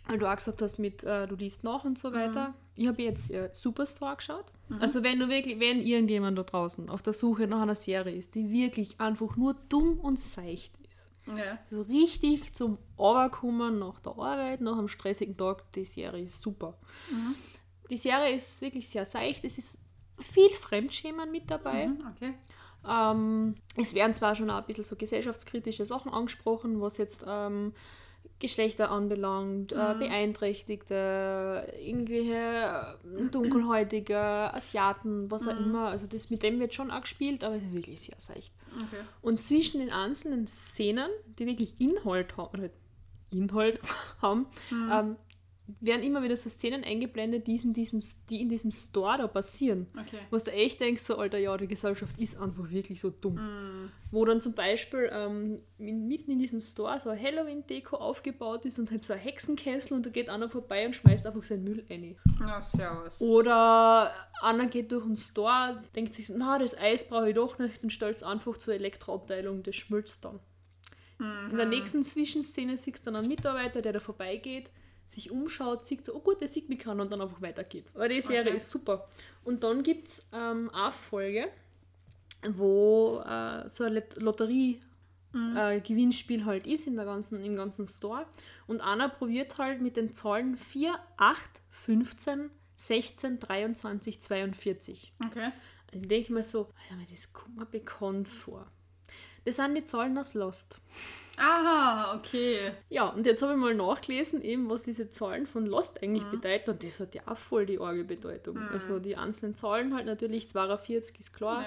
weil 0.07 0.17
du 0.17 0.27
auch 0.31 0.35
gesagt 0.35 0.61
hast, 0.61 0.79
mit 0.79 1.03
äh, 1.03 1.27
du 1.27 1.35
liest 1.35 1.63
nach 1.63 1.83
und 1.83 1.97
so 1.99 2.13
weiter. 2.13 2.53
Ich 2.75 2.87
habe 2.87 3.01
jetzt 3.01 3.31
äh, 3.31 3.49
Superstore 3.51 4.15
geschaut. 4.17 4.45
Also 4.79 5.03
wenn 5.03 5.19
du 5.19 5.29
wirklich, 5.29 5.59
wenn 5.59 5.79
irgendjemand 5.81 6.37
da 6.37 6.43
draußen 6.43 6.89
auf 6.89 7.01
der 7.01 7.13
Suche 7.13 7.47
nach 7.47 7.61
einer 7.61 7.75
Serie 7.75 8.15
ist, 8.15 8.35
die 8.35 8.49
wirklich 8.51 8.99
einfach 8.99 9.35
nur 9.35 9.55
dumm 9.69 9.99
und 9.99 10.19
seicht 10.19 10.73
ist. 10.79 10.84
Ja. 11.27 11.57
So 11.69 11.81
richtig 11.83 12.53
zum 12.53 12.77
Overkommen 12.97 13.79
nach 13.79 13.99
der 13.99 14.13
Arbeit, 14.13 14.61
nach 14.61 14.77
einem 14.77 14.87
stressigen 14.87 15.35
Tag, 15.35 15.71
die 15.71 15.85
Serie 15.85 16.23
ist 16.23 16.41
super. 16.41 16.77
Die 17.89 17.97
Serie 17.97 18.35
ist 18.35 18.61
wirklich 18.61 18.89
sehr 18.89 19.05
seicht, 19.05 19.43
es 19.43 19.57
ist 19.57 19.79
viel 20.19 20.49
Fremdschämen 20.49 21.31
mit 21.31 21.49
dabei. 21.49 21.87
Mhm, 21.87 22.07
okay. 22.15 22.33
Ähm, 22.87 23.55
es 23.75 23.93
werden 23.95 24.13
zwar 24.13 24.35
schon 24.35 24.49
auch 24.49 24.57
ein 24.57 24.65
bisschen 24.65 24.83
so 24.83 24.95
gesellschaftskritische 24.95 25.85
Sachen 25.85 26.11
angesprochen, 26.11 26.81
was 26.81 26.97
jetzt 26.97 27.23
ähm, 27.27 27.73
Geschlechter 28.39 28.91
anbelangt, 28.91 29.71
äh, 29.71 29.95
Beeinträchtigte, 29.97 31.71
irgendwelche 31.81 32.97
äh, 33.03 33.29
Dunkelhäutige, 33.31 34.17
Asiaten, 34.17 35.31
was 35.31 35.47
auch 35.47 35.57
immer. 35.57 35.87
Also 35.87 36.07
das, 36.07 36.29
mit 36.29 36.43
dem 36.43 36.59
wird 36.59 36.73
schon 36.73 36.91
auch 36.91 37.01
gespielt, 37.01 37.43
aber 37.43 37.55
es 37.55 37.63
ist 37.63 37.73
wirklich 37.73 38.01
sehr 38.01 38.19
seicht. 38.19 38.53
okay. 38.73 39.03
Und 39.21 39.41
zwischen 39.41 39.79
den 39.79 39.91
einzelnen 39.91 40.47
Szenen, 40.47 41.09
die 41.39 41.45
wirklich 41.45 41.79
Inhalt 41.79 42.35
haben, 42.37 42.69
Inhalt 43.31 43.81
haben, 44.21 44.47
ähm, 44.71 45.15
werden 45.79 46.03
immer 46.03 46.21
wieder 46.21 46.37
so 46.37 46.49
Szenen 46.49 46.83
eingeblendet, 46.83 47.47
die 47.47 47.55
in 47.55 47.73
diesem, 47.73 48.01
die 48.29 48.41
in 48.41 48.49
diesem 48.49 48.71
Store 48.71 49.17
da 49.17 49.27
passieren. 49.27 49.87
Okay. 49.99 50.19
Was 50.29 50.43
du 50.43 50.51
echt 50.51 50.79
denkst, 50.79 51.01
so, 51.03 51.17
Alter, 51.17 51.37
ja, 51.37 51.57
die 51.57 51.67
Gesellschaft 51.67 52.17
ist 52.19 52.39
einfach 52.39 52.69
wirklich 52.69 53.01
so 53.01 53.09
dumm. 53.09 53.91
Wo 54.11 54.25
dann 54.25 54.41
zum 54.41 54.53
Beispiel 54.53 55.09
ähm, 55.11 55.59
mitten 55.77 56.31
in 56.31 56.39
diesem 56.39 56.61
Store 56.61 56.99
so 56.99 57.09
eine 57.09 57.21
Halloween-Deko 57.21 57.97
aufgebaut 57.97 58.65
ist 58.65 58.77
und 58.79 58.91
halt 58.91 59.03
so 59.03 59.13
ein 59.13 59.19
Hexenkessel 59.19 59.97
und 59.97 60.05
da 60.05 60.09
geht 60.09 60.29
einer 60.29 60.49
vorbei 60.49 60.85
und 60.85 60.95
schmeißt 60.95 61.25
einfach 61.25 61.43
seinen 61.43 61.63
Müll 61.63 61.83
rein. 61.89 62.15
Ja, 62.39 62.61
servus. 62.61 63.19
Oder 63.19 64.11
einer 64.41 64.67
geht 64.67 64.91
durch 64.91 65.05
den 65.05 65.17
Store, 65.17 65.81
denkt 65.95 66.13
sich, 66.13 66.27
so, 66.27 66.33
na, 66.37 66.59
das 66.59 66.77
Eis 66.77 67.07
brauche 67.07 67.29
ich 67.29 67.35
doch 67.35 67.57
nicht 67.57 67.81
und 67.81 67.91
stellt 67.91 68.17
es 68.17 68.23
einfach 68.23 68.57
zur 68.57 68.75
Elektroabteilung, 68.75 69.63
das 69.63 69.75
schmilzt 69.75 70.23
dann. 70.23 70.39
In 71.17 71.55
der 71.55 71.65
nächsten 71.65 72.03
Zwischenszene 72.03 72.75
siehst 72.75 72.99
du 72.99 73.05
dann 73.05 73.15
einen 73.15 73.29
Mitarbeiter, 73.29 73.81
der 73.81 73.93
da 73.93 73.99
vorbeigeht, 74.01 74.69
sich 75.05 75.31
umschaut, 75.31 75.85
sieht 75.85 76.03
so, 76.05 76.15
oh 76.15 76.19
gut, 76.19 76.41
der 76.41 76.47
sieht 76.47 76.67
mich 76.69 76.79
kann 76.79 76.99
und 76.99 77.11
dann 77.11 77.21
einfach 77.21 77.41
weitergeht. 77.41 77.91
Aber 77.93 78.07
die 78.09 78.21
Serie 78.21 78.41
Okay. 78.49 78.57
ist 78.57 78.69
super. 78.69 79.07
Und 79.43 79.63
dann 79.63 79.83
gibt 79.83 80.07
es 80.07 80.27
ähm, 80.33 80.69
eine 80.73 80.91
Folge, 80.91 81.47
wo 82.47 83.21
äh, 83.25 83.67
so 83.69 83.83
ein 83.83 83.93
Lot- 83.93 84.21
Lotterie 84.21 84.81
äh, 85.55 85.81
Gewinnspiel 85.81 86.45
halt 86.45 86.65
ist 86.65 86.87
in 86.87 86.95
der 86.95 87.05
ganzen, 87.05 87.43
im 87.43 87.55
ganzen 87.57 87.85
Store. 87.85 88.25
Und 88.67 88.81
einer 88.81 89.09
probiert 89.09 89.57
halt 89.57 89.81
mit 89.81 89.97
den 89.97 90.13
Zahlen 90.13 90.55
4, 90.55 90.95
8, 91.17 91.39
15, 91.71 92.49
16, 92.75 93.39
23, 93.39 94.21
42. 94.21 95.13
Okay. 95.25 95.51
Ich 95.91 96.07
denke 96.07 96.33
mir 96.33 96.43
so, 96.43 96.69
das 97.11 97.31
kommt 97.33 97.57
mir 97.57 97.65
bekannt 97.65 98.27
vor. 98.27 98.67
Das 99.45 99.57
sind 99.57 99.75
die 99.75 99.85
Zahlen 99.85 100.17
aus 100.17 100.33
Lost. 100.33 100.77
Aha, 101.37 102.15
okay. 102.15 102.71
Ja, 102.89 103.09
und 103.09 103.25
jetzt 103.25 103.41
habe 103.41 103.53
ich 103.53 103.59
mal 103.59 103.75
nachgelesen, 103.75 104.41
eben, 104.41 104.69
was 104.69 104.83
diese 104.83 105.09
Zahlen 105.09 105.45
von 105.45 105.65
Lost 105.65 106.01
eigentlich 106.01 106.23
bedeuten. 106.23 106.71
Und 106.71 106.83
das 106.83 106.99
hat 106.99 107.13
ja 107.13 107.21
auch 107.25 107.37
voll 107.37 107.65
die 107.65 107.79
arge 107.79 108.03
Bedeutung. 108.03 108.57
Also 108.57 108.99
die 108.99 109.17
einzelnen 109.17 109.55
Zahlen 109.55 109.93
halt 109.93 110.05
natürlich, 110.05 110.49
42 110.49 111.19
ist 111.19 111.33
klar. 111.33 111.65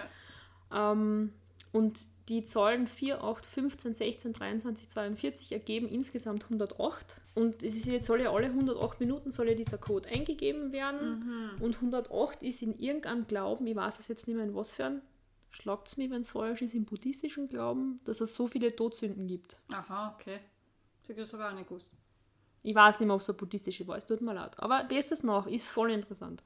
Ja. 0.71 0.93
Ähm, 0.93 1.33
und 1.73 2.01
die 2.29 2.45
Zahlen 2.45 2.87
4, 2.87 3.23
8, 3.23 3.47
15, 3.47 3.95
16, 3.95 4.33
23, 4.33 4.89
42 4.89 5.53
ergeben 5.53 5.89
insgesamt 5.89 6.45
108. 6.45 7.17
Und 7.35 7.63
es 7.63 7.77
ist 7.77 7.87
jetzt 7.87 8.07
soll 8.07 8.21
ja 8.21 8.33
alle 8.33 8.47
108 8.47 9.01
Minuten 9.01 9.31
soll 9.31 9.49
ja 9.49 9.55
dieser 9.55 9.79
Code 9.79 10.09
eingegeben 10.09 10.73
werden. 10.73 11.23
Und 11.61 11.77
108 11.77 12.43
ist 12.43 12.63
in 12.63 12.79
irgendeinem 12.79 13.27
Glauben, 13.27 13.67
ich 13.67 13.77
weiß 13.77 13.99
es 14.01 14.09
jetzt 14.09 14.27
nicht 14.27 14.37
mehr 14.37 14.45
in 14.45 14.55
was 14.55 14.73
für 14.73 14.87
ein, 14.87 15.03
schlagt 15.51 15.89
es 15.89 15.97
mir, 15.97 16.11
wenn 16.11 16.23
es 16.23 16.31
falsch 16.31 16.63
ist, 16.63 16.75
im 16.75 16.85
buddhistischen 16.85 17.49
Glauben, 17.49 18.01
dass 18.05 18.21
es 18.21 18.35
so 18.35 18.47
viele 18.47 18.75
Todsünden 18.75 19.27
gibt. 19.27 19.57
Aha, 19.73 20.15
okay. 20.19 20.39
Das 21.07 21.33
habe 21.33 21.43
ich 21.43 21.49
auch 21.49 21.55
nicht 21.55 21.69
gewusst. 21.69 21.93
Ich 22.63 22.75
weiß 22.75 22.99
nicht 23.01 23.07
mehr, 23.07 23.15
ob 23.15 23.23
es 23.23 23.29
eine 23.29 23.39
buddhistische 23.39 23.87
war, 23.87 23.97
es 23.97 24.07
tut 24.07 24.21
mir 24.21 24.35
leid. 24.35 24.59
Aber 24.59 24.85
das 24.85 25.23
nach, 25.23 25.47
ist 25.47 25.67
voll 25.67 25.91
interessant. 25.93 26.43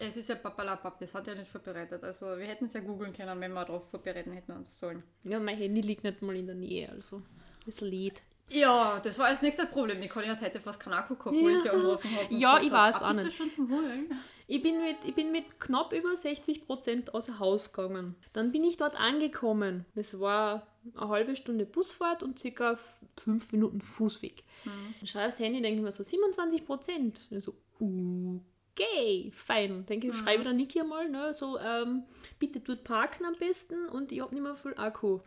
Es 0.00 0.16
ist 0.16 0.28
ja 0.28 0.36
papalapap, 0.36 0.98
das 0.98 1.14
hat 1.14 1.26
ja 1.26 1.34
nicht 1.34 1.50
vorbereitet. 1.50 2.02
Also 2.04 2.26
wir 2.38 2.46
hätten 2.46 2.66
es 2.66 2.72
ja 2.72 2.80
googeln 2.80 3.12
können, 3.12 3.40
wenn 3.40 3.52
wir 3.52 3.64
darauf 3.64 3.88
vorbereiten 3.90 4.32
hätten 4.32 4.52
uns 4.52 4.78
sollen. 4.78 5.02
Ja, 5.24 5.38
mein 5.40 5.56
Handy 5.56 5.80
liegt 5.80 6.04
nicht 6.04 6.22
mal 6.22 6.36
in 6.36 6.46
der 6.46 6.54
Nähe, 6.54 6.88
also 6.90 7.22
es 7.66 7.80
lädt. 7.80 8.22
Ja, 8.50 9.00
das 9.02 9.18
war 9.18 9.28
das 9.30 9.42
nächste 9.42 9.66
Problem. 9.66 10.06
Conny 10.08 10.26
hat 10.26 10.40
heute 10.40 10.60
fast 10.60 10.80
keinen 10.80 10.94
Akku 10.94 11.16
gehabt, 11.16 11.36
wo 11.36 11.48
ich 11.48 11.60
sie 11.60 11.68
angerufen 11.70 12.10
habe. 12.16 12.34
Ja, 12.34 12.58
ich 12.60 12.72
weiß 12.72 12.96
"Ah, 12.96 13.10
auch 13.10 13.12
bist 13.12 13.24
nicht." 13.24 13.38
du 13.38 13.42
schon 13.42 13.50
zum 13.50 13.70
Holen? 13.70 14.10
Ich 14.50 14.62
bin, 14.62 14.80
mit, 14.82 14.96
ich 15.04 15.14
bin 15.14 15.30
mit 15.30 15.60
knapp 15.60 15.92
über 15.92 16.08
60% 16.08 17.10
außer 17.10 17.38
Haus 17.38 17.70
gegangen. 17.72 18.14
Dann 18.32 18.50
bin 18.50 18.64
ich 18.64 18.78
dort 18.78 18.98
angekommen. 18.98 19.84
Das 19.94 20.18
war 20.20 20.66
eine 20.96 21.08
halbe 21.10 21.36
Stunde 21.36 21.66
Busfahrt 21.66 22.22
und 22.22 22.38
circa 22.38 22.72
f- 22.72 22.98
fünf 23.22 23.52
Minuten 23.52 23.82
Fußweg. 23.82 24.42
Dann 24.64 25.06
schaue 25.06 25.22
ich 25.22 25.28
aufs 25.28 25.38
Handy 25.38 25.60
denke 25.60 25.78
ich 25.80 25.84
mir 25.84 25.92
so 25.92 26.02
27%. 26.02 27.30
Und 27.30 27.42
so, 27.42 27.54
okay, 28.74 29.30
fein. 29.34 29.84
Denke 29.84 30.08
ich, 30.08 30.16
schreibe 30.16 30.44
der 30.44 30.54
Niki 30.54 30.80
einmal, 30.80 31.10
ne, 31.10 31.34
so, 31.34 31.58
ähm, 31.58 32.04
bitte 32.38 32.60
dort 32.60 32.84
parken 32.84 33.26
am 33.26 33.34
besten 33.36 33.86
und 33.90 34.12
ich 34.12 34.20
habe 34.22 34.34
nicht 34.34 34.42
mehr 34.42 34.54
viel 34.56 34.72
Akku. 34.78 35.20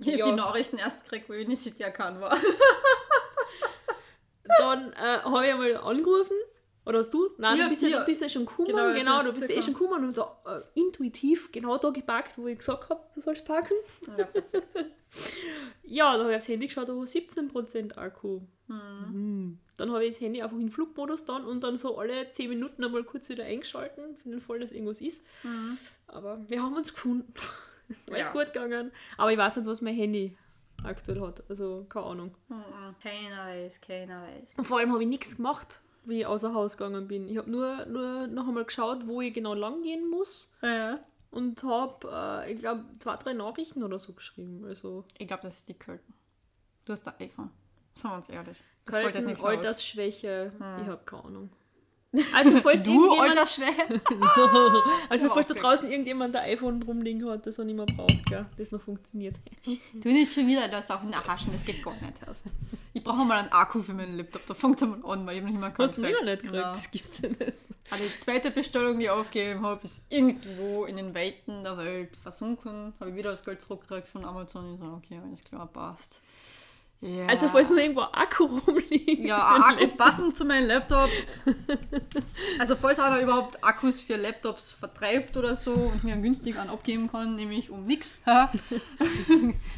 Ich 0.00 0.06
habe 0.08 0.18
Ja. 0.18 0.24
die 0.26 0.32
Nachrichten 0.32 0.78
erst 0.78 1.04
gekriegt, 1.04 1.28
wo 1.28 1.34
ich 1.34 1.46
nicht 1.46 1.62
sicher 1.62 1.90
kann 1.90 2.18
war. 2.18 2.34
Dann 4.58 4.92
äh, 4.94 5.18
habe 5.22 5.46
ich 5.46 5.52
einmal 5.52 5.76
angerufen. 5.76 6.36
Oder 6.86 6.98
hast 6.98 7.10
du? 7.14 7.30
Nein, 7.38 7.56
Ja, 7.56 7.64
du, 7.64 7.70
bist 7.70 7.82
ja, 7.82 7.88
ja. 7.88 8.00
du 8.00 8.04
bist 8.06 8.20
ja 8.20 8.28
schon 8.28 8.44
gekommen. 8.46 8.68
Genau, 8.68 8.92
Genau, 8.92 9.22
du 9.22 9.32
bist 9.32 9.46
schon 9.48 9.56
eh 9.58 9.62
schon 9.62 9.72
gekommen 9.74 10.04
und 10.08 10.14
so 10.16 10.22
äh, 10.46 10.60
intuitiv 10.74 11.50
genau 11.50 11.78
da 11.78 11.90
geparkt, 11.90 12.36
wo 12.36 12.46
ich 12.46 12.58
gesagt 12.58 12.90
habe, 12.90 13.00
du 13.14 13.20
sollst 13.20 13.44
parken. 13.44 13.74
Ja. 14.18 14.28
Ja, 15.86 16.12
dann 16.12 16.22
habe 16.22 16.30
ich 16.32 16.36
aufs 16.38 16.48
Handy 16.48 16.66
geschaut, 16.66 16.88
da 16.88 16.96
war 16.96 17.04
17% 17.04 17.96
Akku. 17.96 18.40
Mhm. 18.66 19.58
Dann 19.76 19.92
habe 19.92 20.04
ich 20.04 20.14
das 20.14 20.20
Handy 20.20 20.42
einfach 20.42 20.56
in 20.56 20.70
Flugmodus 20.70 21.24
dann 21.24 21.44
und 21.44 21.62
dann 21.62 21.76
so 21.76 21.98
alle 21.98 22.30
10 22.30 22.48
Minuten 22.48 22.82
einmal 22.82 23.04
kurz 23.04 23.28
wieder 23.28 23.44
eingeschalten 23.44 24.16
für 24.16 24.28
den 24.30 24.40
Fall, 24.40 24.58
dass 24.60 24.72
irgendwas 24.72 25.00
ist. 25.00 25.24
Aber 26.08 26.40
wir 26.48 26.62
haben 26.62 26.74
uns 26.74 26.92
gefunden. 26.92 27.32
Alles 28.10 28.26
Ja. 28.26 28.32
gut 28.32 28.52
gegangen. 28.52 28.90
Aber 29.18 29.30
ich 29.30 29.38
weiß 29.38 29.56
nicht, 29.58 29.66
was 29.66 29.82
mein 29.82 29.94
Handy 29.94 30.36
aktuell 30.82 31.20
hat. 31.20 31.44
Also 31.48 31.86
keine 31.88 32.06
Ahnung. 32.06 32.34
Mhm. 32.48 32.64
Keiner 33.02 33.44
weiß, 33.46 33.80
keiner 33.80 34.22
weiß. 34.22 34.54
Und 34.56 34.64
vor 34.64 34.78
allem 34.78 34.90
habe 34.92 35.02
ich 35.02 35.08
nichts 35.08 35.36
gemacht, 35.36 35.80
wie 36.06 36.20
ich 36.20 36.26
außer 36.26 36.54
Haus 36.54 36.76
gegangen 36.76 37.08
bin. 37.08 37.28
Ich 37.28 37.36
habe 37.38 37.50
nur, 37.50 37.86
nur 37.86 38.26
noch 38.26 38.46
einmal 38.48 38.64
geschaut, 38.64 39.06
wo 39.06 39.20
ich 39.20 39.32
genau 39.34 39.54
lang 39.54 39.82
gehen 39.82 40.08
muss. 40.10 40.52
Ja. 40.62 40.98
und 41.30 41.62
habe, 41.64 42.08
äh, 42.46 42.52
ich 42.52 42.60
glaube, 42.60 42.84
zwei, 43.00 43.16
drei 43.16 43.32
Nachrichten 43.32 43.82
oder 43.82 43.98
so 43.98 44.12
geschrieben. 44.12 44.64
Also 44.66 45.04
Ich 45.18 45.26
glaube, 45.26 45.42
das 45.42 45.58
ist 45.58 45.68
die 45.68 45.74
Költen. 45.74 46.14
Du 46.84 46.92
hast 46.92 47.06
ein 47.08 47.14
iPhone. 47.18 47.50
Sagen 47.94 48.12
wir 48.12 48.16
uns 48.16 48.28
ehrlich. 48.28 48.62
Das 48.86 48.94
aus. 49.42 49.48
Altersschwäche, 49.50 50.52
ich 50.82 50.86
habe 50.86 51.00
keine 51.04 51.24
Ahnung. 51.24 51.50
Also 52.34 52.56
falls 52.62 52.82
Du, 52.82 52.92
irgendjemand, 52.92 53.30
Altersschwäche? 53.30 54.00
also 55.08 55.28
falls 55.30 55.46
da 55.46 55.54
draußen 55.54 55.90
irgendjemand 55.90 56.36
ein 56.36 56.44
iPhone 56.50 56.82
rumliegen 56.82 57.28
hat, 57.28 57.46
das 57.46 57.58
er 57.58 57.64
nicht 57.64 57.76
mehr 57.76 57.86
braucht, 57.86 58.26
gell, 58.26 58.46
das 58.56 58.70
noch 58.70 58.80
funktioniert. 58.80 59.36
Du 59.94 60.08
nicht 60.08 60.32
schon 60.32 60.46
wieder 60.46 60.68
das 60.68 60.90
auch 60.90 61.02
nachhaschen, 61.02 61.52
das 61.52 61.64
geht 61.64 61.82
gar 61.82 61.94
nicht 61.94 62.14
erst. 62.26 62.46
Ich 62.92 63.02
brauche 63.02 63.24
mal 63.24 63.38
einen 63.38 63.52
Akku 63.52 63.82
für 63.82 63.94
meinen 63.94 64.16
Laptop, 64.16 64.46
da 64.46 64.54
fängt 64.54 64.80
es 64.80 64.88
mal 64.88 64.98
an, 65.04 65.26
weil 65.26 65.36
ich 65.36 65.42
noch 65.42 65.50
nicht 65.50 65.60
mehr 65.60 65.72
Hast 65.76 65.96
du 65.96 66.00
nicht 66.00 66.18
gekriegt? 66.18 66.54
Ja. 66.54 66.72
Das 66.72 66.90
gibt's 66.90 67.20
ja 67.20 67.28
nicht. 67.28 67.54
Aber 67.90 68.00
die 68.00 68.18
zweite 68.18 68.50
Bestellung, 68.50 68.98
die 68.98 69.04
ich 69.04 69.10
aufgegeben 69.10 69.62
habe, 69.62 69.80
ist 69.84 70.02
irgendwo 70.08 70.84
in 70.84 70.96
den 70.96 71.14
Weiten 71.14 71.64
der 71.64 71.76
Welt 71.76 72.16
versunken. 72.22 72.94
Habe 72.98 73.10
ich 73.10 73.16
wieder 73.16 73.30
das 73.30 73.44
Geld 73.44 73.60
zurückgekriegt 73.60 74.08
von 74.08 74.24
Amazon. 74.24 74.74
Ich 74.74 74.80
so, 74.80 74.86
okay, 74.86 75.20
alles 75.22 75.44
klar, 75.44 75.66
passt. 75.66 76.20
Ja. 77.06 77.26
Also 77.26 77.48
falls 77.50 77.68
nur 77.68 77.78
irgendwo 77.78 78.00
Akku 78.00 78.44
rumliegt. 78.66 79.24
Ja, 79.26 79.56
ein 79.56 79.62
Akku 79.62 79.88
passend 79.88 80.36
zu 80.38 80.46
meinem 80.46 80.66
Laptop. 80.68 81.10
Also 82.58 82.76
falls 82.76 82.98
einer 82.98 83.20
überhaupt 83.20 83.62
Akkus 83.62 84.00
für 84.00 84.16
Laptops 84.16 84.70
vertreibt 84.70 85.36
oder 85.36 85.54
so 85.54 85.72
und 85.72 86.02
mir 86.02 86.14
einen 86.14 86.22
günstig 86.22 86.58
einen 86.58 86.70
abgeben 86.70 87.10
kann, 87.10 87.34
nämlich 87.34 87.68
um 87.70 87.84
nichts. 87.84 88.16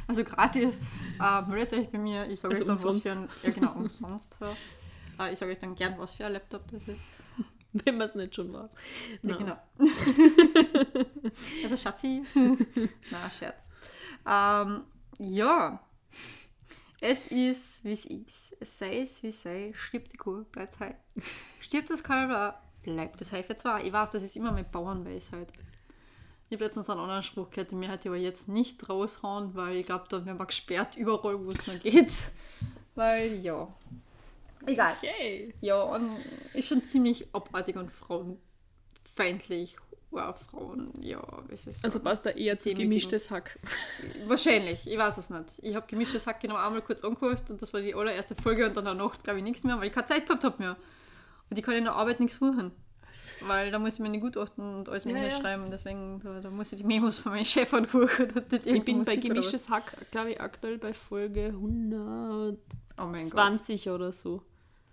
Also 0.07 0.23
gratis. 0.23 0.79
Äh, 1.21 1.43
meldet 1.51 1.73
euch 1.73 1.89
bei 1.91 1.99
mir. 1.99 2.29
Ich 2.31 2.39
sage 2.39 2.55
Also 2.55 2.63
euch 2.63 2.69
dann, 2.69 2.77
was 2.77 2.85
umsonst. 2.85 3.03
für 3.09 3.13
ein... 3.13 3.29
Ja 3.43 3.51
genau, 3.51 3.73
umsonst. 3.73 4.37
Äh, 5.19 5.33
ich 5.33 5.39
sage 5.41 5.51
euch 5.51 5.59
dann 5.59 5.75
gern, 5.75 5.95
was 5.99 6.15
für 6.15 6.27
ein 6.27 6.33
Laptop 6.35 6.63
das 6.71 6.87
ist. 6.87 7.07
Wenn 7.73 7.97
man 7.97 8.05
es 8.07 8.15
nicht 8.15 8.37
schon 8.37 8.53
weiß. 8.53 8.71
Ja, 9.23 9.37
Na. 9.37 9.37
genau. 9.37 9.57
also 11.65 11.77
Schatzi. 11.77 12.23
Na, 13.11 13.31
Scherz. 13.37 13.69
Ähm, 14.27 14.85
ja. 15.19 15.81
Es 17.09 17.29
ist, 17.29 17.85
wie 17.85 17.93
es 17.93 18.05
ist. 18.05 18.57
Es 18.59 18.79
sei 18.79 19.03
es, 19.03 19.23
wie 19.23 19.29
es 19.29 19.41
sei. 19.41 19.73
Stirbt 19.77 20.13
die 20.13 20.17
Kuh, 20.17 20.43
bleibt 20.51 20.81
heil. 20.81 20.97
Stirbt 21.61 21.89
das 21.89 22.03
Kalber, 22.03 22.61
bleibt 22.83 23.21
das 23.21 23.31
für 23.31 23.55
zwei. 23.55 23.85
Ich 23.85 23.93
weiß, 23.93 24.11
das 24.11 24.25
ist 24.25 24.35
immer 24.35 24.51
mit 24.51 24.73
Bauernweisheit. 24.73 25.53
Ich 26.49 26.57
habe 26.57 26.65
letztens 26.65 26.91
einen 26.91 26.99
anderen 26.99 27.23
Spruch 27.23 27.51
gehört, 27.51 27.71
den 27.71 27.79
mir 27.79 27.95
ich 27.95 28.07
aber 28.09 28.17
jetzt 28.17 28.49
nicht 28.49 28.89
raushauen, 28.89 29.55
weil 29.55 29.77
ich 29.77 29.87
glaube, 29.87 30.07
da 30.09 30.27
werden 30.27 30.37
wir 30.37 30.47
gesperrt 30.47 30.97
überall, 30.97 31.39
wo 31.45 31.53
es 31.53 31.65
nur 31.69 31.77
geht. 31.77 32.13
Weil, 32.97 33.35
ja. 33.37 33.73
Egal. 34.67 34.97
Okay. 34.97 35.55
Ja, 35.61 35.83
und 35.83 36.17
ist 36.55 36.67
schon 36.67 36.83
ziemlich 36.83 37.33
abartig 37.33 37.77
und 37.77 37.93
frauenfeindlich. 37.93 39.77
Ja, 40.17 40.33
Frauen, 40.33 40.93
ja, 41.01 41.23
Also 41.83 42.01
passt 42.01 42.25
da 42.27 42.31
eher 42.31 42.59
zu 42.59 42.75
gemischtes 42.75 43.31
Hack. 43.31 43.59
Wahrscheinlich, 44.27 44.87
ich 44.87 44.99
weiß 44.99 45.19
es 45.19 45.31
nicht. 45.31 45.59
Ich 45.63 45.75
habe 45.75 45.87
gemischtes 45.87 46.27
Hack 46.27 46.41
genau 46.41 46.57
einmal 46.57 46.83
kurz 46.83 47.05
angehört 47.05 47.51
und 47.51 47.61
das 47.61 47.73
war 47.75 47.81
die 47.81 47.95
allererste 47.95 48.35
Folge 48.35 48.67
und 48.67 48.77
dann 48.77 48.87
danach 48.87 49.23
glaube 49.23 49.39
ich 49.39 49.45
nichts 49.45 49.65
mehr, 49.65 49.79
weil 49.79 49.89
ich 49.89 49.93
keine 49.93 50.07
Zeit 50.07 50.27
gehabt 50.27 50.45
habe 50.45 50.57
mehr. 50.59 50.77
Und 51.51 51.59
ich 51.59 51.65
kann 51.65 51.75
in 51.75 51.85
der 51.85 51.95
Arbeit 51.95 52.19
nichts 52.21 52.39
suchen. 52.39 52.73
Weil 53.41 53.71
da 53.71 53.79
muss 53.79 53.95
ich 53.95 54.01
meine 54.01 54.19
Gutachten 54.19 54.77
und 54.77 54.89
alles 54.89 55.05
Ja, 55.05 55.17
ja, 55.17 55.31
schreiben, 55.41 55.71
deswegen 55.71 56.21
da, 56.23 56.41
da 56.41 56.51
muss 56.51 56.73
ich 56.73 56.79
die 56.79 56.85
Memos 56.85 57.19
von 57.19 57.33
meinem 57.33 57.45
Chef 57.45 57.73
angucken. 57.75 58.33
Ich 58.65 58.85
bin 58.85 59.05
bei 59.05 59.17
Musik 59.17 59.23
gemischtes 59.23 59.69
Hack, 59.69 60.11
glaube 60.11 60.31
ich, 60.33 60.41
aktuell 60.41 60.79
bei 60.79 60.95
Folge 60.95 61.49
120 61.49 62.57
was. 63.35 63.87
Oh 63.87 63.95
oder 63.95 64.13
so. 64.13 64.43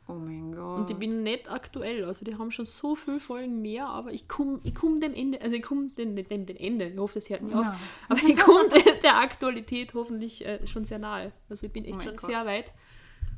Oh 0.07 0.13
mein 0.13 0.51
Gott. 0.53 0.79
Und 0.79 0.89
ich 0.89 0.97
bin 0.97 1.23
nicht 1.23 1.49
aktuell. 1.49 2.03
Also 2.05 2.25
die 2.25 2.35
haben 2.37 2.51
schon 2.51 2.65
so 2.65 2.93
viele 2.95 3.19
Folgen 3.21 3.61
mehr, 3.61 3.87
aber 3.87 4.11
ich 4.11 4.27
komme 4.27 4.59
ich 4.63 4.75
komm 4.75 4.99
dem 4.99 5.13
Ende, 5.13 5.41
also 5.41 5.55
ich 5.55 5.61
komme 5.63 5.89
dem, 5.91 6.15
dem, 6.15 6.45
dem 6.45 6.57
Ende, 6.57 6.89
ich 6.89 6.97
hoffe, 6.97 7.15
das 7.15 7.29
hört 7.29 7.41
nicht 7.41 7.55
auf, 7.55 7.65
aber 8.09 8.19
ich 8.27 8.37
komme 8.37 8.67
der, 8.69 8.95
der 8.95 9.17
Aktualität 9.17 9.93
hoffentlich 9.93 10.45
äh, 10.45 10.65
schon 10.67 10.83
sehr 10.85 10.99
nahe. 10.99 11.31
Also 11.49 11.65
ich 11.67 11.71
bin 11.71 11.85
echt 11.85 11.97
Oh 11.97 12.01
schon 12.01 12.15
Gott. 12.17 12.29
sehr 12.29 12.45
weit. 12.45 12.73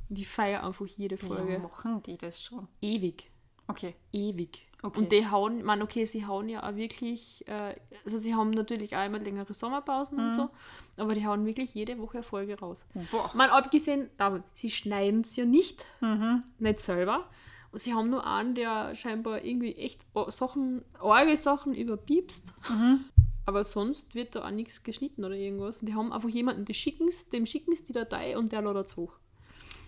Und 0.09 0.17
ich 0.19 0.27
feiere 0.27 0.63
einfach 0.63 0.85
jede 0.87 1.21
Wie 1.21 1.25
Folge. 1.27 1.59
machen 1.59 2.01
die 2.03 2.17
das 2.17 2.41
schon? 2.43 2.67
Ewig. 2.81 3.29
Okay. 3.67 3.95
Ewig. 4.11 4.67
Okay. 4.83 4.99
Und 4.99 5.11
die 5.11 5.27
hauen, 5.27 5.63
man 5.63 5.81
okay, 5.81 6.05
sie 6.05 6.25
hauen 6.27 6.47
ja 6.47 6.61
auch 6.69 6.75
wirklich, 6.75 7.47
äh, 7.47 7.75
also 8.03 8.19
sie 8.19 8.35
haben 8.35 8.51
natürlich 8.51 8.95
auch 8.95 9.03
immer 9.05 9.17
längere 9.17 9.51
Sommerpausen 9.53 10.17
Mhm. 10.17 10.23
und 10.23 10.33
so, 10.35 10.49
aber 10.97 11.15
die 11.15 11.25
hauen 11.25 11.45
wirklich 11.45 11.73
jede 11.73 11.97
Woche 11.97 12.21
Folge 12.21 12.59
raus. 12.59 12.85
Boah. 13.11 13.31
Mal 13.33 13.49
abgesehen 13.49 14.09
davon, 14.17 14.43
sie 14.53 14.69
schneiden 14.69 15.21
es 15.21 15.35
ja 15.35 15.45
nicht, 15.45 15.85
Mhm. 16.01 16.43
nicht 16.59 16.79
selber. 16.81 17.27
Und 17.71 17.81
sie 17.81 17.93
haben 17.95 18.09
nur 18.11 18.25
einen, 18.27 18.53
der 18.53 18.93
scheinbar 18.95 19.43
irgendwie 19.43 19.73
echt 19.75 20.05
Sachen, 20.27 20.85
arge 20.99 21.35
Sachen 21.35 21.73
überpiepst. 21.73 22.53
Mhm. 22.69 23.05
Aber 23.47 23.63
sonst 23.63 24.15
wird 24.15 24.35
da 24.35 24.45
auch 24.45 24.51
nichts 24.51 24.83
geschnitten 24.83 25.23
oder 25.25 25.35
irgendwas. 25.35 25.79
Und 25.79 25.87
die 25.87 25.93
haben 25.93 26.11
einfach 26.13 26.29
jemanden, 26.29 26.65
die 26.65 26.73
schicken's, 26.73 27.29
dem 27.29 27.45
schicken 27.45 27.75
sie 27.75 27.85
die 27.85 27.93
Datei 27.93 28.37
und 28.37 28.51
der 28.51 28.61
ladet 28.61 28.87
es 28.87 28.97
hoch. 28.97 29.13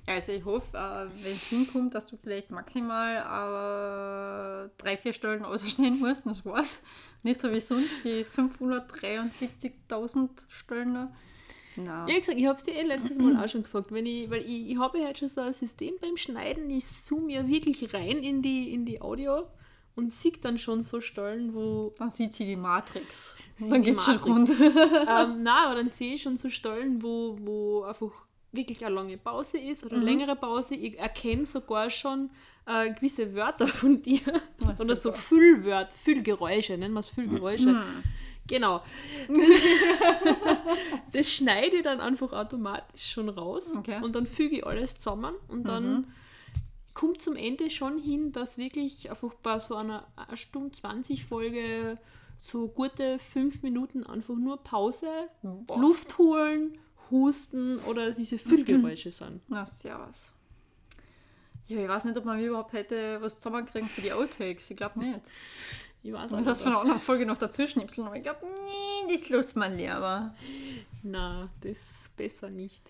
Also 0.08 0.32
ich 0.32 0.46
hoffe, 0.46 0.78
äh, 0.78 1.08
wenn 1.24 1.34
es 1.34 1.48
hinkommt, 1.48 1.94
dass 1.94 2.08
du 2.08 2.16
vielleicht 2.16 2.50
maximal 2.50 3.18
äh, 3.18 4.70
drei, 4.78 4.96
vier 4.96 5.12
Stellen 5.12 5.44
ausschneiden 5.44 6.00
musst, 6.00 6.26
das 6.26 6.46
war's. 6.46 6.82
Nicht 7.24 7.42
so 7.42 7.52
wie 7.52 7.60
sonst, 7.60 8.06
die 8.06 8.24
573.000 8.24 10.30
Stellen. 10.48 11.10
Nein. 11.76 12.08
Ja, 12.08 12.08
wie 12.08 12.20
gesagt, 12.20 12.38
ich 12.38 12.48
habe 12.48 12.58
es 12.58 12.64
dir 12.64 12.74
eh 12.74 12.84
letztes 12.84 13.18
Mal 13.18 13.44
auch 13.44 13.50
schon 13.50 13.64
gesagt, 13.64 13.92
wenn 13.92 14.06
ich, 14.06 14.30
weil 14.30 14.40
ich, 14.42 14.70
ich 14.72 14.78
habe 14.78 14.98
ja 14.98 15.10
jetzt 15.10 15.20
schon 15.20 15.28
so 15.28 15.42
ein 15.42 15.52
System 15.54 15.96
beim 16.00 16.16
Schneiden, 16.16 16.70
ich 16.70 16.88
zoome 16.88 17.34
ja 17.34 17.46
wirklich 17.48 17.94
rein 17.94 18.20
in 18.20 18.42
die, 18.42 18.74
in 18.74 18.86
die 18.86 19.02
Audio 19.02 19.46
und 19.96 20.14
sehe 20.14 20.32
dann 20.42 20.58
schon 20.58 20.82
so 20.82 21.02
Stellen, 21.02 21.54
wo 21.54 21.94
Dann 21.98 22.12
sieht 22.12 22.34
sie 22.34 22.46
die 22.46 22.56
Matrix. 22.56 23.36
Dann 23.60 23.84
die 23.84 23.92
geht's 23.92 24.06
schon 24.06 24.16
rund. 24.18 24.50
ähm, 24.52 25.44
nein, 25.44 25.48
aber 25.48 25.76
dann 25.76 25.90
sehe 25.90 26.14
ich 26.14 26.22
schon 26.22 26.38
so 26.38 26.48
Stellen, 26.50 27.04
wo, 27.04 27.38
wo 27.42 27.84
einfach 27.84 28.27
wirklich 28.52 28.86
eine 28.86 28.96
lange 28.96 29.18
Pause 29.18 29.58
ist 29.58 29.84
oder 29.86 29.96
eine 29.98 30.06
längere 30.06 30.36
Pause. 30.36 30.76
Ich 30.76 30.98
erkenne 30.98 31.46
sogar 31.46 31.90
schon 31.90 32.30
äh, 32.66 32.92
gewisse 32.94 33.34
Wörter 33.36 33.68
von 33.68 34.02
dir 34.02 34.22
Na, 34.60 34.76
oder 34.80 34.96
so. 34.96 35.12
Füllwörter, 35.12 35.96
Füllgeräusche, 35.96 36.78
nennen 36.78 36.94
wir 36.94 37.02
es 37.02 37.08
Füllgeräusche. 37.08 37.82
Genau. 38.48 38.82
das 41.12 41.34
schneide 41.34 41.78
ich 41.78 41.84
dann 41.84 42.00
einfach 42.00 42.32
automatisch 42.32 43.12
schon 43.12 43.30
raus 43.30 43.72
Okay. 43.78 44.00
und 44.02 44.16
dann 44.16 44.26
füge 44.26 44.58
ich 44.58 44.66
alles 44.66 44.96
zusammen 45.00 45.36
und 45.50 45.68
dann 45.68 46.08
kommt 46.94 47.22
zum 47.22 47.36
Ende 47.36 47.70
schon 47.70 48.00
hin, 48.00 48.32
dass 48.32 48.58
wirklich 48.58 49.10
einfach 49.10 49.34
bei 49.44 49.60
so 49.60 49.76
einer 49.76 50.08
1 50.30 50.40
Stunde 50.40 50.72
20 50.72 51.26
Folge 51.26 51.98
so 52.40 52.68
gute 52.70 53.20
fünf 53.20 53.62
Minuten 53.64 54.04
einfach 54.06 54.36
nur 54.36 54.58
Pause, 54.64 55.10
Boah. 55.44 55.80
Luft 55.80 56.18
holen, 56.18 56.78
husten 57.12 57.80
oder 57.80 58.12
diese 58.12 58.38
Füllgeräusche 58.38 59.12
sind. 59.12 59.42
Na, 59.48 59.66
servus. 59.66 60.30
Ja, 61.68 61.80
ich 61.80 61.88
weiß 61.88 62.06
nicht, 62.06 62.18
ob 62.18 62.26
man 62.26 62.40
überhaupt 62.40 62.74
hätte 62.74 63.22
was 63.22 63.36
zusammenkriegen 63.40 63.90
für 63.90 64.02
die 64.02 64.14
Outtakes. 64.14 64.70
Ich 64.72 64.78
glaube 64.78 65.00
nicht. 65.00 65.22
Ich 66.04 66.14
weiß 66.14 66.30
muss 66.32 66.46
das 66.46 66.62
von 66.62 66.72
einer 66.72 66.82
anderen 66.82 67.02
Folge 67.02 67.26
noch 67.26 67.38
dazu 67.38 67.68
schnipseln, 67.68 68.08
aber 68.08 68.16
ich 68.16 68.24
glaube, 68.24 68.40
nee, 68.46 69.18
das 69.18 69.28
lässt 69.28 69.56
man 69.58 69.76
lieber. 69.76 70.34
Na, 71.04 71.50
das 71.60 72.10
besser 72.16 72.50
nicht. 72.50 72.82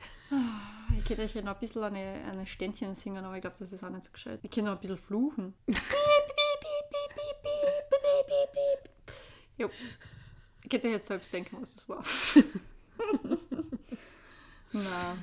Ich 0.95 1.05
könnte 1.05 1.23
euch 1.23 1.33
noch 1.35 1.55
ein 1.55 1.59
bisschen 1.59 1.83
eine, 1.83 2.21
eine 2.29 2.45
Ständchen 2.45 2.93
singen, 2.95 3.25
aber 3.25 3.35
ich 3.35 3.41
glaube, 3.41 3.55
das 3.57 3.71
ist 3.71 3.83
auch 3.83 3.89
nicht 3.89 4.03
so 4.03 4.11
gescheit. 4.11 4.39
Ich 4.43 4.51
kann 4.51 4.65
noch 4.65 4.73
ein 4.73 4.79
bisschen 4.79 4.97
fluchen. 4.97 5.55
jo. 9.57 9.69
Ich 10.63 10.69
könnte 10.69 10.87
euch 10.87 10.93
jetzt 10.93 11.07
selbst 11.07 11.33
denken, 11.33 11.57
was 11.59 11.73
das 11.73 11.89
war. 11.89 12.03
Na. 14.73 15.17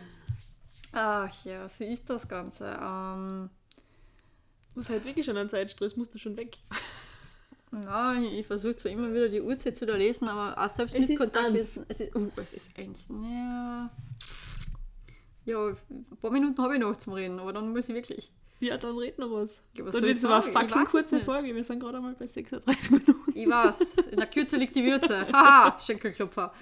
Ach 0.92 1.44
ja, 1.44 1.68
so 1.68 1.84
ist 1.84 2.08
das 2.08 2.28
Ganze. 2.28 2.66
Ähm, 2.80 3.50
Das 4.74 4.84
ist 4.84 4.90
halt 4.90 5.04
wirklich 5.04 5.26
schon 5.26 5.36
ein 5.36 5.48
Zeitstress, 5.48 5.96
musst 5.96 6.14
du 6.14 6.18
schon 6.18 6.36
weg. 6.36 6.56
na, 7.70 8.14
ich, 8.22 8.46
versuche 8.46 8.76
zwar 8.76 8.92
immer 8.92 9.12
wieder 9.12 9.28
die 9.28 9.40
Uhrzeit 9.40 9.76
zu 9.76 9.84
lesen, 9.86 10.28
aber 10.28 10.56
auch 10.56 10.70
selbst 10.70 10.94
Es 10.94 11.08
mit 11.08 11.18
Kontakt 11.18 11.54
Es 11.56 11.76
ist, 11.76 12.14
uh, 12.14 12.30
es 12.36 12.54
ist 12.54 12.78
eins. 12.78 13.08
Ja. 13.08 13.90
ja, 15.44 15.66
ein 15.68 16.16
paar 16.20 16.30
Minuten 16.30 16.62
habe 16.62 16.74
ich 16.74 16.80
noch 16.80 16.96
zum 16.96 17.14
Reden, 17.14 17.40
aber 17.40 17.52
dann 17.52 17.70
muss 17.70 17.88
ich 17.88 17.94
wirklich. 17.94 18.30
Ja, 18.60 18.78
dann 18.78 18.96
red 18.96 19.18
noch 19.18 19.30
was. 19.30 19.62
Ja, 19.74 19.84
was 19.84 19.94
dann 19.94 20.04
wird 20.04 20.16
es 20.16 20.24
aber 20.24 20.42
fucking 20.42 20.84
kurze. 20.84 21.20
Folge. 21.20 21.54
Wir 21.54 21.64
sind 21.64 21.80
gerade 21.80 22.00
mal 22.00 22.14
bei 22.14 22.26
36 22.26 22.90
Minuten. 22.90 23.32
Ich 23.34 23.48
weiß, 23.48 23.96
in 24.10 24.16
der 24.16 24.26
Kürze 24.26 24.56
liegt 24.56 24.74
die 24.76 24.84
Würze. 24.84 25.26
Haha, 25.32 25.78
Schenkelklopfer. 25.84 26.52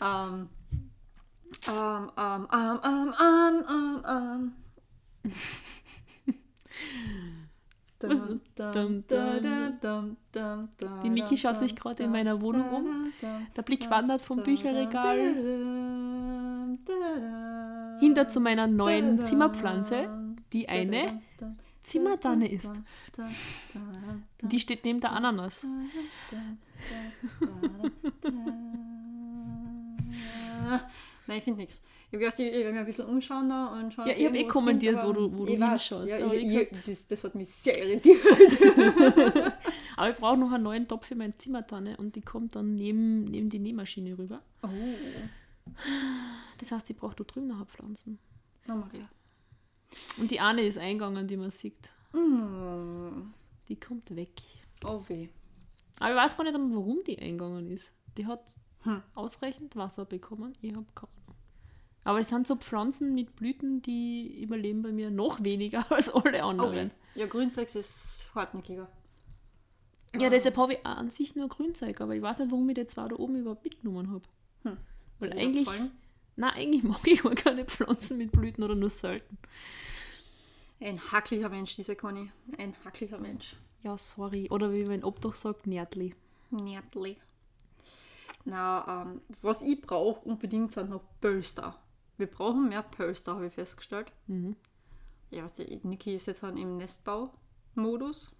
Ähm, 0.00 0.48
ähm, 1.68 2.10
ähm, 2.16 2.48
ähm, 2.52 3.12
ähm, 3.20 4.04
ähm. 4.08 4.52
Die 11.02 11.10
Miki 11.10 11.36
schaut 11.36 11.58
sich 11.58 11.76
gerade 11.76 12.04
in 12.04 12.12
meiner 12.12 12.40
Wohnung 12.40 12.70
um. 12.70 13.12
Der 13.54 13.62
Blick 13.62 13.90
wandert 13.90 14.22
vom 14.22 14.42
Bücherregal 14.42 15.18
hinter 18.00 18.28
zu 18.28 18.40
meiner 18.40 18.66
neuen 18.66 19.22
Zimmerpflanze, 19.22 20.08
die 20.52 20.68
eine 20.68 21.20
Zimmertanne 21.82 22.50
ist. 22.50 22.80
Die 24.42 24.60
steht 24.60 24.84
neben 24.84 25.00
der 25.00 25.12
Ananas. 25.12 25.66
Nein, 31.26 31.38
ich 31.38 31.44
finde 31.44 31.60
nichts. 31.60 31.82
Ich 32.08 32.14
habe 32.14 32.18
gedacht, 32.24 32.38
ich, 32.40 32.46
ich 32.46 32.52
werde 32.54 32.70
mich 32.72 32.80
ein 32.80 32.86
bisschen 32.86 33.06
umschauen 33.06 33.48
da 33.48 33.66
und 33.68 33.94
schauen. 33.94 34.08
Ja, 34.08 34.14
ich 34.16 34.26
hab 34.26 34.34
eh 34.34 34.44
kommentiert, 34.44 34.96
find, 35.00 35.08
wo 35.08 35.12
du- 35.12 35.38
wo 35.38 35.44
du 35.44 35.52
hinschaust, 35.52 36.10
Ja, 36.10 36.32
ich, 36.32 36.52
ich, 36.54 36.68
das, 36.70 37.06
das 37.06 37.22
hat 37.24 37.34
mich 37.36 37.48
sehr 37.54 37.78
irritiert. 37.78 38.18
Aber 39.96 40.10
ich 40.10 40.16
brauche 40.16 40.36
noch 40.38 40.50
einen 40.50 40.64
neuen 40.64 40.88
Topf 40.88 41.06
für 41.06 41.14
meine 41.14 41.36
Zimmertanne 41.38 41.96
und 41.98 42.16
die 42.16 42.20
kommt 42.22 42.56
dann 42.56 42.74
neben, 42.74 43.24
neben 43.26 43.48
die 43.48 43.60
Nähmaschine 43.60 44.18
rüber. 44.18 44.42
Oh, 44.62 44.68
Das 46.58 46.72
heißt, 46.72 46.90
ich 46.90 46.96
brauche 46.96 47.14
da 47.16 47.22
drüben 47.24 47.46
noch 47.46 47.64
Pflanzen. 47.68 48.18
na 48.66 48.74
Maria. 48.74 49.08
Und 50.18 50.30
die 50.30 50.40
eine 50.40 50.62
ist 50.62 50.78
eingegangen, 50.78 51.26
die 51.26 51.36
man 51.36 51.50
sieht. 51.50 51.90
Mm. 52.12 53.32
Die 53.68 53.76
kommt 53.78 54.14
weg. 54.16 54.30
Oh 54.84 55.02
weh. 55.08 55.28
Aber 55.98 56.10
ich 56.10 56.16
weiß 56.16 56.36
gar 56.36 56.44
nicht, 56.44 56.54
warum 56.54 57.00
die 57.06 57.18
eingegangen 57.18 57.70
ist. 57.70 57.92
Die 58.16 58.26
hat 58.26 58.56
Hm. 58.82 59.02
ausreichend 59.14 59.76
Wasser 59.76 60.06
bekommen. 60.06 60.54
Ich 60.62 60.74
habe 60.74 60.86
keine 60.94 61.10
Ahnung. 61.26 61.36
Aber 62.02 62.20
es 62.20 62.28
sind 62.30 62.46
so 62.46 62.56
Pflanzen 62.56 63.14
mit 63.14 63.36
Blüten, 63.36 63.82
die 63.82 64.42
überleben 64.42 64.80
bei 64.82 64.90
mir 64.90 65.10
noch 65.10 65.42
weniger 65.44 65.84
als 65.92 66.08
alle 66.08 66.38
Oh 66.42 66.48
anderen. 66.48 66.90
weh. 67.14 67.20
Ja, 67.20 67.26
Grünzeugs 67.26 67.74
ist 67.74 67.90
hartnäckiger. 68.34 68.88
Ja, 70.18 70.30
deshalb 70.30 70.56
habe 70.56 70.72
ich 70.74 70.86
an 70.86 71.10
sich 71.10 71.36
nur 71.36 71.48
Grünzeug, 71.48 72.00
aber 72.00 72.14
ich 72.16 72.22
weiß 72.22 72.38
nicht, 72.38 72.50
warum 72.50 72.68
ich 72.70 72.74
die 72.74 72.86
zwei 72.86 73.06
da 73.06 73.16
oben 73.16 73.36
überhaupt 73.36 73.64
mitgenommen 73.64 74.10
habe. 74.10 74.22
Hm. 74.62 74.76
Weil 75.18 75.32
eigentlich, 75.34 75.66
gefallen? 75.66 75.90
Nein, 76.40 76.54
eigentlich 76.54 76.82
mag 76.82 77.06
ich 77.06 77.22
gar 77.22 77.34
keine 77.34 77.64
Pflanzen 77.64 78.18
mit 78.18 78.32
Blüten 78.32 78.64
oder 78.64 78.74
nur 78.74 78.90
selten. 78.90 79.38
Ein 80.80 80.98
hacklicher 81.12 81.50
Mensch, 81.50 81.76
dieser 81.76 81.94
Conny. 81.94 82.30
Ein 82.58 82.74
hacklicher 82.84 83.18
Mensch. 83.18 83.56
Ja, 83.82 83.96
sorry. 83.96 84.48
Oder 84.50 84.72
wie 84.72 84.84
mein 84.84 85.04
Obdach 85.04 85.34
sagt, 85.34 85.66
Närtli. 85.66 86.14
Närtli. 86.50 87.18
Na, 88.44 89.04
ähm, 89.06 89.20
was 89.42 89.62
ich 89.62 89.82
brauche 89.82 90.26
unbedingt 90.26 90.72
sind 90.72 90.90
noch 90.90 91.02
Pölster. 91.20 91.78
Wir 92.16 92.26
brauchen 92.26 92.68
mehr 92.68 92.82
Pölster, 92.82 93.34
habe 93.34 93.46
ich 93.46 93.54
festgestellt. 93.54 94.10
Mhm. 94.26 94.56
Ja, 95.30 95.44
was 95.44 95.54
die 95.54 95.80
Niki 95.82 96.14
ist 96.14 96.26
jetzt 96.26 96.42
halt 96.42 96.58
im 96.58 96.78
Nestbau-Modus. 96.78 98.32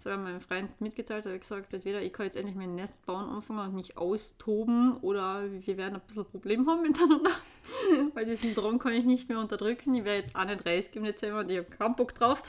So 0.00 0.10
habe 0.12 0.22
ich 0.22 0.28
meinem 0.28 0.40
Freund 0.40 0.80
mitgeteilt, 0.80 1.24
habe 1.24 1.34
ich 1.34 1.40
gesagt, 1.40 1.72
entweder 1.72 2.00
ich 2.00 2.12
kann 2.12 2.24
jetzt 2.24 2.36
endlich 2.36 2.54
mein 2.54 2.76
Nest 2.76 3.04
bauen 3.04 3.28
anfangen 3.28 3.68
und 3.68 3.74
mich 3.74 3.96
austoben 3.96 4.96
oder 4.98 5.42
wir 5.50 5.76
werden 5.76 5.96
ein 5.96 6.00
bisschen 6.06 6.24
Problem 6.24 6.68
haben 6.68 6.82
miteinander. 6.82 7.32
Weil 8.14 8.24
diesen 8.26 8.54
Drang 8.54 8.78
kann 8.78 8.92
ich 8.92 9.04
nicht 9.04 9.28
mehr 9.28 9.40
unterdrücken. 9.40 9.96
Ich 9.96 10.04
werde 10.04 10.20
jetzt 10.20 10.36
auch 10.36 10.44
nicht 10.44 10.64
30 10.64 10.94
im 10.96 11.04
Dezember 11.04 11.40
und 11.40 11.50
ich 11.50 11.58
habe 11.58 11.68
keinen 11.68 11.96
Bock 11.96 12.14
drauf. 12.14 12.44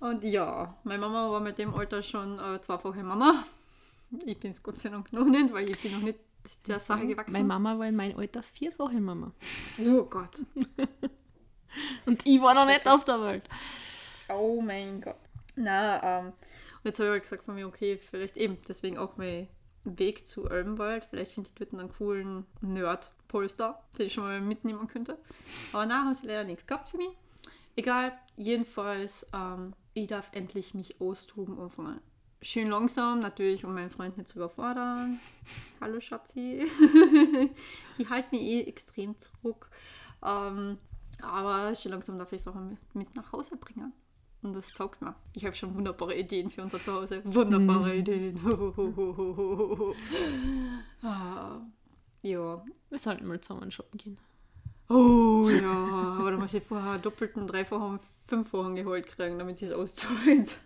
Und 0.00 0.24
ja, 0.24 0.76
meine 0.82 0.98
Mama 0.98 1.30
war 1.30 1.40
mit 1.40 1.58
dem 1.58 1.72
Alter 1.74 2.02
schon 2.02 2.40
äh, 2.40 2.60
zweifache 2.60 3.04
Mama. 3.04 3.44
Ich 4.24 4.38
bin 4.40 4.50
es 4.50 4.60
Gott 4.60 4.78
sei 4.78 4.88
Dank 4.88 5.12
noch 5.12 5.26
nicht, 5.26 5.52
weil 5.52 5.70
ich 5.70 5.80
bin 5.80 5.92
noch 5.92 6.00
nicht 6.00 6.18
der 6.66 6.80
Sache 6.80 7.06
gewachsen. 7.06 7.32
Meine 7.32 7.44
Mama 7.44 7.78
war 7.78 7.86
in 7.86 7.94
meinem 7.94 8.18
Alter 8.18 8.42
vierfache 8.42 9.00
Mama. 9.00 9.32
oh 9.86 10.04
Gott. 10.04 10.42
Und 12.06 12.26
ich 12.26 12.40
war 12.40 12.54
noch 12.54 12.66
nicht 12.66 12.86
auf 12.88 13.04
der 13.04 13.20
Welt. 13.20 13.48
Oh 14.28 14.60
mein 14.60 15.00
Gott. 15.00 15.27
Na, 15.58 16.20
ähm, 16.20 16.26
und 16.26 16.84
jetzt 16.84 16.98
habe 17.00 17.08
ich 17.08 17.12
halt 17.12 17.22
gesagt 17.24 17.44
von 17.44 17.56
mir, 17.56 17.66
okay, 17.66 17.98
vielleicht 17.98 18.36
eben, 18.36 18.58
deswegen 18.68 18.96
auch 18.96 19.16
mein 19.16 19.48
Weg 19.82 20.26
zu 20.26 20.48
Elbenwald. 20.48 21.04
Vielleicht 21.06 21.32
finde 21.32 21.50
ich 21.50 21.54
dort 21.54 21.72
einen 21.72 21.88
coolen 21.88 22.46
Nerd-Polster, 22.60 23.82
den 23.98 24.06
ich 24.06 24.12
schon 24.12 24.24
mal 24.24 24.40
mitnehmen 24.40 24.86
könnte. 24.86 25.18
Aber 25.72 25.84
na, 25.84 26.04
haben 26.04 26.14
sie 26.14 26.26
leider 26.26 26.44
nichts 26.44 26.66
gehabt 26.66 26.88
für 26.88 26.96
mich. 26.96 27.10
Egal, 27.74 28.16
jedenfalls, 28.36 29.26
ähm, 29.32 29.74
ich 29.94 30.06
darf 30.06 30.30
endlich 30.32 30.74
mich 30.74 31.00
austoben 31.00 31.58
anfangen. 31.58 32.00
Schön 32.40 32.68
langsam, 32.68 33.18
natürlich, 33.18 33.64
um 33.64 33.74
meinen 33.74 33.90
Freund 33.90 34.16
nicht 34.16 34.28
zu 34.28 34.36
überfordern. 34.36 35.18
Hallo 35.80 35.98
Schatzi. 35.98 36.66
ich 37.98 38.08
halte 38.08 38.28
mich 38.30 38.42
eh 38.42 38.60
extrem 38.62 39.18
zurück. 39.18 39.70
Ähm, 40.24 40.78
aber 41.20 41.74
schön 41.74 41.90
langsam 41.90 42.16
darf 42.16 42.32
ich 42.32 42.42
Sachen 42.42 42.68
mit, 42.68 42.94
mit 42.94 43.16
nach 43.16 43.32
Hause 43.32 43.56
bringen. 43.56 43.92
Und 44.42 44.54
das 44.54 44.68
taugt 44.68 45.02
mir. 45.02 45.14
Ich 45.32 45.44
habe 45.44 45.56
schon 45.56 45.74
wunderbare 45.74 46.14
Ideen 46.14 46.48
für 46.50 46.62
unser 46.62 46.80
Zuhause. 46.80 47.22
Wunderbare 47.24 47.96
Ideen. 47.96 48.38
ah, 51.02 51.60
ja. 52.22 52.64
Wir 52.88 52.98
sollten 52.98 53.26
mal 53.26 53.40
zusammen 53.40 53.70
shoppen 53.70 53.98
gehen. 53.98 54.18
Oh 54.88 55.48
ja, 55.50 56.16
aber 56.18 56.30
da 56.30 56.36
muss 56.38 56.54
ich 56.54 56.62
vorher 56.62 56.98
doppelten, 56.98 57.46
dreifachen, 57.46 58.00
fünffachen 58.24 58.74
geholt 58.74 59.06
kriegen, 59.06 59.38
damit 59.38 59.58
sie 59.58 59.66
es 59.66 59.72
auszahlt. 59.72 60.58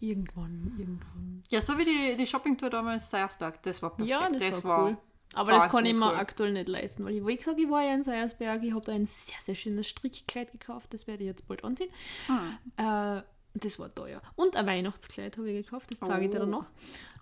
Irgendwann, 0.00 0.74
irgendwann. 0.78 1.42
Ja, 1.50 1.60
so 1.60 1.76
wie 1.78 1.84
die, 1.84 2.16
die 2.16 2.26
Shoppingtour 2.26 2.70
damals 2.70 3.04
in 3.04 3.10
Seiersberg. 3.10 3.62
Das 3.62 3.82
war 3.82 3.90
perfekt. 3.90 4.08
Ja, 4.08 4.28
das, 4.30 4.64
war, 4.64 4.86
cool. 4.86 4.96
Aber 5.34 5.52
das 5.52 5.68
kann 5.68 5.86
ich 5.86 5.94
mir 5.94 6.08
cool. 6.10 6.16
aktuell 6.16 6.52
nicht 6.52 6.68
leisten, 6.68 7.04
weil 7.04 7.14
ich, 7.16 7.26
wie 7.26 7.36
gesagt, 7.36 7.58
ich 7.58 7.70
war 7.70 7.82
ja 7.84 7.94
in 7.94 8.02
Seiersberg, 8.02 8.62
ich 8.64 8.72
habe 8.72 8.84
da 8.84 8.92
ein 8.92 9.06
sehr, 9.06 9.36
sehr 9.40 9.54
schönes 9.54 9.88
Strickkleid 9.88 10.50
gekauft, 10.52 10.92
das 10.92 11.06
werde 11.06 11.22
ich 11.22 11.28
jetzt 11.28 11.46
bald 11.46 11.62
anziehen. 11.64 11.90
Hm. 12.26 12.58
Äh, 12.76 13.22
das 13.54 13.78
war 13.78 13.94
teuer. 13.94 14.22
Und 14.36 14.56
ein 14.56 14.66
Weihnachtskleid 14.66 15.36
habe 15.38 15.50
ich 15.50 15.64
gekauft, 15.64 15.90
das 15.90 16.00
zeige 16.00 16.24
ich 16.26 16.30
dir 16.30 16.40
dann 16.40 16.50
noch. 16.50 16.66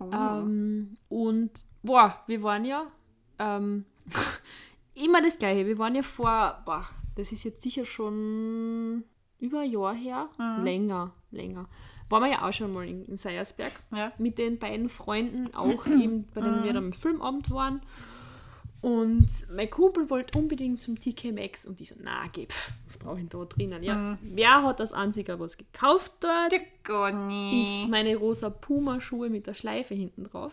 Oh. 0.01 0.11
Ähm, 0.13 0.95
und 1.09 1.65
boah, 1.83 2.23
wir 2.27 2.43
waren 2.43 2.65
ja 2.65 2.87
ähm, 3.39 3.85
immer 4.95 5.23
das 5.23 5.39
gleiche. 5.39 5.67
Wir 5.67 5.79
waren 5.79 5.95
ja 5.95 6.03
vor, 6.03 6.63
boah, 6.65 6.87
das 7.17 7.33
ist 7.33 7.45
jetzt 7.45 7.63
sicher 7.63 7.85
schon 7.85 9.05
über 9.39 9.61
ein 9.61 9.71
Jahr 9.71 9.95
her, 9.95 10.29
Mhm. 10.39 10.65
länger, 10.65 11.13
länger. 11.31 11.69
Waren 12.11 12.23
wir 12.25 12.31
ja 12.31 12.49
auch 12.49 12.53
schon 12.53 12.73
mal 12.73 12.87
in, 12.89 13.05
in 13.05 13.17
Seiersberg 13.19 13.73
Ja. 13.95 14.13
mit 14.19 14.39
den 14.39 14.59
beiden 14.59 14.89
Freunden, 14.89 15.55
auch 15.55 15.87
eben, 15.87 16.25
bei 16.35 16.41
denen 16.41 16.65
wir 16.65 16.73
dann 16.73 16.87
im 16.87 16.93
Filmabend 16.93 17.51
waren. 17.51 17.83
Und 18.81 19.27
mein 19.53 19.69
Kumpel 19.71 20.09
wollte 20.09 20.39
unbedingt 20.39 20.81
zum 20.81 20.99
TK 21.01 21.33
Maxx 21.33 21.67
und 21.67 21.81
ich 21.81 21.89
so, 21.89 21.97
na, 22.01 22.23
geh, 22.33 22.47
pff, 22.47 22.71
was 22.87 22.99
brauche 22.99 23.17
ich 23.21 23.29
denn 23.29 23.41
da 23.41 23.45
drinnen? 23.45 23.83
Ja, 23.83 24.17
wer 24.23 24.63
hat 24.63 24.79
das 24.79 24.93
einzige 24.93 25.39
was 25.41 25.57
gekauft 25.57 26.13
dort? 26.21 26.53
Die 26.53 26.61
Conny. 26.85 27.83
Ich 27.83 27.89
meine 27.89 28.15
rosa 28.17 28.51
Puma-Schuhe 28.51 29.31
mit 29.31 29.47
der 29.49 29.55
Schleife 29.55 29.95
hinten 29.95 30.25
drauf. 30.25 30.53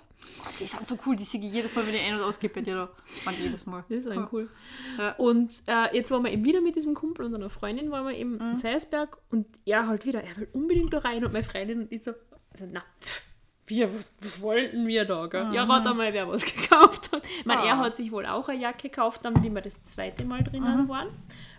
Die 0.59 0.65
sind 0.65 0.87
so 0.87 0.97
cool, 1.05 1.15
die 1.15 1.23
sehe 1.23 1.39
ich 1.39 1.51
jedes 1.53 1.75
Mal, 1.75 1.85
wenn 1.85 1.93
ich 1.93 2.01
ein- 2.01 2.15
und 2.15 2.21
ausgebe 2.21 2.55
bei 2.55 2.61
dir 2.61 2.75
da. 2.75 3.31
Jedes 3.39 3.67
Mal. 3.67 3.85
Das 3.89 3.99
ist 3.99 4.07
ein 4.07 4.27
cool. 4.31 4.49
Ja. 4.97 5.11
Und 5.17 5.61
äh, 5.67 5.95
jetzt 5.95 6.09
waren 6.09 6.23
wir 6.23 6.31
eben 6.31 6.43
wieder 6.43 6.61
mit 6.61 6.75
diesem 6.75 6.95
Kumpel 6.95 7.25
und 7.27 7.35
einer 7.35 7.51
Freundin, 7.51 7.91
waren 7.91 8.07
wir 8.07 8.15
eben 8.15 8.33
Mhm. 8.37 8.41
in 8.51 8.57
Seiersberg 8.57 9.17
und 9.29 9.45
er 9.65 9.85
halt 9.87 10.05
wieder, 10.07 10.23
er 10.23 10.35
will 10.37 10.47
unbedingt 10.53 10.91
da 10.93 10.99
rein 10.99 11.23
und 11.23 11.31
meine 11.31 11.45
Freundin 11.45 11.81
und 11.81 11.91
ich 11.91 12.03
so, 12.03 12.11
also 12.51 12.65
na, 12.71 12.81
pff, 13.01 13.23
wir, 13.67 13.93
was, 13.97 14.13
was 14.21 14.41
wollten 14.41 14.85
wir 14.87 15.05
da, 15.05 15.25
gell? 15.27 15.49
Ja, 15.53 15.63
rat 15.63 15.87
einmal, 15.87 16.13
wer 16.13 16.27
was 16.27 16.45
gekauft 16.55 17.11
hat. 17.11 17.23
Ich 17.39 17.45
meine, 17.45 17.65
er 17.65 17.75
Mhm. 17.75 17.81
Ah. 17.81 17.85
hat 17.85 17.95
sich 17.95 18.11
wohl 18.11 18.25
auch 18.25 18.47
eine 18.49 18.59
Jacke 18.61 18.89
gekauft, 18.89 19.21
dann, 19.23 19.43
wie 19.43 19.49
wir 19.49 19.61
das 19.61 19.83
zweite 19.83 20.23
Mal 20.25 20.43
drinnen 20.43 20.83
Mhm. 20.83 20.89
waren. 20.89 21.07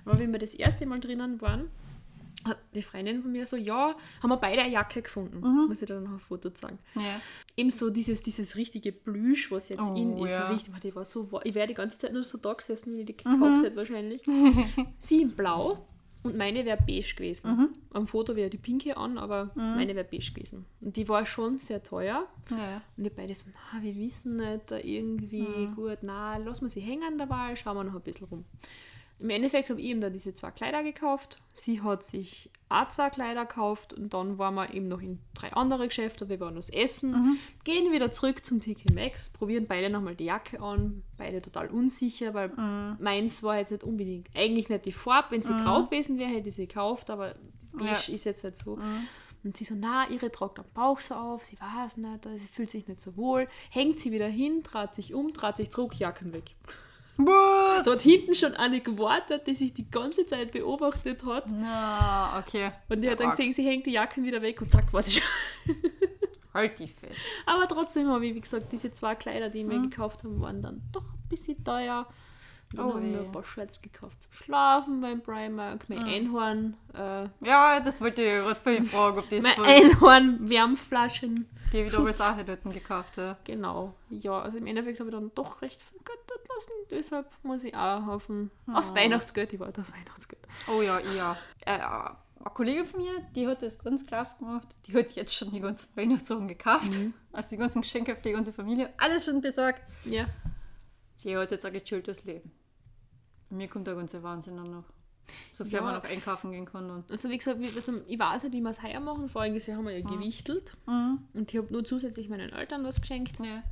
Aber 0.05 0.19
wie 0.21 0.27
wir 0.31 0.39
das 0.39 0.55
erste 0.55 0.87
Mal 0.87 1.01
drinnen 1.01 1.41
waren, 1.41 1.69
hat 2.45 2.59
die 2.75 2.83
Freundin 2.83 3.23
von 3.23 3.33
mir 3.33 3.45
so, 3.45 3.57
ja, 3.57 3.97
haben 4.23 4.31
wir 4.31 4.37
beide 4.37 4.63
eine 4.63 4.71
Jacke 4.73 5.03
gefunden. 5.03 5.41
Mhm. 5.41 5.67
Muss 5.67 5.83
ich 5.83 5.89
dann 5.89 6.05
noch 6.05 6.13
ein 6.13 6.21
Foto 6.21 6.51
zeigen. 6.51 6.79
Ja. 6.95 7.21
Eben 7.57 7.71
so 7.73 7.91
dieses, 7.91 8.23
dieses 8.23 8.55
richtige 8.57 8.93
Plüsch, 8.93 9.51
was 9.51 9.69
jetzt 9.69 9.83
Oh, 9.83 9.95
in 9.97 10.17
ist. 10.19 10.31
ja. 10.31 10.47
Richtig, 10.51 10.73
die 10.81 10.95
war 10.95 11.05
so, 11.05 11.29
ich 11.43 11.55
wäre 11.57 11.67
die 11.67 11.75
ganze 11.75 11.99
Zeit 11.99 12.13
nur 12.13 12.23
so 12.23 12.39
da 12.39 12.53
gesessen, 12.53 12.97
wie 12.97 13.05
die 13.05 13.15
Mhm. 13.25 13.41
gekauft 13.41 13.65
hätte 13.65 13.77
wahrscheinlich. 13.77 14.23
Sie 14.99 15.23
in 15.23 15.31
blau 15.33 15.85
und 16.27 16.37
meine 16.37 16.65
wäre 16.65 16.79
beige 16.79 17.15
gewesen. 17.17 17.51
Mhm. 17.51 17.69
Am 17.93 18.07
Foto 18.07 18.37
wäre 18.37 18.51
die 18.51 18.59
pinke 18.59 18.97
an, 18.97 19.19
aber 19.19 19.51
meine 19.55 19.95
wäre 19.95 20.07
beige 20.11 20.33
gewesen. 20.33 20.67
Und 20.81 20.97
die 20.97 21.09
war 21.09 21.25
schon 21.25 21.59
sehr 21.59 21.83
teuer. 21.83 22.27
Ja. 22.51 22.83
Und 22.97 23.05
wir 23.05 23.11
beide 23.11 23.35
so, 23.35 23.47
na, 23.73 23.83
wir 23.83 23.97
wissen 23.97 24.37
nicht, 24.37 24.71
da 24.71 24.79
irgendwie 24.79 25.69
gut, 25.75 25.99
na, 26.03 26.37
lassen 26.37 26.65
wir 26.65 26.69
sie 26.69 26.81
hängen 26.81 27.19
dabei, 27.19 27.57
schauen 27.57 27.77
wir 27.77 27.85
noch 27.85 27.95
ein 27.95 28.03
bisschen 28.03 28.27
rum. 28.27 28.45
Im 29.19 29.31
Endeffekt 29.31 29.71
habe 29.71 29.81
ich 29.81 29.87
eben 29.87 30.01
da 30.03 30.11
diese 30.11 30.35
zwei 30.35 30.51
Kleider 30.51 30.83
gekauft. 30.83 31.39
Sie 31.55 31.81
hat 31.81 32.05
sich 32.05 32.51
auch 32.69 32.89
zwei 32.89 33.09
Kleider 33.09 33.47
gekauft 33.47 33.95
und 33.95 34.13
dann 34.13 34.37
waren 34.39 34.55
wir 34.55 34.75
eben 34.75 34.89
noch 34.89 35.01
in 35.01 35.21
drei 35.35 35.53
andere 35.55 35.87
Geschäfte, 35.89 36.29
wir 36.29 36.39
waren 36.41 36.57
was 36.57 36.69
essen, 36.69 37.15
gehen 37.65 37.93
wieder 37.93 38.13
zurück 38.13 38.45
zum 38.45 38.61
TK 38.61 38.93
Maxx, 38.95 39.31
probieren 39.31 39.67
beide 39.67 39.89
nochmal 39.89 40.17
die 40.17 40.25
Jacke 40.27 40.61
an, 40.61 41.03
beide 41.17 41.41
total 41.41 41.69
unsicher, 41.69 42.35
weil 42.35 42.51
meins 42.99 43.43
war 43.43 43.57
jetzt 43.57 43.71
nicht 43.71 43.85
unbedingt, 43.85 44.29
eigentlich 44.35 44.69
nicht 44.69 44.85
die 44.85 44.93
Farbe, 44.93 45.29
wenn 45.31 45.43
sie 45.43 45.53
grau 45.65 45.85
gewesen 45.85 46.19
wäre, 46.19 46.31
hätte 46.31 46.49
ich 46.51 46.57
sie 46.57 46.67
gekauft, 46.67 47.09
aber 47.09 47.37
beige 47.73 47.85
Ja. 48.09 48.15
ist 48.15 48.25
jetzt 48.25 48.45
nicht 48.45 48.57
so. 48.59 48.79
Und 49.45 49.57
sie 49.57 49.65
so, 49.65 49.77
na, 49.79 50.11
ihre 50.11 50.31
tragt 50.33 50.59
am 50.59 50.65
Bauch 50.75 50.99
so 51.01 51.15
auf, 51.15 51.45
sie 51.45 51.57
weiß 51.61 51.99
nicht, 51.99 52.25
sie 52.25 52.49
fühlt 52.49 52.69
sich 52.71 52.89
nicht 52.89 53.01
so 53.01 53.17
wohl, 53.17 53.47
hängt 53.71 54.01
sie 54.01 54.11
wieder 54.11 54.27
hin, 54.27 54.63
dreht 54.65 54.95
sich 54.95 55.15
um, 55.15 55.33
dreht 55.33 55.57
sich 55.57 55.71
zurück, 55.71 55.95
Jacken 55.99 56.33
weg. 56.33 56.57
Was? 57.19 57.85
Da 57.85 57.93
hat 57.93 58.01
hinten 58.01 58.35
schon 58.35 58.55
eine 58.55 58.81
gewartet, 58.81 59.47
die 59.47 59.55
sich 59.55 59.73
die 59.73 59.91
ganze 59.91 60.27
Zeit 60.27 60.53
beobachtet 60.53 61.25
hat. 61.25 61.45
Na, 61.51 62.39
okay. 62.39 62.71
Und 62.89 63.03
die 63.03 63.11
hat 63.11 63.21
dann 63.21 63.31
gesehen, 63.31 63.53
sie 63.53 63.65
hängt 63.65 63.87
die 63.87 63.93
Jacken 63.93 64.25
wieder 64.25 64.43
weg 64.43 64.61
und 64.61 64.71
zack, 64.71 64.93
war 64.93 65.03
sie 65.03 65.13
schon. 65.13 65.25
Halt 66.55 66.79
die 66.79 66.89
fest. 66.89 67.15
Aber 67.45 67.69
trotzdem 67.69 68.09
habe 68.09 68.27
ich, 68.27 68.35
wie 68.35 68.41
gesagt, 68.41 68.73
diese 68.73 68.91
zwei 68.91 69.15
Kleider, 69.15 69.51
die 69.51 69.61
ich 69.61 69.67
mir 69.67 69.81
gekauft 69.81 70.25
habe, 70.25 70.41
waren 70.41 70.63
dann 70.63 70.83
doch 70.93 71.05
ein 71.05 71.29
bisschen 71.29 71.63
teuer. 71.63 72.07
Dann 72.77 72.87
Oh 72.87 72.95
habe 72.95 73.01
ich 73.05 73.11
mir 73.13 73.21
ein 73.21 73.33
paar 73.33 73.45
Shirts 73.45 73.81
gekauft 73.83 74.23
zum 74.23 74.33
Schlafen 74.33 75.01
beim 75.01 75.23
Primark, 75.23 75.89
mein 75.89 75.99
Mhm. 76.01 76.05
Einhorn, 76.09 76.77
äh, 76.95 77.29
Ja, 77.47 77.81
das 77.81 78.01
wollte 78.01 78.23
ich 78.23 78.29
gerade 78.43 78.61
vorhin 78.61 78.87
fragen, 78.87 79.19
ob 79.19 79.29
das 79.29 79.43
mein 79.43 79.59
Einhorn-Wärmflaschen. 80.41 81.47
die 81.73 81.85
wieder 81.87 81.99
alles 81.99 82.21
auch 82.21 82.37
dort 82.45 82.63
gekauft 82.65 83.19
hat. 83.19 83.45
Genau. 83.45 83.95
Ja, 84.11 84.41
also 84.41 84.59
im 84.59 84.67
Endeffekt 84.67 85.01
habe 85.01 85.11
ich 85.11 85.15
dann 85.17 85.33
doch 85.35 85.61
recht 85.63 85.81
viel 85.83 85.99
Geld 86.05 86.19
dort 86.27 86.49
lassen. 86.49 86.71
Deshalb 86.91 87.31
muss 87.43 87.65
ich 87.65 87.75
auch 87.75 88.07
auf 88.07 88.29
ein, 88.29 88.51
aufs 88.73 88.91
Oh. 88.93 88.95
Weihnachtsgeld, 88.95 89.53
ich 89.53 89.61
wollte 89.61 89.81
aufs 89.81 89.93
Weihnachtsgeld. 89.93 90.47
Oh 90.69 90.83
ja, 90.83 90.99
ich 91.01 91.15
ja. 91.17 91.37
Äh, 91.65 91.77
äh, 91.79 91.81
eine 92.39 92.55
Kollegin 92.55 92.87
von 92.87 93.01
mir, 93.03 93.13
die 93.35 93.49
hat 93.49 93.63
das 93.63 93.79
ganz 93.79 94.07
klasse 94.07 94.39
gemacht. 94.39 94.69
Die 94.87 94.95
hat 94.97 95.11
jetzt 95.13 95.35
schon 95.35 95.51
die 95.51 95.61
ganzen 95.61 95.97
Weihnachtssachen 95.97 96.47
gekauft. 96.47 96.93
Mhm. 96.95 97.13
Also 97.33 97.51
die 97.51 97.57
ganzen 97.57 97.83
Geschenke 97.83 98.15
für 98.15 98.23
die 98.23 98.33
ganze 98.33 98.53
Familie. 98.53 98.93
Alles 98.99 99.25
schon 99.25 99.41
besorgt. 99.41 99.81
Ja. 100.05 100.27
Die 101.25 101.37
hat 101.37 101.51
jetzt 101.51 101.67
ein 101.67 101.73
gechilltes 101.73 102.25
Leben. 102.25 102.53
Mir 103.51 103.69
kommt 103.69 103.87
der 103.87 103.95
ganze 103.95 104.23
Wahnsinn 104.23 104.57
dann 104.57 104.71
noch. 104.71 104.85
Sofern 105.53 105.73
Ja. 105.73 105.83
man 105.83 105.95
noch 105.95 106.05
einkaufen 106.05 106.53
gehen 106.53 106.67
kann. 106.67 106.89
Und 106.91 107.11
Also 107.11 107.29
wie 107.31 107.39
gesagt, 107.39 107.59
also 107.65 108.01
ich 108.07 108.19
weiß 108.19 108.45
nicht, 108.45 108.53
wie 108.53 108.61
wir 108.61 108.71
es 108.71 108.83
heuer 108.83 109.01
machen. 109.01 109.29
Voriges 109.29 109.67
Jahr 109.67 109.79
haben 109.79 109.87
wir 109.87 109.99
ja 109.99 110.07
gewichtelt. 110.09 110.77
mhm. 110.87 111.19
Und 111.35 111.51
ich 111.53 111.59
habe 111.59 111.73
nur 111.73 111.85
zusätzlich 111.85 112.29
meinen 112.29 112.51
Eltern 112.53 112.85
was 112.85 113.01
geschenkt. 113.01 113.37
ja. 113.41 113.63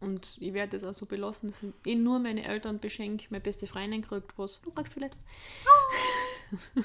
Und 0.00 0.36
ich 0.38 0.52
werde 0.52 0.76
das 0.78 0.84
auch 0.84 0.92
so 0.92 1.06
belassen. 1.06 1.50
Das 1.50 1.60
sind 1.60 1.72
eh 1.86 1.94
nur 1.94 2.18
meine 2.18 2.44
Eltern 2.44 2.78
beschenkt. 2.78 3.30
Meine 3.30 3.40
beste 3.40 3.66
Freundin 3.66 4.02
kriegt 4.02 4.36
was. 4.36 4.60
Du 4.60 4.70
kriegst 4.70 4.92
vielleicht 4.92 5.16
was. 5.16 6.84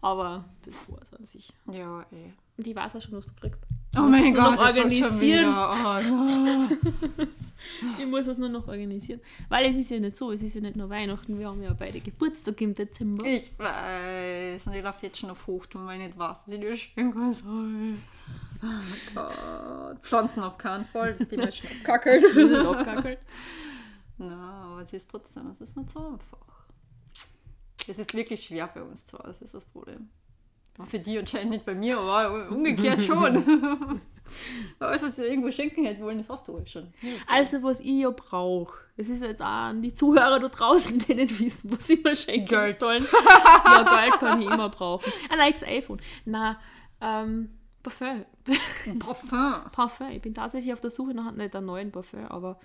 Aber 0.00 0.44
das 0.64 0.90
war 0.90 1.00
es 1.02 1.12
an 1.12 1.24
sich. 1.26 1.52
ja, 1.70 2.00
eh. 2.10 2.32
Und 2.56 2.66
ich 2.66 2.74
weiß 2.74 2.96
auch 2.96 3.02
schon, 3.02 3.12
was 3.12 3.26
du 3.26 3.32
kriegst. 3.34 3.60
Oh 3.96 4.00
mein 4.02 4.34
Gott, 4.34 4.58
das 4.58 4.74
wird 4.74 4.92
schon 4.94 5.04
organisieren. 5.04 5.48
wieder. 5.50 5.70
Oh, 5.70 7.16
no. 7.18 7.26
Ich 7.98 8.06
muss 8.06 8.26
das 8.26 8.38
nur 8.38 8.48
noch 8.48 8.68
organisieren. 8.68 9.20
Weil 9.48 9.70
es 9.70 9.76
ist 9.76 9.90
ja 9.90 9.98
nicht 9.98 10.16
so, 10.16 10.32
es 10.32 10.42
ist 10.42 10.54
ja 10.54 10.60
nicht 10.60 10.76
nur 10.76 10.90
Weihnachten, 10.90 11.38
wir 11.38 11.48
haben 11.48 11.62
ja 11.62 11.72
beide 11.72 12.00
Geburtstag 12.00 12.60
im 12.60 12.74
Dezember. 12.74 13.24
Ich 13.26 13.52
weiß. 13.58 14.66
Und 14.66 14.74
ich 14.74 14.82
laufe 14.82 15.06
jetzt 15.06 15.18
schon 15.18 15.30
auf 15.30 15.46
Hochtouren, 15.46 15.86
weil 15.86 16.00
ich 16.00 16.06
nicht 16.08 16.18
weiß, 16.18 16.44
was 16.46 16.54
ich 16.54 16.82
schenken 16.82 17.32
soll. 17.34 17.96
Oh 18.62 19.14
Gott. 19.14 19.98
Pflanzen 20.02 20.42
auf 20.42 20.56
keinen 20.58 20.84
Fall, 20.86 21.14
das 21.14 21.28
Thema 21.28 21.48
ist 21.48 21.58
schon 21.58 21.70
abkackelt. 21.70 22.24
Das 22.34 22.36
ist 22.36 22.66
abgehackelt. 22.66 23.18
Na, 24.18 24.72
aber 24.72 24.82
es 24.82 24.92
ist 24.92 25.10
trotzdem, 25.10 25.48
es 25.50 25.60
ist 25.60 25.76
nicht 25.76 25.90
so 25.90 25.98
einfach. 25.98 26.38
Es 27.88 27.98
ist 27.98 28.14
wirklich 28.14 28.42
schwer 28.42 28.68
bei 28.72 28.82
uns 28.82 29.06
zu 29.06 29.18
Hause, 29.18 29.28
das 29.28 29.42
ist 29.42 29.54
das 29.54 29.64
Problem. 29.64 30.08
Für 30.86 30.98
die 30.98 31.18
anscheinend 31.18 31.50
nicht 31.50 31.66
bei 31.66 31.74
mir, 31.74 31.98
aber 31.98 32.50
umgekehrt 32.50 33.02
schon. 33.04 34.00
Alles, 34.78 35.02
was 35.02 35.16
sie 35.16 35.24
irgendwo 35.24 35.50
schenken 35.50 35.84
hätte 35.84 36.00
wollen, 36.02 36.18
das 36.18 36.28
hast 36.28 36.48
du 36.48 36.54
halt 36.56 36.68
schon. 36.70 36.92
Also, 37.28 37.62
was 37.62 37.80
ich 37.80 38.00
ja 38.00 38.10
brauche, 38.10 38.72
das 38.96 39.08
ist 39.08 39.22
jetzt 39.22 39.42
auch 39.42 39.46
an 39.46 39.82
die 39.82 39.92
Zuhörer 39.92 40.38
da 40.40 40.48
draußen, 40.48 40.98
die 41.06 41.14
nicht 41.14 41.38
wissen, 41.40 41.70
was 41.72 41.86
sie 41.86 41.96
mir 42.02 42.14
schenken 42.14 42.46
Geld. 42.48 42.80
sollen. 42.80 43.06
ja, 43.64 43.82
Geld 43.82 44.14
kann 44.20 44.40
ich 44.42 44.48
immer 44.50 44.68
brauchen. 44.68 45.12
Ein 45.30 45.38
neues 45.38 45.62
iPhone. 45.62 46.00
Na, 46.24 46.58
ähm, 47.00 47.50
Parfum. 47.82 48.24
Parfum. 48.98 49.70
Parfum. 49.72 50.10
Ich 50.10 50.22
bin 50.22 50.34
tatsächlich 50.34 50.72
auf 50.72 50.80
der 50.80 50.90
Suche 50.90 51.14
nach 51.14 51.32
nicht 51.32 51.54
einem 51.56 51.66
neuen 51.66 51.90
Parfum, 51.92 52.24
aber 52.26 52.60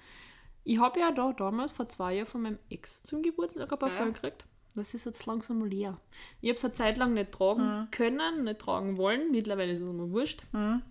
ich 0.64 0.80
habe 0.80 1.00
ja 1.00 1.12
da 1.12 1.32
damals 1.34 1.72
vor 1.72 1.88
zwei 1.90 2.16
Jahren 2.16 2.28
von 2.28 2.42
meinem 2.42 2.60
Ex 2.70 3.02
zum 3.04 3.22
Geburtstag 3.24 3.72
ein 3.72 3.80
Parfum 3.80 4.08
Ja. 4.08 4.12
gekriegt. 4.12 4.46
Das 4.76 4.94
ist 4.94 5.06
jetzt 5.08 5.26
langsam 5.26 5.66
leer. 5.66 5.98
Ich 6.40 6.50
habe 6.50 6.58
es 6.58 6.64
eine 6.66 6.74
Zeit 6.76 6.98
lang 6.98 7.16
nicht 7.16 7.32
tragen 7.32 7.88
können, 7.90 8.44
nicht 8.44 8.60
tragen 8.60 8.98
wollen. 8.98 9.32
Mittlerweile 9.32 9.72
ist 9.72 9.82
es 9.82 9.86
mir 9.88 10.12
wurscht. 10.12 10.44
Mhm. 10.52 10.84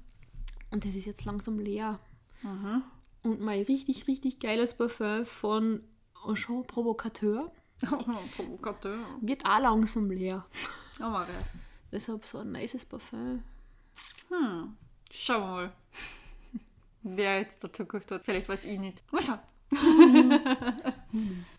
Und 0.70 0.84
das 0.84 0.94
ist 0.94 1.06
jetzt 1.06 1.24
langsam 1.24 1.58
leer. 1.58 1.98
Mhm. 2.42 2.82
Und 3.22 3.40
mein 3.40 3.62
richtig, 3.62 4.06
richtig 4.06 4.38
geiles 4.40 4.74
Parfum 4.74 5.24
von 5.24 5.82
Jean 6.34 6.66
Provocateur 6.66 7.52
Oh, 7.90 8.02
Provokateur. 8.36 8.98
wird 9.20 9.44
auch 9.44 9.60
langsam 9.60 10.10
leer. 10.10 10.44
Oh, 10.98 11.02
Maria. 11.10 11.34
Deshalb 11.92 12.24
so 12.24 12.38
ein 12.38 12.52
nices 12.52 12.84
Parfum. 12.84 13.42
Hm. 14.28 14.76
Schauen 15.10 15.40
wir 15.40 15.46
mal. 15.46 15.72
Wer 17.02 17.38
jetzt 17.40 17.62
dazu 17.62 17.84
geguckt 17.84 18.10
hat, 18.10 18.24
vielleicht 18.24 18.48
weiß 18.48 18.64
ich 18.64 18.78
nicht. 18.78 19.02
Mal 19.12 19.22
schauen. 19.22 19.38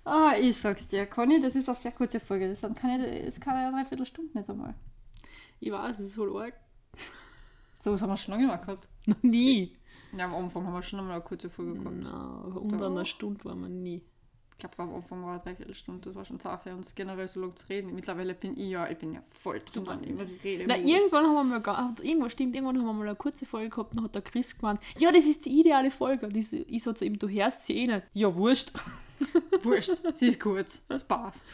ah, 0.03 0.33
ich 0.39 0.57
sag's 0.57 0.87
dir, 0.87 1.05
Conny, 1.05 1.39
das 1.41 1.55
ist 1.55 1.69
eine 1.69 1.77
sehr 1.77 1.91
kurze 1.91 2.19
Folge. 2.19 2.49
Das 2.49 2.61
kann 2.61 2.99
ja 2.99 3.71
dreiviertel 3.71 4.05
Stunden 4.05 4.37
nicht 4.37 4.49
einmal. 4.49 4.73
Ich 5.59 5.71
weiß, 5.71 5.99
es 5.99 6.09
ist 6.09 6.15
voll 6.15 6.35
arg. 6.41 6.53
So 7.87 7.93
was 7.93 8.01
haben 8.01 8.09
wir 8.09 8.17
schon 8.17 8.33
lange 8.33 8.47
mal 8.47 8.57
gehabt. 8.57 8.85
Noch 9.05 9.23
nie. 9.23 9.73
Ja, 10.17 10.25
am 10.25 10.35
Anfang 10.35 10.65
haben 10.65 10.73
wir 10.73 10.81
schon 10.81 10.99
einmal 10.99 11.15
eine 11.15 11.23
kurze 11.23 11.49
Folge 11.49 11.75
gehabt. 11.79 11.95
Na, 12.01 12.41
unter 12.55 12.87
einer 12.87 13.05
Stunde 13.05 13.45
war 13.45 13.55
man 13.55 13.81
nie. 13.81 14.01
Ich 14.51 14.57
glaube, 14.57 14.75
am 14.79 14.93
Anfang 14.95 15.23
war 15.23 15.33
eine 15.35 15.39
Dreiviertelstunde. 15.41 16.01
Das 16.09 16.15
war 16.15 16.25
schon 16.25 16.37
zart 16.39 16.63
für 16.63 16.73
uns 16.75 16.93
generell 16.95 17.27
so 17.29 17.39
lange 17.39 17.55
zu 17.55 17.65
reden. 17.69 17.95
Mittlerweile 17.95 18.33
bin 18.33 18.57
ich 18.57 18.69
ja, 18.71 18.89
ich 18.89 18.97
bin 18.97 19.13
ja 19.13 19.21
voll 19.41 19.61
drin 19.71 19.85
im 20.03 20.17
Reden. 20.43 20.65
Na, 20.67 20.75
irgendwann 20.77 21.25
haben 21.27 21.35
wir 21.35 21.43
mal, 21.43 21.61
gar- 21.61 21.95
irgendwann 22.01 22.29
stimmt, 22.29 22.55
irgendwann 22.55 22.77
haben 22.77 22.85
wir 22.87 22.93
mal 22.93 23.07
eine 23.07 23.15
kurze 23.15 23.45
Folge 23.45 23.69
gehabt, 23.69 23.95
dann 23.95 24.03
hat 24.03 24.15
der 24.15 24.21
Chris 24.21 24.57
gemeint, 24.57 24.81
ja, 24.97 25.11
das 25.13 25.23
ist 25.25 25.45
die 25.45 25.59
ideale 25.61 25.91
Folge. 25.91 26.25
Und 26.25 26.35
ich, 26.35 26.49
so- 26.49 26.57
ich 26.67 26.83
so 26.83 26.91
zu 26.91 27.05
ihm, 27.05 27.17
du 27.17 27.29
hörst 27.29 27.65
sie 27.65 27.77
eh 27.77 27.87
nicht. 27.87 28.03
Ja, 28.13 28.35
wurscht. 28.35 28.73
Wurscht, 29.63 29.91
sie 30.15 30.27
ist 30.27 30.39
kurz. 30.41 30.85
Das 30.87 31.07
passt. 31.07 31.47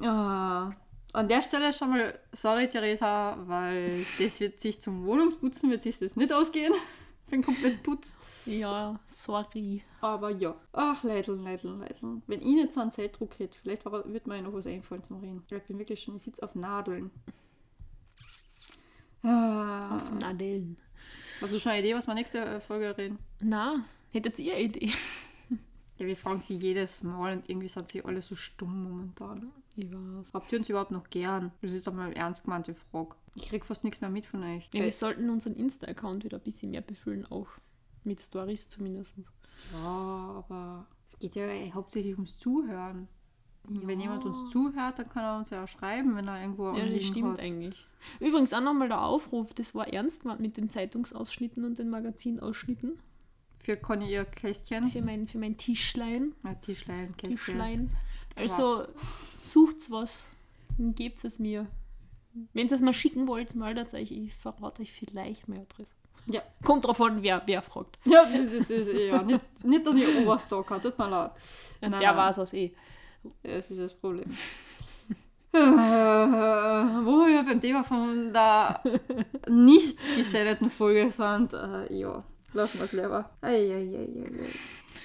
Ja, 0.00 0.74
an 1.16 1.28
der 1.28 1.42
Stelle 1.42 1.72
schon 1.72 1.90
mal, 1.90 2.18
sorry 2.32 2.68
Theresa, 2.68 3.36
weil 3.46 4.04
das 4.18 4.38
wird 4.40 4.60
sich 4.60 4.80
zum 4.80 5.04
Wohnungsputzen, 5.06 5.70
wird 5.70 5.82
sich 5.82 5.98
das 5.98 6.16
nicht 6.16 6.32
ausgehen. 6.32 6.72
Für 7.24 7.30
den 7.32 7.42
kompletten 7.42 7.82
Putz. 7.82 8.20
Ja, 8.44 9.00
sorry. 9.08 9.82
Aber 10.00 10.30
ja. 10.30 10.54
Ach, 10.72 11.02
Leideln, 11.02 11.42
Leideln, 11.42 11.80
Leideln. 11.80 12.22
Wenn 12.28 12.40
ich 12.40 12.46
nicht 12.54 12.72
so 12.72 12.80
einen 12.80 12.92
Zeitdruck 12.92 13.36
hätte, 13.40 13.58
vielleicht 13.60 13.84
wird 13.84 14.28
mir 14.28 14.36
ja 14.36 14.42
noch 14.42 14.52
was 14.52 14.66
einfallen 14.68 15.02
zum 15.02 15.18
Reden. 15.18 15.42
Ich 15.50 15.62
bin 15.64 15.78
wirklich 15.78 16.00
schon, 16.00 16.14
ich 16.14 16.22
sitze 16.22 16.42
auf 16.44 16.54
Nadeln. 16.54 17.10
Ah, 19.24 19.96
Auf 19.96 20.10
Nadeln. 20.20 20.76
hast 21.40 21.52
du 21.52 21.58
schon 21.58 21.72
eine 21.72 21.80
Idee, 21.80 21.96
was 21.96 22.06
wir 22.06 22.14
nächste 22.14 22.60
Folge 22.60 22.96
reden? 22.96 23.18
Na, 23.40 23.84
hättet 24.12 24.38
ihr 24.38 24.54
eine 24.54 24.62
Idee? 24.62 24.92
Ja, 25.98 26.06
wir 26.06 26.16
fragen 26.16 26.40
sie 26.40 26.54
jedes 26.56 27.02
Mal 27.02 27.36
und 27.36 27.48
irgendwie 27.48 27.68
sind 27.68 27.88
sie 27.88 28.04
alle 28.04 28.20
so 28.20 28.34
stumm 28.34 28.82
momentan. 28.82 29.50
Ich 29.76 29.90
weiß. 29.90 30.32
Habt 30.34 30.52
ihr 30.52 30.58
uns 30.58 30.68
überhaupt 30.68 30.90
noch 30.90 31.08
gern? 31.08 31.52
Das 31.62 31.72
ist 31.72 31.86
doch 31.86 31.94
mal 31.94 32.12
ernst 32.12 32.44
gemeinte 32.44 32.74
Frage. 32.74 33.16
Ich 33.34 33.46
krieg 33.48 33.64
fast 33.64 33.82
nichts 33.84 34.00
mehr 34.00 34.10
mit 34.10 34.26
von 34.26 34.42
euch. 34.42 34.68
Ja, 34.72 34.80
Äh, 34.80 34.84
wir 34.84 34.90
sollten 34.92 35.30
unseren 35.30 35.54
Insta-Account 35.54 36.24
wieder 36.24 36.36
ein 36.38 36.42
bisschen 36.42 36.70
mehr 36.70 36.80
befüllen, 36.82 37.24
auch 37.26 37.48
mit 38.04 38.20
Stories 38.20 38.68
zumindest. 38.68 39.14
ja, 39.72 39.78
aber 39.78 40.86
es 41.04 41.18
geht 41.18 41.34
ja 41.34 41.46
hauptsächlich 41.72 42.14
ums 42.14 42.38
Zuhören. 42.38 43.08
Wenn 43.68 43.98
Ja. 43.98 44.04
jemand 44.06 44.24
uns 44.24 44.50
zuhört, 44.52 44.98
dann 44.98 45.08
kann 45.08 45.24
er 45.24 45.38
uns 45.38 45.50
ja 45.50 45.64
auch 45.64 45.68
schreiben, 45.68 46.14
wenn 46.14 46.28
er 46.28 46.40
irgendwo 46.40 46.72
Ja, 46.76 46.86
das 46.86 47.02
stimmt 47.04 47.30
hat. 47.32 47.40
eigentlich. 47.40 47.84
Übrigens 48.20 48.52
auch 48.54 48.60
nochmal 48.60 48.88
der 48.88 49.02
Aufruf, 49.02 49.52
das 49.54 49.74
war 49.74 49.88
ernst 49.88 50.22
gemeint 50.22 50.40
mit 50.40 50.56
den 50.56 50.70
Zeitungsausschnitten 50.70 51.64
und 51.64 51.78
den 51.78 51.90
Magazinausschnitten 51.90 53.00
Für 53.66 53.76
Conny 53.76 54.12
ihr 54.12 54.24
Kästchen. 54.24 54.86
für 54.86 55.02
mein, 55.02 55.26
für 55.26 55.38
mein 55.38 55.56
Tischlein. 55.56 56.36
Ja, 56.44 56.54
Tischlein, 56.54 57.16
Kästchen. 57.16 57.36
Tischlein. 57.36 57.90
Also 58.36 58.86
sucht 59.42 59.90
was, 59.90 60.28
dann 60.78 60.94
gebt 60.94 61.24
es 61.24 61.40
mir. 61.40 61.66
Wenn 62.52 62.68
ihr 62.68 62.72
es 62.72 62.80
mal 62.80 62.92
schicken 62.92 63.26
wollt, 63.26 63.56
meldet 63.56 63.92
euch. 63.92 64.12
Ich 64.12 64.34
verrate 64.34 64.82
euch 64.82 64.92
vielleicht 64.92 65.48
meine 65.48 65.62
Adresse. 65.62 65.90
Ja. 66.26 66.42
Kommt 66.62 66.84
drauf 66.84 67.00
an, 67.00 67.24
wer, 67.24 67.42
wer 67.46 67.60
fragt. 67.60 67.98
Ja, 68.04 68.24
das 68.24 68.52
ist, 68.52 68.70
ist 68.70 68.92
ja 68.92 69.20
nicht, 69.24 69.64
nicht 69.64 69.88
an 69.88 69.96
die 69.96 70.06
Oberstalker, 70.06 70.80
tut 70.80 70.96
mir 70.96 71.10
leid. 71.10 71.32
Und 71.80 71.90
Nein, 71.90 72.00
der 72.00 72.12
nein. 72.12 72.16
weiß 72.18 72.38
es 72.38 72.52
eh. 72.52 72.72
Ja, 73.42 73.56
Das 73.56 73.68
ist 73.72 73.80
das 73.80 73.94
Problem. 73.94 74.30
Äh, 75.52 75.58
wo 75.58 77.26
wir 77.26 77.42
beim 77.42 77.60
Thema 77.60 77.82
von 77.82 78.32
der 78.32 78.80
nicht 79.48 79.98
gesendeten 80.16 80.70
Folge 80.70 81.10
sind, 81.10 81.52
äh, 81.52 81.92
ja, 81.92 82.22
lassen 82.56 82.78
wir 82.78 82.84
es 82.84 82.92
lieber. 82.92 83.30
Ei, 83.40 83.72
ei, 83.72 83.98
ei. 83.98 84.30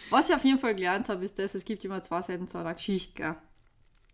Was 0.10 0.30
ich 0.30 0.36
auf 0.36 0.44
jeden 0.44 0.60
Fall 0.60 0.76
gelernt 0.76 1.10
habe, 1.10 1.24
ist, 1.24 1.40
dass 1.40 1.56
es 1.56 1.66
gibt 1.66 1.86
immer 1.86 2.02
zwei 2.04 2.22
Seiten 2.22 2.48
zu 2.48 2.58
einer 2.58 2.74
Geschichte. 2.74 3.14
Gell? 3.14 3.36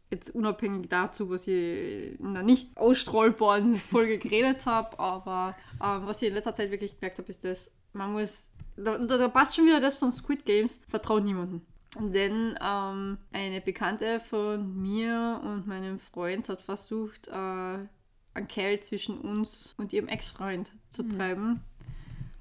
Jetzt 0.10 0.34
unabhängig 0.36 0.88
dazu, 0.90 1.30
was 1.30 1.48
ich 1.48 2.20
in 2.20 2.28
einer 2.28 2.44
nicht 2.44 2.78
ausstrahlbaren 2.78 3.76
Folge 3.76 4.18
geredet 4.20 4.66
habe, 4.66 4.98
aber 5.00 5.56
ähm, 5.84 6.06
was 6.06 6.22
ich 6.22 6.30
in 6.30 6.36
letzter 6.36 6.56
Zeit 6.56 6.72
wirklich 6.72 7.00
gemerkt 7.00 7.20
habe, 7.20 7.30
ist, 7.30 7.44
dass 7.44 7.72
man 7.94 8.14
muss, 8.14 8.52
da, 8.76 8.98
da, 8.98 9.18
da 9.18 9.28
passt 9.28 9.56
schon 9.56 9.66
wieder 9.66 9.82
das 9.82 9.96
von 9.96 10.12
Squid 10.12 10.46
Games, 10.46 10.80
vertraut 10.88 11.24
niemanden. 11.24 11.66
Denn 12.00 12.58
ähm, 12.64 13.18
eine 13.32 13.62
Bekannte 13.62 14.20
von 14.20 14.82
mir 14.82 15.42
und 15.44 15.68
meinem 15.68 16.00
Freund 16.00 16.48
hat 16.48 16.62
versucht, 16.62 17.28
äh, 17.28 17.32
einen 18.38 18.48
Kerl 18.48 18.80
zwischen 18.82 19.20
uns 19.20 19.74
und 19.78 19.94
ihrem 19.94 20.08
Ex-Freund 20.08 20.72
zu 20.90 21.04
treiben. 21.04 21.62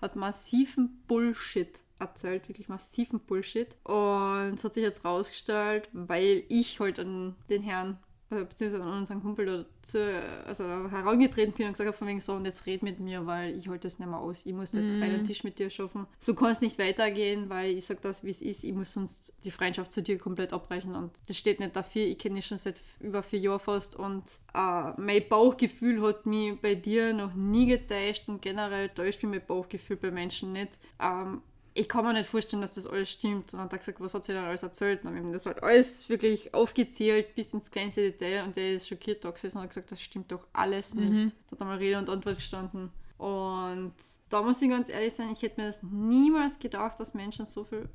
Hat 0.01 0.17
massiven 0.17 1.03
Bullshit 1.07 1.83
erzählt, 1.99 2.49
wirklich 2.49 2.69
massiven 2.69 3.21
Bullshit. 3.21 3.77
Und 3.85 4.55
es 4.55 4.65
hat 4.65 4.75
sich 4.75 4.83
jetzt 4.83 5.05
rausgestellt, 5.05 5.89
weil 5.93 6.45
ich 6.49 6.81
halt 6.81 6.99
an 6.99 7.37
den 7.49 7.63
Herrn 7.63 7.99
beziehungsweise 8.29 8.83
an 8.83 8.99
unseren 8.99 9.23
Kumpel 9.23 9.47
dazu, 9.83 9.99
also 10.47 10.65
herangetreten 10.65 11.53
bin 11.55 11.67
und 11.67 11.73
gesagt 11.75 11.87
habe, 11.87 11.97
von 11.97 12.09
wegen 12.09 12.21
so, 12.21 12.33
und 12.35 12.45
jetzt 12.45 12.67
red 12.67 12.83
mit 12.83 12.99
mir, 12.99 13.25
weil 13.27 13.57
ich 13.57 13.69
halte 13.69 13.87
das 13.87 13.99
nicht 13.99 14.09
mehr 14.09 14.19
aus. 14.19 14.45
Ich 14.47 14.53
muss 14.53 14.73
jetzt 14.73 14.97
Mhm. 14.97 15.03
einen 15.03 15.25
Tisch 15.25 15.45
mit 15.45 15.59
dir 15.59 15.71
schaffen. 15.71 16.07
So 16.19 16.35
kann 16.35 16.51
es 16.51 16.61
nicht 16.61 16.79
weitergehen, 16.79 17.49
weil 17.49 17.77
ich 17.77 17.87
sage 17.87 18.01
das, 18.03 18.25
wie 18.25 18.31
es 18.31 18.43
ist. 18.43 18.65
Ich 18.65 18.73
muss 18.73 18.93
sonst 18.93 19.33
die 19.45 19.51
Freundschaft 19.51 19.93
zu 19.93 20.03
dir 20.03 20.19
komplett 20.19 20.53
abbrechen 20.53 20.95
und 20.97 21.13
das 21.29 21.37
steht 21.37 21.61
nicht 21.61 21.77
dafür. 21.77 22.03
Ich 22.03 22.19
kenne 22.19 22.35
dich 22.37 22.47
schon 22.47 22.59
seit 22.59 22.77
über 23.01 23.23
vier 23.23 23.39
Jahren 23.39 23.61
fast 23.61 23.95
und 23.97 24.25
äh, 24.55 24.93
mein 25.01 25.23
Bauchgefühl 25.29 26.03
hat 26.03 26.27
mich 26.27 26.61
bei 26.61 26.75
dir 26.75 27.13
noch 27.13 27.35
nie 27.35 27.67
getäuscht 27.67 28.25
und 28.29 28.43
generell 28.43 28.89
täuscht 28.89 29.23
mich 29.23 29.31
mein 29.39 29.47
Bauchgefühl 29.47 29.97
bei 29.97 30.11
Menschen 30.11 30.53
nicht. 30.53 30.79
Ähm, 31.01 31.43
ich 31.77 31.89
kann 31.89 32.05
mir 32.05 32.15
nicht 32.15 32.29
vorstellen, 32.29 32.63
dass 32.63 32.75
das 32.75 32.87
alles 32.87 33.11
stimmt. 33.11 33.53
Und 33.53 33.55
dann 33.55 33.61
hat 33.63 33.73
er 33.73 33.79
gesagt, 33.79 34.01
was 34.01 34.15
hat 34.15 34.25
sie 34.25 34.33
denn 34.33 34.45
alles 34.45 34.63
erzählt? 34.63 35.01
Und 35.01 35.11
dann 35.11 35.17
haben 35.19 35.27
wir 35.27 35.35
das 35.35 35.47
halt 35.47 35.63
alles 35.63 36.09
wirklich 36.09 36.55
aufgezählt, 36.55 37.35
bis 37.35 37.53
ins 37.53 37.71
kleinste 37.71 38.01
Detail. 38.11 38.45
Und 38.45 38.57
der 38.57 38.75
ist 38.75 38.89
schockiert 38.89 39.25
da 39.25 39.31
gesessen 39.31 39.59
und 39.59 39.65
hat 39.65 39.71
gesagt, 39.71 39.93
das 39.93 40.01
stimmt 40.01 40.33
doch 40.33 40.47
alles 40.53 40.95
nicht. 40.95 41.35
Da 41.47 41.53
hat 41.53 41.61
einmal 41.61 41.79
Rede 41.79 41.99
und 41.99 42.09
Antwort 42.09 42.37
gestanden. 42.37 42.91
Und 43.19 43.95
da 44.29 44.43
muss 44.43 44.61
ich 44.63 44.71
ganz 44.71 44.89
ehrlich 44.89 45.15
sein, 45.15 45.31
ich 45.33 45.43
hätte 45.43 45.61
mir 45.61 45.69
das 45.69 45.83
niemals 45.83 46.59
gedacht, 46.59 46.99
dass 46.99 47.15
Menschen 47.15 47.47
so 47.47 47.65
viel 47.65 47.89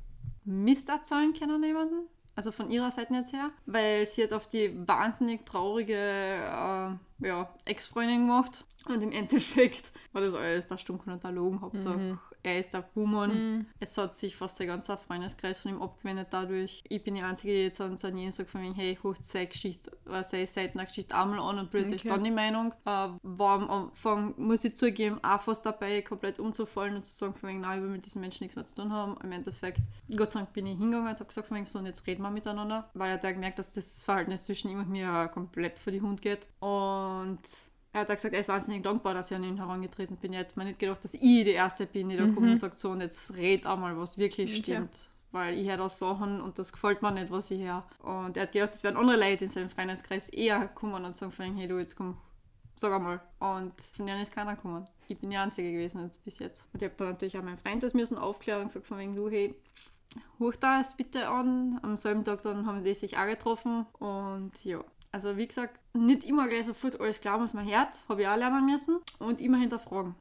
Mist 0.44 0.88
erzählen 0.88 1.32
können 1.32 1.62
jemanden. 1.62 2.08
Also 2.34 2.50
von 2.50 2.70
ihrer 2.70 2.90
Seite 2.90 3.12
jetzt 3.14 3.32
her. 3.32 3.50
Weil 3.66 4.06
sie 4.06 4.22
hat 4.22 4.32
auf 4.32 4.46
die 4.48 4.74
wahnsinnig 4.86 5.44
traurige 5.44 5.94
äh, 5.94 7.26
ja, 7.26 7.54
Ex-Freundin 7.64 8.26
gemacht. 8.26 8.64
Und 8.86 9.02
im 9.02 9.12
Endeffekt 9.12 9.92
war 10.12 10.22
das 10.22 10.34
alles 10.34 10.66
der 10.66 10.78
Stunken 10.78 11.12
und 11.12 11.22
der 11.22 11.32
Logen. 11.32 11.60
Hauptsache, 11.60 12.18
er 12.42 12.58
ist 12.58 12.74
der 12.74 12.82
Buhmann. 12.82 13.66
Es 13.80 13.96
hat 13.98 14.16
sich 14.16 14.36
fast 14.36 14.58
der 14.58 14.66
ganze 14.66 14.96
Freundeskreis 14.96 15.58
von 15.60 15.72
ihm 15.72 15.82
abgewendet 15.82 16.28
dadurch. 16.30 16.82
Ich 16.88 17.02
bin 17.04 17.14
die 17.14 17.22
Einzige, 17.22 17.52
die 17.52 17.62
jetzt 17.62 17.80
an 17.80 17.96
so 17.96 18.08
jeden 18.08 18.32
sagt 18.32 18.50
von 18.50 18.62
wegen, 18.62 18.74
hey, 18.74 18.98
holt 19.02 19.24
seine 19.24 19.46
Geschichte, 19.46 19.92
äh, 20.10 20.22
seine 20.22 20.86
Geschichte 20.86 21.14
einmal 21.14 21.38
an 21.38 21.58
und 21.58 21.70
plötzlich 21.70 22.00
Okay. 22.02 22.08
dann 22.08 22.24
die 22.24 22.30
Meinung. 22.30 22.72
Äh, 22.84 23.08
war 23.22 23.60
am 23.60 23.70
Anfang, 23.70 24.34
muss 24.36 24.64
ich 24.64 24.76
zugeben, 24.76 25.18
auch 25.22 25.40
fast 25.40 25.64
dabei, 25.66 26.02
komplett 26.02 26.38
umzufallen 26.40 26.96
und 26.96 27.04
zu 27.06 27.12
sagen 27.12 27.34
von 27.34 27.48
wegen, 27.48 27.60
nein, 27.60 27.78
ich 27.78 27.84
will 27.84 27.90
mit 27.90 28.06
diesen 28.06 28.20
Menschen 28.20 28.44
nichts 28.44 28.56
mehr 28.56 28.64
zu 28.64 28.74
tun 28.76 28.92
haben. 28.92 29.16
Im 29.22 29.32
Endeffekt, 29.32 29.78
Gott 30.16 30.30
sei 30.30 30.40
Dank 30.40 30.52
bin 30.52 30.66
ich 30.66 30.78
hingegangen 30.78 31.08
und 31.08 31.14
habe 31.14 31.24
gesagt 31.26 31.46
von 31.48 31.56
wegen, 31.56 31.66
so, 31.66 31.78
und 31.78 31.86
jetzt 31.86 32.06
reden 32.06 32.22
wir 32.22 32.30
miteinander. 32.30 32.90
Weil 32.94 33.10
er 33.10 33.14
hat 33.14 33.22
gemerkt, 33.22 33.58
dass 33.58 33.72
das 33.72 34.04
Verhältnis 34.04 34.44
zwischen 34.44 34.70
ihm 34.70 34.78
und 34.80 34.88
mir 34.88 35.28
komplett 35.32 35.78
vor 35.78 35.92
die 35.92 36.00
Hund 36.00 36.22
geht. 36.22 36.48
Und 36.60 37.40
er 37.92 38.00
hat 38.00 38.10
auch 38.10 38.14
gesagt, 38.14 38.34
er 38.34 38.40
ist 38.40 38.48
wahnsinnig 38.48 38.82
dankbar, 38.82 39.14
dass 39.14 39.30
ich 39.30 39.36
an 39.36 39.44
ihn 39.44 39.58
herangetreten 39.58 40.16
bin. 40.16 40.32
Er 40.32 40.40
hat 40.40 40.56
mir 40.56 40.64
nicht 40.64 40.78
gedacht, 40.78 41.04
dass 41.04 41.14
ich 41.14 41.20
die 41.20 41.50
Erste 41.50 41.86
bin, 41.86 42.08
die 42.08 42.16
da 42.16 42.24
kommt 42.24 42.38
und 42.48 42.56
sagt, 42.56 42.78
so, 42.78 42.90
und 42.90 43.00
jetzt 43.02 43.34
red 43.34 43.66
einmal, 43.66 43.96
was 43.98 44.16
wirklich 44.16 44.50
Okay. 44.50 44.62
stimmt. 44.62 45.08
Weil 45.30 45.58
ich 45.58 45.68
höre 45.68 45.78
da 45.78 45.88
Sachen 45.88 46.40
und 46.42 46.58
das 46.58 46.72
gefällt 46.72 47.00
mir 47.02 47.10
nicht, 47.10 47.30
was 47.30 47.50
ich 47.50 47.62
höre. 47.62 47.84
Und 48.02 48.36
er 48.36 48.44
hat 48.44 48.52
gedacht, 48.52 48.72
es 48.72 48.82
werden 48.84 48.96
andere 48.96 49.16
Leute 49.18 49.44
in 49.44 49.50
seinem 49.50 49.70
Freundeskreis 49.70 50.28
eher 50.28 50.68
kommen 50.68 51.04
und 51.04 51.14
sagen, 51.14 51.56
hey 51.56 51.68
du, 51.68 51.78
jetzt 51.78 51.96
komm, 51.96 52.16
sag 52.76 52.92
einmal. 52.92 53.20
Und 53.38 53.72
von 53.94 54.06
denen 54.06 54.20
ist 54.22 54.32
keiner 54.34 54.56
gekommen. 54.56 54.86
Ich 55.08 55.18
bin 55.18 55.30
die 55.30 55.36
Einzige 55.36 55.72
gewesen 55.72 56.04
jetzt, 56.04 56.24
bis 56.24 56.38
jetzt. 56.38 56.68
Und 56.72 56.82
ich 56.82 56.88
habe 56.88 56.96
dann 56.96 57.08
natürlich 57.08 57.36
auch 57.38 57.42
meinen 57.42 57.58
Freund 57.58 57.82
das 57.82 57.92
müssen 57.94 58.16
aufklären 58.18 58.62
und 58.62 58.68
gesagt, 58.68 58.86
von 58.86 58.98
wegen, 58.98 59.14
du, 59.16 59.28
hey, 59.28 59.54
hoch 60.38 60.54
das 60.56 60.96
bitte 60.96 61.28
an. 61.28 61.78
Am 61.82 61.96
selben 61.96 62.24
Tag 62.24 62.42
dann 62.42 62.66
haben 62.66 62.82
die 62.84 62.94
sich 62.94 63.16
auch 63.18 63.26
getroffen 63.26 63.86
und 63.98 64.64
ja. 64.64 64.82
Also 65.12 65.36
wie 65.36 65.46
gesagt, 65.46 65.78
nicht 65.94 66.24
immer 66.24 66.48
gleich 66.48 66.64
sofort 66.66 66.98
alles 67.00 67.20
klar, 67.20 67.38
was 67.40 67.52
man 67.52 67.66
hört, 67.70 68.08
habe 68.08 68.22
ich 68.22 68.28
auch 68.28 68.36
lernen 68.36 68.64
müssen 68.66 68.98
und 69.18 69.40
immer 69.40 69.58
hinterfragen. 69.58 70.14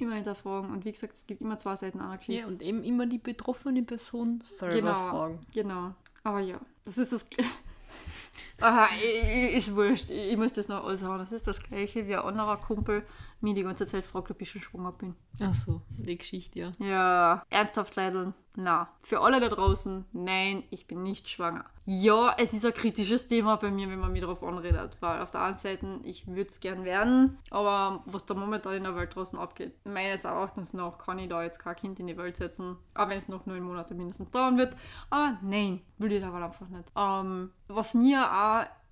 Immer 0.00 0.14
hinterfragen 0.16 0.70
und 0.70 0.84
wie 0.84 0.90
gesagt, 0.92 1.12
es 1.14 1.26
gibt 1.26 1.40
immer 1.40 1.56
zwei 1.58 1.76
Seiten 1.76 2.00
einer 2.00 2.16
Geschichte. 2.16 2.40
Ja, 2.42 2.48
und 2.48 2.60
eben 2.60 2.82
immer 2.82 3.06
die 3.06 3.18
betroffene 3.18 3.82
Person 3.84 4.40
selber 4.42 4.74
Genau. 4.74 5.10
fragen. 5.10 5.40
Genau. 5.54 5.94
Aber 6.24 6.40
ja, 6.40 6.60
das 6.84 6.98
ist 6.98 7.12
das. 7.12 7.28
Aha, 8.60 8.86
ist 9.54 9.74
wurscht. 9.74 10.10
Ich 10.10 10.36
muss 10.36 10.52
das 10.52 10.68
noch 10.68 10.84
alles 10.84 11.00
sagen. 11.00 11.18
Das 11.18 11.32
ist 11.32 11.46
das 11.46 11.60
gleiche 11.60 12.06
wie 12.06 12.14
ein 12.14 12.22
anderer 12.22 12.56
Kumpel 12.56 13.04
mich 13.44 13.54
die 13.54 13.62
ganze 13.62 13.86
Zeit 13.86 14.04
fragt, 14.04 14.30
ob 14.30 14.40
ich 14.42 14.50
schon 14.50 14.62
schwanger 14.62 14.92
bin. 14.92 15.14
Ach 15.40 15.54
so, 15.54 15.82
die 15.90 16.18
Geschichte, 16.18 16.58
ja. 16.58 16.72
Ja, 16.78 17.42
ernsthaft, 17.50 17.94
Leidl? 17.94 18.32
Na. 18.56 18.88
Für 19.02 19.20
alle 19.20 19.40
da 19.40 19.48
draußen, 19.48 20.04
nein, 20.12 20.62
ich 20.70 20.86
bin 20.86 21.02
nicht 21.02 21.28
schwanger. 21.28 21.64
Ja, 21.86 22.34
es 22.38 22.52
ist 22.52 22.64
ein 22.64 22.72
kritisches 22.72 23.26
Thema 23.26 23.56
bei 23.56 23.70
mir, 23.70 23.90
wenn 23.90 23.98
man 23.98 24.12
mich 24.12 24.20
darauf 24.20 24.44
anredet, 24.44 24.96
weil 25.00 25.20
auf 25.20 25.32
der 25.32 25.42
einen 25.42 25.56
Seite, 25.56 26.00
ich 26.04 26.26
würde 26.28 26.48
es 26.48 26.60
gern 26.60 26.84
werden, 26.84 27.36
aber 27.50 28.02
was 28.06 28.26
da 28.26 28.34
momentan 28.34 28.74
in 28.74 28.84
der 28.84 28.94
Welt 28.94 29.14
draußen 29.14 29.38
abgeht, 29.38 29.74
meines 29.84 30.24
Erachtens 30.24 30.72
nach 30.72 30.98
kann 30.98 31.18
ich 31.18 31.28
da 31.28 31.42
jetzt 31.42 31.58
kein 31.58 31.74
Kind 31.76 31.98
in 31.98 32.06
die 32.06 32.16
Welt 32.16 32.36
setzen, 32.36 32.76
auch 32.94 33.08
wenn 33.08 33.18
es 33.18 33.28
noch 33.28 33.44
neun 33.46 33.64
Monate 33.64 33.94
mindestens 33.94 34.30
dauern 34.30 34.56
wird. 34.56 34.76
Aber 35.10 35.36
nein, 35.42 35.80
will 35.98 36.12
ich 36.12 36.22
da 36.22 36.32
wohl 36.32 36.42
einfach 36.42 36.68
nicht. 36.68 36.90
Ähm, 36.96 37.50
was 37.66 37.94
mir 37.94 38.22
auch 38.22 38.43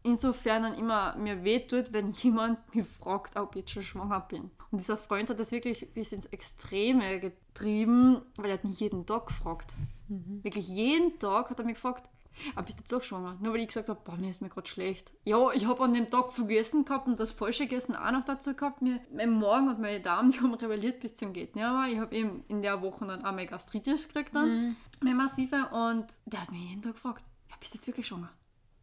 insofern 0.03 0.65
dann 0.65 0.75
immer 0.75 1.17
mir 1.17 1.45
wehtut, 1.45 1.93
wenn 1.93 2.13
jemand 2.23 2.75
mich 2.75 2.87
fragt, 2.87 3.37
ob 3.37 3.51
ich 3.51 3.63
jetzt 3.63 3.71
schon 3.73 3.83
schwanger 3.83 4.21
bin. 4.21 4.51
Und 4.71 4.81
dieser 4.81 4.97
Freund 4.97 5.31
hat 5.31 5.39
das 5.39 5.53
wirklich 5.53 5.93
bis 5.93 6.13
ins 6.13 6.27
Extreme 6.27 7.21
getrieben, 7.21 8.23
weil 8.37 8.47
er 8.47 8.55
hat 8.55 8.65
mich 8.65 8.81
jeden 8.81 9.07
Tag 9.07 9.27
gefragt. 9.27 9.75
Wirklich 10.09 10.69
jeden 10.69 11.19
Tag 11.19 11.51
hat 11.51 11.59
er 11.59 11.65
mich 11.65 11.75
gefragt, 11.75 12.09
aber 12.55 12.65
bist 12.65 12.79
du 12.79 12.83
jetzt 12.83 12.95
auch 12.95 13.03
schwanger? 13.03 13.37
Nur 13.41 13.53
weil 13.53 13.61
ich 13.61 13.69
gesagt 13.69 13.89
habe, 13.89 14.01
boah, 14.05 14.17
mir 14.17 14.31
ist 14.31 14.43
mir 14.43 14.49
gerade 14.49 14.69
schlecht. 14.69 15.13
Ja, 15.25 15.53
ich 15.53 15.67
habe 15.67 15.83
an 15.83 15.95
dem 15.95 16.11
Tag 16.11 16.33
vergessen 16.33 16.85
gehabt 16.85 17.07
und 17.07 17.21
das 17.21 17.31
falsche 17.31 17.65
Gegessen 17.65 17.95
auch 17.95 18.11
noch 18.11 18.25
dazu 18.25 18.55
gehabt. 18.55 18.83
Mir, 18.83 19.01
mein 19.15 19.39
Magen 19.39 19.69
und 19.69 19.81
meine 19.81 20.01
Darm, 20.01 20.31
die 20.31 20.41
haben 20.41 20.55
rebelliert 20.55 21.01
bis 21.01 21.15
zum 21.15 21.33
geht 21.33 21.55
nicht 21.55 21.63
mehr. 21.63 21.87
Ich 21.91 21.99
habe 21.99 22.15
eben 22.15 22.45
in 22.49 22.63
der 22.63 22.83
Woche 22.83 23.07
dann 23.07 23.25
auch 23.25 23.33
meine 23.33 23.47
Gastritis 23.47 24.09
gekriegt 24.09 24.35
dann, 24.35 24.77
meine 25.01 25.15
massive. 25.15 25.69
Und 25.73 26.07
der 26.27 26.43
hat 26.43 26.51
mich 26.51 26.63
jeden 26.71 26.83
Tag 26.83 26.95
gefragt, 26.95 27.23
ja, 27.51 27.57
bist 27.61 27.75
du 27.75 27.79
jetzt 27.79 27.87
wirklich 27.87 28.07
schwanger? 28.07 28.31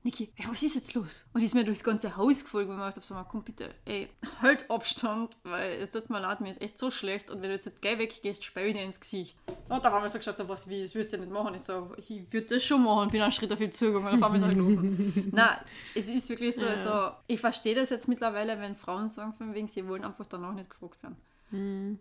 Niki, 0.01 0.31
ey, 0.37 0.45
was 0.47 0.63
ist 0.63 0.75
jetzt 0.75 0.93
los? 0.93 1.25
Und 1.33 1.41
ist 1.41 1.53
mir 1.53 1.65
durchs 1.65 1.83
ganze 1.83 2.15
Haus 2.15 2.43
gefolgt 2.43 2.69
und 2.69 2.77
ich 2.77 2.81
habe 2.81 3.01
so 3.01 3.13
mal, 3.13 3.25
komm 3.25 3.43
bitte, 3.43 3.75
ey, 3.83 4.07
halt 4.41 4.69
Abstand, 4.71 5.35
weil 5.43 5.71
es 5.71 5.91
tut 5.91 6.09
mir 6.09 6.21
leid, 6.21 6.39
mir 6.39 6.51
ist 6.51 6.61
echt 6.61 6.79
so 6.79 6.89
schlecht 6.89 7.29
und 7.29 7.41
wenn 7.41 7.49
du 7.49 7.55
jetzt 7.55 7.65
nicht 7.65 7.81
gleich 7.81 7.99
weggehst, 7.99 8.45
spei 8.45 8.67
ich 8.67 8.75
dir 8.75 8.83
ins 8.83 9.01
Gesicht. 9.01 9.37
Und 9.67 9.83
da 9.83 9.91
haben 9.91 10.01
wir 10.01 10.09
so 10.09 10.17
geschaut, 10.17 10.37
so 10.37 10.47
was 10.47 10.69
wie, 10.69 10.83
das 10.83 10.95
wirst 10.95 11.11
du 11.11 11.17
nicht 11.17 11.31
machen. 11.31 11.53
Ich 11.53 11.63
so, 11.63 11.91
ich 11.97 12.31
würde 12.31 12.47
das 12.47 12.63
schon 12.63 12.81
machen, 12.83 13.09
bin 13.09 13.21
einen 13.21 13.33
Schritt 13.33 13.51
auf 13.51 13.59
ihn 13.59 13.73
zugegangen 13.73 14.13
und 14.13 14.23
auf 14.23 14.31
einmal 14.31 14.39
so 14.39 14.47
gelaufen. 14.47 15.29
Nein, 15.33 15.57
es 15.93 16.07
ist 16.07 16.29
wirklich 16.29 16.55
so, 16.55 16.65
also, 16.65 17.11
ich 17.27 17.39
verstehe 17.41 17.75
das 17.75 17.89
jetzt 17.89 18.07
mittlerweile, 18.07 18.57
wenn 18.59 18.77
Frauen 18.77 19.09
sagen, 19.09 19.33
von 19.33 19.53
wegen, 19.53 19.67
sie 19.67 19.85
wollen 19.85 20.05
einfach 20.05 20.25
danach 20.27 20.53
nicht 20.53 20.69
gefragt 20.69 21.03
werden. 21.03 21.17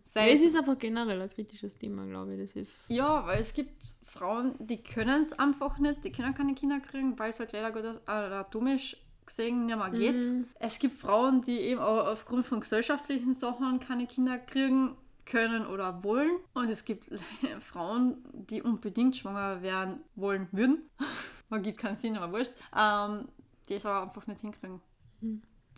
Sei 0.03 0.29
Ja, 0.29 0.35
es 0.35 0.43
ist 0.43 0.57
einfach 0.57 0.79
generell 0.79 1.21
ein 1.23 1.31
kritisches 1.31 1.77
Thema, 1.77 2.07
glaube 2.07 2.35
ich. 2.35 2.41
Das 2.41 2.57
ist. 2.57 2.91
Ja, 2.91 3.27
weil 3.27 3.41
es 3.41 3.53
gibt 3.53 3.95
Frauen, 4.05 4.55
die 4.59 4.83
können 4.83 5.23
es 5.23 5.33
einfach 5.33 5.79
nicht, 5.79 6.05
die 6.05 6.13
können 6.13 6.35
keine 6.35 6.55
Kinder 6.55 6.81
kriegen, 6.81 7.19
weil 7.19 7.31
es 7.31 7.41
halt 7.41 7.53
leider 7.53 7.73
Gottes 7.73 8.07
anatomisch 8.07 8.97
gesehen 9.25 9.67
nicht 9.67 9.77
mehr 9.77 9.91
geht. 9.91 10.47
Es 10.59 10.79
gibt 10.79 10.99
Frauen, 10.99 11.43
die 11.43 11.59
eben 11.59 11.81
auch 11.81 12.07
aufgrund 12.07 12.47
von 12.47 12.61
gesellschaftlichen 12.61 13.35
Sachen 13.35 13.79
keine 13.79 14.07
Kinder 14.07 14.39
kriegen 14.39 14.97
können 15.27 15.67
oder 15.67 16.03
wollen. 16.03 16.39
Und 16.55 16.69
es 16.71 16.85
gibt 16.85 17.05
Frauen, 17.61 18.25
die 18.33 18.63
unbedingt 18.63 19.17
schwanger 19.17 19.63
werden 19.63 20.01
wollen 20.17 20.49
würden. 20.53 20.91
Man 21.51 21.63
gibt 21.63 21.79
keinen 21.79 21.97
Sinn, 21.97 22.17
aber 22.17 22.33
wurscht. 22.33 22.53
Ähm, 22.77 23.29
die 23.69 23.75
es 23.75 23.87
aber 23.87 24.03
einfach 24.03 24.27
nicht 24.27 24.41
hinkriegen. 24.41 24.81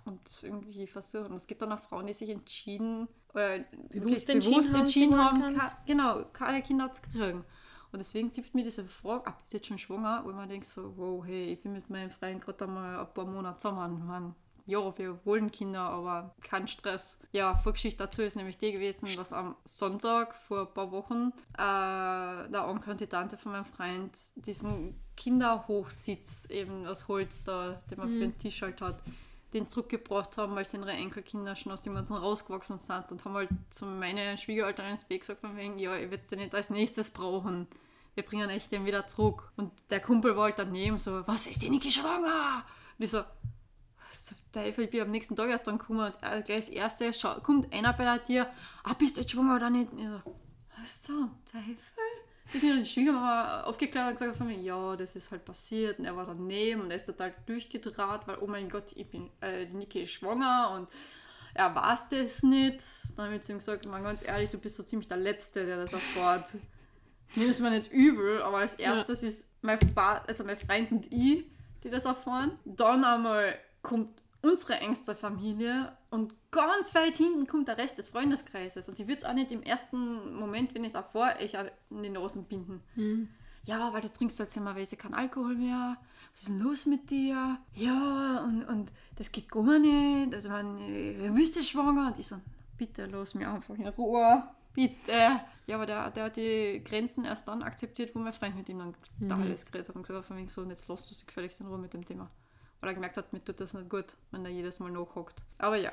Und 0.04 0.26
es 0.26 0.42
irgendwie 0.42 0.86
versuchen. 0.86 1.34
Es 1.34 1.46
gibt 1.46 1.62
dann 1.62 1.72
auch 1.72 1.80
Frauen, 1.80 2.06
die 2.06 2.12
sich 2.12 2.30
entschieden, 2.30 3.08
oder 3.32 3.58
bewusst 3.90 4.72
haben, 4.72 4.80
entschieden 4.80 5.18
haben, 5.18 5.40
wollen 5.42 5.56
ka- 5.58 5.78
genau, 5.86 6.24
keine 6.32 6.62
Kinder 6.62 6.92
zu 6.92 7.02
kriegen. 7.02 7.44
Und 7.92 7.98
deswegen 7.98 8.30
zipft 8.32 8.54
mir 8.54 8.62
diese 8.62 8.84
Frage, 8.84 9.26
ab, 9.26 9.40
ist 9.42 9.52
jetzt 9.52 9.66
schon 9.66 9.78
schwanger? 9.78 10.22
Und 10.24 10.36
man 10.36 10.48
denkt 10.48 10.64
so, 10.66 10.96
wow, 10.96 11.24
hey, 11.26 11.52
ich 11.52 11.60
bin 11.60 11.72
mit 11.72 11.90
meinem 11.90 12.10
Freund 12.10 12.40
gerade 12.40 12.64
einmal 12.64 13.00
ein 13.00 13.12
paar 13.12 13.24
Monate 13.26 13.58
zusammen. 13.58 14.06
Man, 14.06 14.34
ja, 14.66 14.96
wir 14.96 15.18
wollen 15.24 15.50
Kinder, 15.50 15.80
aber 15.80 16.32
kein 16.40 16.68
Stress. 16.68 17.18
Ja, 17.32 17.56
Vorgeschichte 17.56 18.04
dazu 18.04 18.22
ist 18.22 18.36
nämlich 18.36 18.58
die 18.58 18.70
gewesen, 18.70 19.08
dass 19.16 19.32
am 19.32 19.56
Sonntag 19.64 20.36
vor 20.36 20.68
ein 20.68 20.72
paar 20.74 20.92
Wochen 20.92 21.32
äh, 21.54 22.48
der 22.48 22.68
Onkel 22.68 22.92
und 22.92 23.00
die 23.00 23.08
Tante 23.08 23.36
von 23.36 23.50
meinem 23.50 23.64
Freund 23.64 24.16
diesen 24.36 24.94
Kinderhochsitz 25.16 26.46
eben 26.48 26.86
aus 26.86 27.08
Holz 27.08 27.42
da, 27.42 27.82
den 27.90 27.98
man 27.98 28.08
für 28.08 28.18
den 28.20 28.38
Tisch 28.38 28.62
halt 28.62 28.80
hat, 28.80 29.00
den 29.52 29.68
zurückgebracht 29.68 30.36
haben, 30.36 30.54
weil 30.54 30.64
seine 30.64 30.92
Enkelkinder 30.92 31.56
schon 31.56 31.72
aus 31.72 31.82
dem 31.82 31.94
Ganzen 31.94 32.16
rausgewachsen 32.16 32.78
sind 32.78 33.12
und 33.12 33.24
haben 33.24 33.34
halt 33.34 33.50
zu 33.70 33.86
meinen 33.86 34.36
Schwiegereltern 34.38 34.90
ins 34.90 35.04
Bett 35.04 35.20
gesagt 35.20 35.40
von 35.40 35.56
wegen, 35.56 35.78
ja, 35.78 35.96
ihr 35.96 36.10
werdet 36.10 36.30
den 36.30 36.40
jetzt 36.40 36.54
als 36.54 36.70
nächstes 36.70 37.10
brauchen. 37.10 37.66
Wir 38.14 38.24
bringen 38.24 38.50
euch 38.50 38.68
den 38.68 38.84
wieder 38.86 39.06
zurück. 39.06 39.52
Und 39.56 39.72
der 39.90 40.00
Kumpel 40.00 40.36
war 40.36 40.44
halt 40.44 40.58
daneben 40.58 40.98
so, 40.98 41.26
was 41.26 41.46
ist 41.46 41.62
die 41.62 41.70
Niki 41.70 41.90
schwanger? 41.90 42.64
Und 42.98 43.04
ich 43.04 43.10
so, 43.10 43.22
was 44.08 44.26
zum 44.26 44.36
Teufel, 44.52 44.84
ich 44.84 44.90
bin 44.90 45.02
am 45.02 45.10
nächsten 45.10 45.36
Tag 45.36 45.48
erst 45.48 45.66
dann 45.66 45.78
gekommen 45.78 46.00
und 46.00 46.14
äh, 46.22 46.42
gleich 46.42 46.66
das 46.66 46.68
erste, 46.68 47.40
kommt 47.42 47.72
einer 47.72 47.92
bei 47.92 48.18
dir, 48.18 48.50
ah, 48.84 48.94
bist 48.94 49.16
du 49.16 49.20
jetzt 49.20 49.30
schwanger 49.30 49.56
oder 49.56 49.70
nicht? 49.70 49.92
Und 49.92 49.98
ich 50.00 50.08
so, 50.08 50.22
was 50.80 51.02
zum 51.02 51.30
Teufel? 51.44 52.09
Bis 52.52 52.62
mir 52.62 52.74
dann 52.74 52.82
die 52.82 52.88
Schwiegermama 52.88 53.62
aufgeklärt 53.62 54.08
und 54.08 54.12
gesagt 54.14 54.30
hat 54.32 54.38
von 54.38 54.46
mir, 54.46 54.58
ja, 54.58 54.96
das 54.96 55.14
ist 55.16 55.30
halt 55.30 55.44
passiert 55.44 55.98
und 55.98 56.04
er 56.04 56.16
war 56.16 56.26
daneben 56.26 56.80
und 56.80 56.90
er 56.90 56.96
ist 56.96 57.06
total 57.06 57.32
durchgedraht, 57.46 58.26
weil, 58.26 58.38
oh 58.40 58.46
mein 58.46 58.68
Gott, 58.68 58.92
ich 58.96 59.08
bin, 59.08 59.30
äh, 59.40 59.66
die 59.66 59.76
Niki 59.76 60.02
ist 60.02 60.12
schwanger 60.12 60.72
und 60.74 60.88
er 61.54 61.74
weiß 61.74 62.08
das 62.08 62.42
nicht. 62.42 62.82
Dann 63.16 63.26
habe 63.26 63.36
ich 63.36 63.42
zu 63.42 63.52
ihm 63.52 63.58
gesagt, 63.58 63.86
mal 63.86 64.02
ganz 64.02 64.26
ehrlich, 64.26 64.50
du 64.50 64.58
bist 64.58 64.76
so 64.76 64.82
ziemlich 64.82 65.08
der 65.08 65.18
Letzte, 65.18 65.64
der 65.64 65.76
das 65.76 65.92
erfährt. 65.92 66.58
Nimm 67.36 67.48
es 67.48 67.60
mir 67.60 67.70
nicht 67.70 67.92
übel, 67.92 68.42
aber 68.42 68.58
als 68.58 68.74
erstes 68.74 69.22
ist 69.22 69.48
mein, 69.62 69.78
also 70.26 70.44
mein 70.44 70.56
Freund 70.56 70.90
und 70.90 71.12
ich 71.12 71.44
die 71.82 71.90
das 71.90 72.04
erfahren. 72.04 72.58
Dann 72.64 73.04
einmal 73.04 73.54
kommt 73.82 74.22
unsere 74.42 74.74
engste 74.74 75.14
Familie 75.14 75.92
und 76.10 76.34
ganz 76.50 76.94
weit 76.94 77.16
hinten 77.16 77.46
kommt 77.46 77.68
der 77.68 77.78
Rest 77.78 77.98
des 77.98 78.08
Freundeskreises. 78.08 78.88
Und 78.88 78.98
ich 78.98 79.06
würde 79.06 79.18
es 79.18 79.24
auch 79.24 79.34
nicht 79.34 79.52
im 79.52 79.62
ersten 79.62 80.34
Moment, 80.34 80.74
wenn 80.74 80.82
ich 80.82 80.88
es 80.88 80.94
erfahre, 80.94 81.42
ich 81.42 81.58
an 81.58 81.68
die 81.90 82.08
Nasen 82.08 82.44
binden. 82.44 82.82
Ja, 83.64 83.92
weil 83.92 84.00
du 84.00 84.10
trinkst 84.10 84.38
halt 84.40 84.50
zimmerweise 84.50 84.96
keinen 84.96 85.14
Alkohol 85.14 85.54
mehr. 85.54 85.98
Was 86.32 86.42
ist 86.42 86.48
denn 86.48 86.60
los 86.60 86.86
mit 86.86 87.10
dir? 87.10 87.58
Ja, 87.74 88.42
und, 88.44 88.64
und 88.64 88.92
das 89.16 89.30
geht 89.30 89.50
gar 89.50 89.78
nicht. 89.78 90.34
Also, 90.34 90.48
man, 90.48 90.76
du 90.78 91.34
bist 91.34 91.62
schwanger? 91.64 92.08
Und 92.08 92.18
ich 92.18 92.26
so, 92.26 92.36
bitte 92.78 93.06
lass 93.06 93.34
mich 93.34 93.46
einfach 93.46 93.74
in 93.74 93.86
Ruhe. 93.88 94.42
Bitte. 94.72 95.40
Ja, 95.66 95.76
aber 95.76 95.84
der, 95.84 96.10
der 96.10 96.24
hat 96.24 96.36
die 96.36 96.82
Grenzen 96.84 97.24
erst 97.24 97.48
dann 97.48 97.62
akzeptiert, 97.62 98.14
wo 98.14 98.18
mein 98.20 98.32
Freund 98.32 98.56
mit 98.56 98.68
ihm 98.68 98.78
dann 98.78 98.94
da 99.18 99.36
alles 99.36 99.66
geredet 99.66 99.88
hat 99.88 99.96
und 99.96 100.02
gesagt 100.02 100.20
hat, 100.20 100.26
von 100.26 100.36
wegen 100.36 100.48
so, 100.48 100.62
und 100.62 100.70
jetzt 100.70 100.88
lass 100.88 101.08
du 101.08 101.14
sie 101.14 101.26
gefälligst 101.26 101.60
in 101.60 101.66
Ruhe 101.66 101.78
mit 101.78 101.92
dem 101.92 102.04
Thema. 102.04 102.30
Weil 102.80 102.90
er 102.90 102.94
gemerkt 102.94 103.16
hat, 103.16 103.32
mir 103.32 103.44
tut 103.44 103.60
das 103.60 103.74
nicht 103.74 103.90
gut, 103.90 104.16
wenn 104.30 104.44
er 104.44 104.50
jedes 104.50 104.80
Mal 104.80 104.90
nachhockt. 104.90 105.42
Aber 105.58 105.76
ja. 105.76 105.92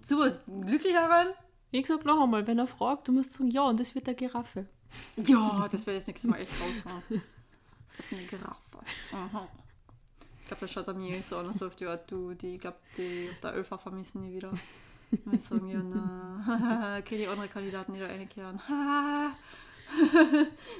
Zu 0.00 0.18
was 0.18 0.40
Glücklicheren? 0.44 1.34
Ich 1.72 1.86
sag 1.86 2.04
noch 2.04 2.22
einmal, 2.22 2.46
wenn 2.46 2.58
er 2.58 2.66
fragt, 2.66 3.08
du 3.08 3.12
musst 3.12 3.32
sagen, 3.32 3.48
ja, 3.48 3.62
und 3.62 3.78
das 3.78 3.94
wird 3.94 4.06
der 4.06 4.14
Giraffe. 4.14 4.66
Ja, 5.16 5.68
das 5.70 5.86
werde 5.86 5.98
ich 5.98 6.02
das 6.02 6.06
nächste 6.08 6.28
Mal 6.28 6.38
echt 6.38 6.52
raushauen. 6.60 7.02
Das 7.08 7.98
wird 7.98 8.20
eine 8.20 8.28
Giraffe. 8.28 8.78
Aha. 9.12 9.48
Ich 10.40 10.46
glaube, 10.46 10.60
das 10.62 10.72
schaut 10.72 10.88
er 10.88 10.94
mir 10.94 11.22
so 11.22 11.36
an, 11.36 11.52
so 11.52 11.66
auf 11.66 11.76
die 11.76 11.86
Art, 11.86 12.10
du, 12.10 12.34
die, 12.34 12.54
ich 12.54 12.60
glaube, 12.60 12.78
die 12.96 13.28
auf 13.30 13.40
der 13.40 13.56
Ölfahrt 13.56 13.82
vermissen 13.82 14.22
nie 14.22 14.34
wieder. 14.34 14.52
Und 15.24 15.34
ich 15.34 15.42
sagen, 15.42 15.68
ja, 15.68 15.82
na, 15.82 16.98
okay, 16.98 17.18
die 17.18 17.28
andere 17.28 17.48
Kandidaten, 17.48 17.94
die 17.94 18.00
da 18.00 18.06
reinkehren. 18.06 18.60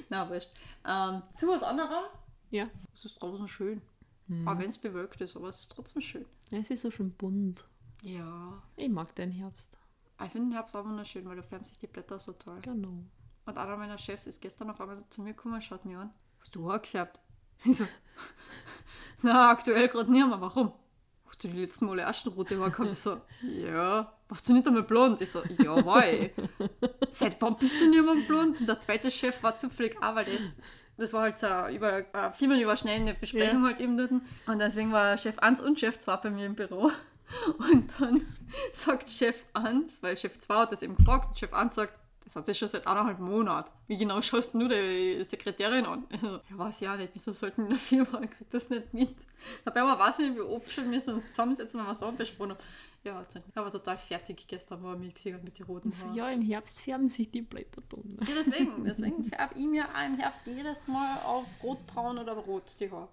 na, 0.09 0.29
wurscht. 0.29 0.51
Ähm, 0.85 1.21
zu 1.35 1.47
was 1.47 1.63
anderem? 1.63 2.03
Ja. 2.49 2.67
Es 2.93 3.05
ist 3.05 3.21
draußen 3.21 3.47
schön. 3.47 3.81
Aber 4.45 4.59
wenn 4.59 4.69
es 4.69 4.77
bewölkt 4.77 5.21
ist, 5.21 5.35
aber 5.35 5.49
es 5.49 5.59
ist 5.59 5.71
trotzdem 5.71 6.01
schön. 6.01 6.25
Es 6.51 6.69
ist 6.69 6.81
so 6.81 6.91
schön 6.91 7.11
bunt. 7.11 7.65
Ja. 8.03 8.61
Ich 8.77 8.89
mag 8.89 9.13
den 9.15 9.31
Herbst. 9.31 9.77
Ich 10.23 10.31
finde 10.31 10.49
den 10.49 10.53
Herbst 10.53 10.75
auch 10.75 10.85
wunderschön, 10.85 11.25
weil 11.25 11.35
da 11.35 11.43
färben 11.43 11.65
sich 11.65 11.77
die 11.77 11.87
Blätter 11.87 12.19
so 12.19 12.33
toll. 12.33 12.59
Genau. 12.61 13.03
Und 13.45 13.57
einer 13.57 13.77
meiner 13.77 13.97
Chefs 13.97 14.27
ist 14.27 14.41
gestern 14.41 14.69
auf 14.69 14.79
einmal 14.79 15.03
zu 15.09 15.21
mir 15.21 15.33
gekommen 15.33 15.55
und 15.55 15.63
schaut 15.63 15.85
mir 15.85 15.99
an. 15.99 16.13
Hast 16.39 16.55
du 16.55 16.69
Haar 16.69 16.79
gefärbt? 16.79 17.19
Ich 17.63 17.77
so, 17.77 17.85
na, 19.21 19.51
aktuell 19.51 19.87
gerade 19.87 20.11
nicht 20.11 20.25
mehr. 20.25 20.41
Warum? 20.41 20.73
Hast 21.27 21.43
du 21.43 21.47
die 21.47 21.61
letzten 21.61 21.85
Male 21.85 22.01
erst 22.01 22.23
schon 22.23 22.33
rote 22.33 22.59
Haare 22.59 22.71
gehabt? 22.71 22.91
Ich 22.91 22.99
so, 22.99 23.21
ja. 23.43 24.11
Warst 24.27 24.49
du 24.49 24.53
nicht 24.53 24.67
einmal 24.67 24.83
blond? 24.83 25.21
Ich 25.21 25.29
so, 25.29 25.43
ja, 25.59 25.99
ich. 26.01 26.31
Seit 27.09 27.39
wann 27.41 27.57
bist 27.57 27.79
du 27.79 27.89
nicht 27.89 28.03
mehr 28.03 28.15
blond? 28.25 28.59
Und 28.59 28.65
der 28.65 28.79
zweite 28.79 29.11
Chef 29.11 29.43
war 29.43 29.57
zufällig 29.57 30.01
auch, 30.01 30.15
weil 30.15 30.25
das, 30.25 30.57
das 31.01 31.13
war 31.13 31.21
halt 31.23 31.37
so 31.37 31.47
über, 31.69 32.03
eine 32.13 32.31
firmenüberschneidende 32.33 33.13
Besprechung 33.13 33.61
Ja. 33.63 33.67
halt 33.69 33.79
eben 33.79 33.97
dort. 33.97 34.11
Und 34.11 34.59
deswegen 34.59 34.91
war 34.91 35.17
Chef 35.17 35.37
1 35.39 35.61
und 35.61 35.79
Chef 35.79 35.99
2 35.99 36.15
bei 36.17 36.29
mir 36.29 36.45
im 36.45 36.55
Büro. 36.55 36.91
Und 37.71 37.89
dann 37.99 38.25
sagt 38.73 39.09
Chef 39.09 39.35
1, 39.53 40.03
weil 40.03 40.17
Chef 40.17 40.37
2 40.37 40.53
hat 40.55 40.71
das 40.73 40.83
eben 40.83 40.97
gefragt, 40.97 41.39
Chef 41.39 41.53
1 41.53 41.75
sagt, 41.75 41.93
das 42.23 42.35
hat 42.35 42.45
sich 42.45 42.57
schon 42.57 42.67
seit 42.67 42.85
eineinhalb 42.85 43.19
Monaten. 43.19 43.71
Wie 43.87 43.97
genau 43.97 44.21
schaust 44.21 44.53
du 44.53 44.67
die 44.67 45.23
Sekretärin 45.23 45.85
an? 45.85 46.05
Ich 46.09 46.19
so, 46.19 46.27
ja, 46.27 46.41
weiß 46.57 46.79
ja 46.81 46.95
nicht, 46.95 47.11
wieso 47.13 47.33
sollten 47.33 47.63
in 47.63 47.69
der 47.69 47.77
Firma, 47.77 48.21
ich 48.21 48.31
krieg 48.31 48.49
das 48.51 48.69
nicht 48.69 48.93
mit. 48.93 49.15
Dabei 49.65 49.81
aber 49.81 49.99
weiß 49.99 50.19
ich 50.19 50.29
nicht, 50.29 50.37
wie 50.37 50.41
oft 50.41 50.71
schon 50.71 50.91
wir 50.91 50.97
uns 50.97 51.27
zusammensetzen 51.27 51.79
und 51.79 51.87
was 51.87 51.99
besprochen 52.15 52.51
haben. 52.51 52.59
Ja, 53.03 53.25
er 53.55 53.63
war 53.63 53.71
total 53.71 53.97
fertig 53.97 54.45
gestern, 54.47 54.83
war 54.83 54.95
mich 54.95 55.15
gesehen 55.15 55.39
mit 55.43 55.57
den 55.57 55.65
roten 55.65 55.91
Haaren. 55.91 56.15
Ja. 56.15 56.27
Ja, 56.29 56.33
im 56.35 56.43
Herbst 56.43 56.79
färben 56.81 57.09
sich 57.09 57.31
die 57.31 57.41
Blätter 57.41 57.81
bunt. 57.81 58.19
deswegen, 58.27 58.85
deswegen 58.85 59.23
färbe 59.25 59.55
ich 59.57 59.65
mir 59.65 59.85
auch 59.85 60.05
im 60.05 60.17
Herbst 60.17 60.43
jedes 60.45 60.87
Mal 60.87 61.17
auf 61.25 61.47
rotbraun 61.63 62.19
oder 62.19 62.33
rot 62.33 62.75
die 62.79 62.91
Haare. 62.91 63.07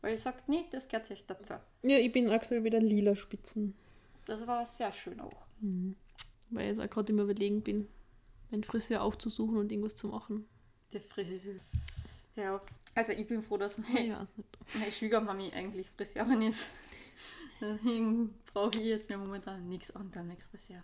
Weil 0.00 0.14
ich 0.14 0.22
sage, 0.22 0.38
nee, 0.48 0.64
das 0.72 0.88
gehört 0.88 1.06
sich 1.06 1.24
dazu. 1.26 1.54
Ja, 1.82 1.98
ich 1.98 2.10
bin 2.10 2.30
aktuell 2.30 2.64
wieder 2.64 2.80
lila 2.80 3.14
Spitzen. 3.14 3.74
Das 4.26 4.44
war 4.46 4.66
sehr 4.66 4.92
schön 4.92 5.20
auch. 5.20 5.46
Weil 6.50 6.70
ich 6.70 6.76
jetzt 6.76 6.80
auch 6.80 6.90
gerade 6.90 7.12
im 7.12 7.20
Überlegen 7.20 7.62
bin, 7.62 7.88
meinen 8.50 8.64
Friseur 8.64 9.02
aufzusuchen 9.02 9.56
und 9.58 9.70
irgendwas 9.70 9.96
zu 9.96 10.08
machen. 10.08 10.48
Die 10.92 11.00
Friseur. 11.00 11.54
Ja, 12.36 12.60
also 12.94 13.12
ich 13.12 13.26
bin 13.26 13.42
froh, 13.42 13.56
dass 13.56 13.78
Ich 13.78 13.88
mein, 13.88 14.12
weiß 14.12 14.36
nicht. 14.36 14.48
meine 14.74 14.92
Schwiegermami 14.92 15.52
eigentlich 15.54 15.88
Friseurin 15.90 16.42
ist. 16.42 16.66
Deswegen 17.60 18.34
brauche 18.52 18.78
ich 18.78 18.86
jetzt 18.86 19.08
mir 19.08 19.18
momentan 19.18 19.68
nichts 19.68 19.94
anderes, 19.94 20.26
nichts 20.26 20.46
Friseur. 20.46 20.82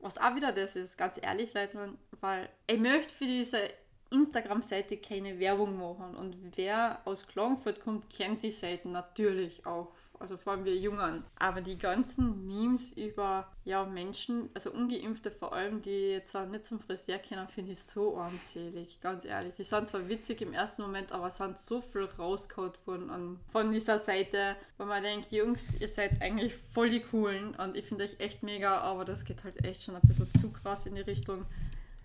Was 0.00 0.18
auch 0.18 0.34
wieder 0.34 0.52
das 0.52 0.76
ist, 0.76 0.96
ganz 0.96 1.18
ehrlich, 1.20 1.52
Leute, 1.54 1.94
weil 2.20 2.48
ich 2.66 2.78
möchte 2.78 3.12
für 3.12 3.26
diese 3.26 3.70
Instagram-Seite 4.10 4.96
keine 4.98 5.38
Werbung 5.38 5.78
machen. 5.78 6.16
Und 6.16 6.36
wer 6.56 7.00
aus 7.04 7.26
Klagenfurt 7.26 7.80
kommt, 7.80 8.10
kennt 8.10 8.42
die 8.42 8.50
Seiten 8.50 8.92
natürlich 8.92 9.64
auch. 9.66 9.92
Also 10.20 10.36
vor 10.36 10.52
allem 10.52 10.66
wir 10.66 10.76
Jungen. 10.76 11.24
Aber 11.38 11.62
die 11.62 11.78
ganzen 11.78 12.46
Memes 12.46 12.92
über 12.92 13.50
ja, 13.64 13.86
Menschen, 13.86 14.50
also 14.52 14.70
Ungeimpfte 14.70 15.30
vor 15.30 15.54
allem, 15.54 15.80
die 15.80 16.10
jetzt 16.10 16.34
nicht 16.34 16.66
zum 16.66 16.78
Friseur 16.78 17.16
kennen, 17.16 17.48
finde 17.48 17.72
ich 17.72 17.80
so 17.80 18.18
armselig, 18.18 19.00
ganz 19.00 19.24
ehrlich. 19.24 19.54
Die 19.54 19.62
sind 19.62 19.88
zwar 19.88 20.06
witzig 20.10 20.42
im 20.42 20.52
ersten 20.52 20.82
Moment, 20.82 21.10
aber 21.12 21.30
sind 21.30 21.58
so 21.58 21.80
viel 21.80 22.04
rausgehauen 22.18 22.72
worden 22.84 23.40
von 23.50 23.72
dieser 23.72 23.98
Seite, 23.98 24.56
weil 24.76 24.86
man 24.86 25.02
denkt, 25.02 25.32
Jungs, 25.32 25.80
ihr 25.80 25.88
seid 25.88 26.20
eigentlich 26.20 26.54
voll 26.54 26.90
die 26.90 27.00
Coolen 27.00 27.54
und 27.54 27.74
ich 27.74 27.86
finde 27.86 28.04
euch 28.04 28.20
echt 28.20 28.42
mega, 28.42 28.78
aber 28.80 29.06
das 29.06 29.24
geht 29.24 29.42
halt 29.42 29.64
echt 29.64 29.84
schon 29.84 29.96
ein 29.96 30.02
bisschen 30.02 30.30
zu 30.32 30.52
krass 30.52 30.84
in 30.84 30.96
die 30.96 31.00
Richtung, 31.00 31.46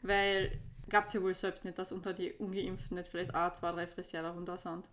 weil 0.03 0.57
glaubt 0.95 1.13
ihr 1.13 1.21
wohl 1.21 1.35
selbst 1.35 1.65
nicht, 1.65 1.77
dass 1.77 1.91
unter 1.91 2.13
die 2.13 2.31
Ungeimpften 2.35 2.95
nicht 2.95 3.09
vielleicht 3.09 3.35
auch 3.35 3.51
zwei, 3.51 3.73
drei 3.73 3.85
Friseure 3.85 4.23
darunter 4.23 4.57
sind. 4.57 4.87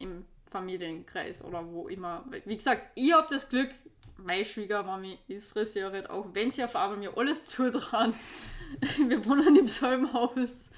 Im 0.00 0.24
Familienkreis 0.50 1.40
oder 1.44 1.64
wo 1.70 1.86
immer. 1.86 2.24
Wie 2.44 2.56
gesagt, 2.56 2.82
ich 2.96 3.12
habe 3.12 3.28
das 3.30 3.48
Glück, 3.48 3.70
meine 4.16 4.44
Schwiegermami 4.44 5.20
ist 5.28 5.52
Friseurin, 5.52 6.08
auch 6.08 6.26
wenn 6.32 6.50
sie 6.50 6.64
auf 6.64 6.74
einmal 6.74 6.98
mir 6.98 7.16
alles 7.16 7.46
zutrauen. 7.46 8.12
Wir 9.08 9.24
wohnen 9.24 9.54
im 9.54 9.68
selben 9.68 10.12
Haus 10.12 10.70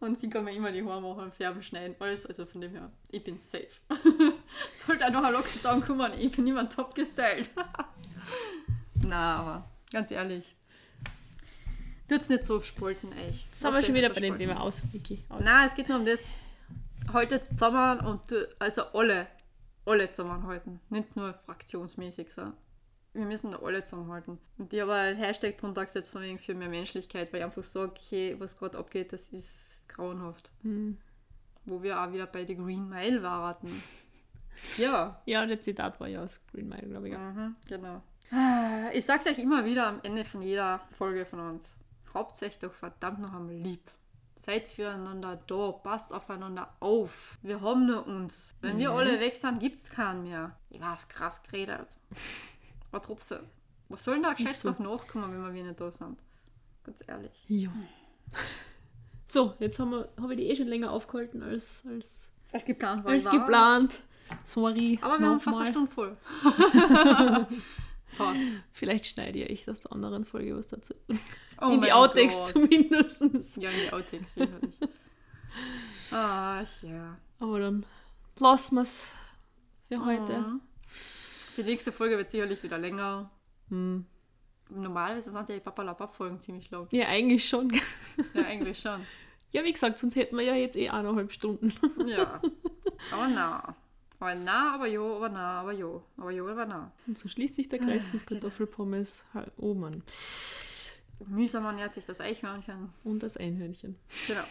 und 0.00 0.18
sie 0.18 0.28
kann 0.28 0.42
mir 0.42 0.52
immer 0.52 0.72
die 0.72 0.82
Haare 0.82 1.00
machen, 1.00 1.30
färben, 1.30 1.62
schneiden, 1.62 1.94
alles. 2.00 2.26
Also 2.26 2.44
von 2.44 2.60
dem 2.60 2.72
her, 2.72 2.90
ich 3.12 3.22
bin 3.22 3.38
safe. 3.38 3.68
Sollte 4.74 5.06
auch 5.06 5.12
noch 5.12 5.22
ein 5.22 5.32
Lockdown 5.32 5.80
kommen, 5.82 6.12
ich 6.18 6.34
bin 6.34 6.48
immer 6.48 6.68
top 6.68 6.96
gestylt. 6.96 7.48
Na, 9.06 9.36
aber 9.36 9.70
ganz 9.92 10.10
ehrlich. 10.10 10.56
Tut's 12.08 12.28
nicht 12.28 12.44
so 12.44 12.56
aufspalten, 12.56 13.10
echt. 13.12 13.46
Jetzt 13.50 13.60
sind 13.60 13.74
wir 13.74 13.82
schon 13.82 13.94
wieder 13.94 14.10
bei 14.10 14.20
dem 14.20 14.38
Thema 14.38 14.60
aus, 14.60 14.82
Vicky. 14.92 15.22
Aus. 15.28 15.42
Nein, 15.42 15.66
es 15.66 15.74
geht 15.74 15.88
nur 15.88 15.98
um 15.98 16.06
das. 16.06 16.34
Haltet 17.12 17.44
zusammen 17.44 18.00
und 18.00 18.34
also 18.58 18.82
alle, 18.92 19.26
alle 19.84 20.10
zusammenhalten. 20.10 20.80
Nicht 20.90 21.16
nur 21.16 21.32
fraktionsmäßig 21.34 22.32
so. 22.32 22.52
Wir 23.12 23.24
müssen 23.24 23.52
da 23.52 23.58
alle 23.58 23.82
zusammenhalten. 23.84 24.38
Und 24.58 24.72
ich 24.72 24.80
habe 24.80 24.92
einen 24.92 25.16
Hashtag 25.16 25.56
drunter 25.56 25.84
gesetzt 25.84 26.10
von 26.10 26.22
wegen 26.22 26.38
für 26.38 26.54
mehr 26.54 26.68
Menschlichkeit, 26.68 27.32
weil 27.32 27.40
ich 27.40 27.44
einfach 27.44 27.64
sage, 27.64 27.92
okay, 27.92 28.36
was 28.38 28.58
gerade 28.58 28.76
abgeht, 28.78 29.12
das 29.12 29.28
ist 29.28 29.88
grauenhaft. 29.88 30.50
Hm. 30.62 30.98
Wo 31.64 31.82
wir 31.82 32.00
auch 32.00 32.12
wieder 32.12 32.26
bei 32.26 32.44
The 32.44 32.56
Green 32.56 32.88
Mile 32.88 33.22
warten. 33.22 33.68
Ja, 34.78 35.20
Ja, 35.26 35.44
der 35.44 35.60
Zitat 35.60 36.00
war 36.00 36.08
ja 36.08 36.22
aus 36.22 36.40
Green 36.50 36.66
Mile, 36.66 36.88
glaube 36.88 37.08
ich. 37.08 37.12
Ja. 37.12 37.18
Mhm, 37.18 37.56
genau. 37.68 38.02
Ich 38.94 39.04
sag's 39.04 39.26
euch 39.26 39.38
immer 39.38 39.66
wieder 39.66 39.86
am 39.86 40.00
Ende 40.02 40.24
von 40.24 40.40
jeder 40.40 40.80
Folge 40.96 41.26
von 41.26 41.40
uns. 41.40 41.76
Hauptsächlich 42.16 42.60
doch 42.60 42.72
verdammt 42.72 43.20
noch 43.20 43.34
einmal 43.34 43.54
lieb. 43.54 43.90
Seid 44.36 44.68
füreinander 44.68 45.38
da, 45.46 45.72
passt 45.72 46.14
aufeinander 46.14 46.74
auf. 46.80 47.36
Wir 47.42 47.60
haben 47.60 47.84
nur 47.84 48.06
uns. 48.06 48.56
Wenn 48.62 48.78
wir 48.78 48.90
alle 48.92 49.20
weg 49.20 49.36
sind, 49.36 49.60
gibt's 49.60 49.90
keinen 49.90 50.22
mehr. 50.22 50.56
Ich 50.70 50.80
weiß, 50.80 51.08
krass 51.08 51.42
geredet. 51.42 51.88
Aber 52.90 53.02
trotzdem, 53.02 53.40
was 53.90 54.02
soll 54.02 54.14
denn 54.14 54.22
da 54.22 54.32
gescheit 54.32 54.56
so. 54.56 54.70
noch 54.70 54.78
nachkommen, 54.78 55.44
wenn 55.44 55.54
wir 55.54 55.62
nicht 55.62 55.78
da 55.78 55.90
sind? 55.90 56.18
Ganz 56.84 57.04
ehrlich. 57.06 57.44
ja. 57.48 57.70
So, 59.28 59.54
jetzt 59.58 59.78
haben 59.78 59.90
wir, 59.90 60.08
habe 60.18 60.32
ich 60.34 60.38
die 60.38 60.46
eh 60.46 60.56
schon 60.56 60.68
länger 60.68 60.92
aufgehalten 60.92 61.42
als, 61.42 61.82
als, 61.86 62.30
Als 62.52 62.64
geplant 62.64 63.04
war. 63.04 63.12
als 63.12 63.24
war. 63.26 63.32
geplant. 63.32 63.98
Sorry. 64.44 64.98
Aber 65.02 65.18
wir 65.18 65.26
haben 65.26 65.40
fast 65.40 65.58
eine 65.58 65.70
Stunde 65.70 65.90
voll. 65.90 66.16
fast. 68.16 68.60
Vielleicht 68.72 69.06
schneide 69.06 69.38
ich 69.38 69.50
echt 69.50 69.68
aus 69.68 69.80
der 69.80 69.92
anderen 69.92 70.24
Folge 70.24 70.56
was 70.56 70.68
dazu. 70.68 70.94
Oh 71.60 71.70
In 71.70 71.80
die 71.80 71.92
Outtakes 71.92 72.36
Gott. 72.36 72.46
zumindest. 72.48 73.20
Ja, 73.56 73.70
in 73.70 73.80
die 73.86 73.92
Outtakes 73.92 74.34
sicherlich. 74.34 74.74
Ah, 76.12 76.62
ja. 76.82 77.18
Aber 77.38 77.60
dann 77.60 77.86
lassen 78.38 78.76
wir 78.76 78.82
es 78.82 79.06
für 79.88 80.04
heute. 80.04 80.38
Mhm. 80.38 80.60
Die 81.56 81.62
nächste 81.62 81.92
Folge 81.92 82.16
wird 82.18 82.30
sicherlich 82.30 82.62
wieder 82.62 82.78
länger. 82.78 83.30
Hm. 83.70 84.04
Normalerweise 84.68 85.30
sind 85.30 85.48
ja 85.48 85.54
die 85.54 85.60
Papalapap-Folgen 85.60 86.40
ziemlich 86.40 86.70
lang. 86.70 86.88
Ja, 86.90 87.06
eigentlich 87.06 87.48
schon. 87.48 87.72
Ja, 88.34 88.44
eigentlich 88.44 88.78
schon. 88.78 89.00
Ja, 89.52 89.64
wie 89.64 89.72
gesagt, 89.72 89.98
sonst 89.98 90.16
hätten 90.16 90.36
wir 90.36 90.44
ja 90.44 90.54
jetzt 90.54 90.76
eh 90.76 90.88
eineinhalb 90.88 91.32
Stunden. 91.32 91.72
Ja. 92.06 92.40
Aber 93.12 93.28
na. 93.28 93.76
Aber 94.18 94.34
na, 94.34 94.74
aber 94.74 94.86
jo, 94.86 95.16
aber 95.16 95.28
na, 95.28 95.60
aber 95.60 95.72
jo. 95.72 96.02
Aber 96.16 96.30
jo, 96.30 96.48
aber 96.48 96.64
na. 96.66 96.92
Und 97.06 97.18
so 97.18 97.28
schließt 97.28 97.56
sich 97.56 97.68
der 97.68 97.78
Kreis 97.78 98.10
Süßkartoffelpommes. 98.10 99.24
halt- 99.34 99.52
Oh 99.58 99.74
Mann. 99.74 100.02
Mühsam 101.26 101.64
ernährt 101.64 101.92
sich 101.92 102.04
das 102.04 102.20
Eichhörnchen. 102.20 102.90
Und 103.04 103.22
das 103.22 103.36
Einhörnchen. 103.36 103.96
Genau. 104.26 104.42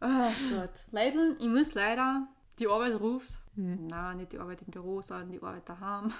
Oh 0.00 0.30
Gott. 0.54 0.70
Leider, 0.92 1.36
ich 1.38 1.46
muss 1.48 1.74
leider 1.74 2.26
Die 2.58 2.68
Arbeit 2.68 2.98
ruft. 3.00 3.40
Hm. 3.54 3.86
Nein, 3.86 4.16
nicht 4.18 4.32
die 4.32 4.38
Arbeit 4.38 4.62
im 4.62 4.68
Büro, 4.70 5.00
sondern 5.02 5.30
die 5.30 5.42
Arbeit 5.42 5.68
daheim. 5.68 6.12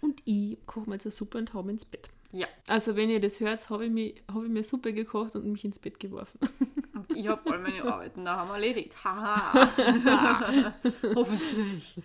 Und 0.00 0.22
ich 0.24 0.58
koche 0.66 0.88
mir 0.88 0.94
jetzt 0.96 1.06
eine 1.06 1.12
Suppe 1.12 1.38
und 1.38 1.52
hau 1.54 1.62
mich 1.62 1.74
ins 1.74 1.84
Bett. 1.84 2.10
Ja. 2.30 2.46
Also 2.66 2.94
wenn 2.96 3.08
ihr 3.08 3.20
das 3.20 3.40
hört, 3.40 3.68
habe 3.70 3.86
ich, 3.86 3.90
mir- 3.90 4.14
hab 4.32 4.42
ich 4.42 4.50
mir 4.50 4.62
Suppe 4.62 4.92
gekocht 4.92 5.34
und 5.36 5.46
mich 5.50 5.64
ins 5.64 5.78
Bett 5.78 5.98
geworfen. 5.98 6.38
Und 6.94 7.16
ich 7.16 7.26
habe 7.28 7.50
all 7.50 7.58
meine 7.58 7.82
Arbeiten 7.84 8.24
daheim 8.24 8.50
erledigt. 8.50 9.02
Haha. 9.02 9.68
Hoffentlich. 11.14 12.00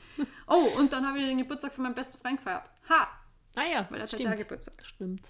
Oh, 0.47 0.67
und 0.79 0.91
dann 0.93 1.05
habe 1.05 1.17
ich 1.19 1.25
den 1.25 1.37
Geburtstag 1.39 1.73
von 1.73 1.83
meinem 1.83 1.95
besten 1.95 2.17
Freund 2.17 2.37
gefeiert. 2.37 2.63
Ha! 2.89 3.07
Ah 3.55 3.63
ja, 3.71 3.87
Weil 3.89 3.99
er 3.99 4.03
hat 4.03 4.19
ja 4.19 4.33
Geburtstag. 4.35 4.73
Stimmt. 4.85 5.27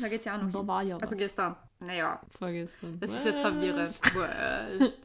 Da 0.00 0.08
geht's 0.08 0.24
ja 0.24 0.36
auch 0.36 0.42
noch. 0.42 0.50
Da 0.50 0.66
war 0.66 0.82
ja 0.82 0.96
Also 0.96 1.12
was. 1.12 1.18
gestern. 1.18 1.56
Naja, 1.80 2.20
Vorgestern. 2.38 2.98
das 3.00 3.10
ist 3.12 3.24
jetzt 3.24 3.40
verwirrend. 3.40 3.94
Wurscht. 4.14 4.98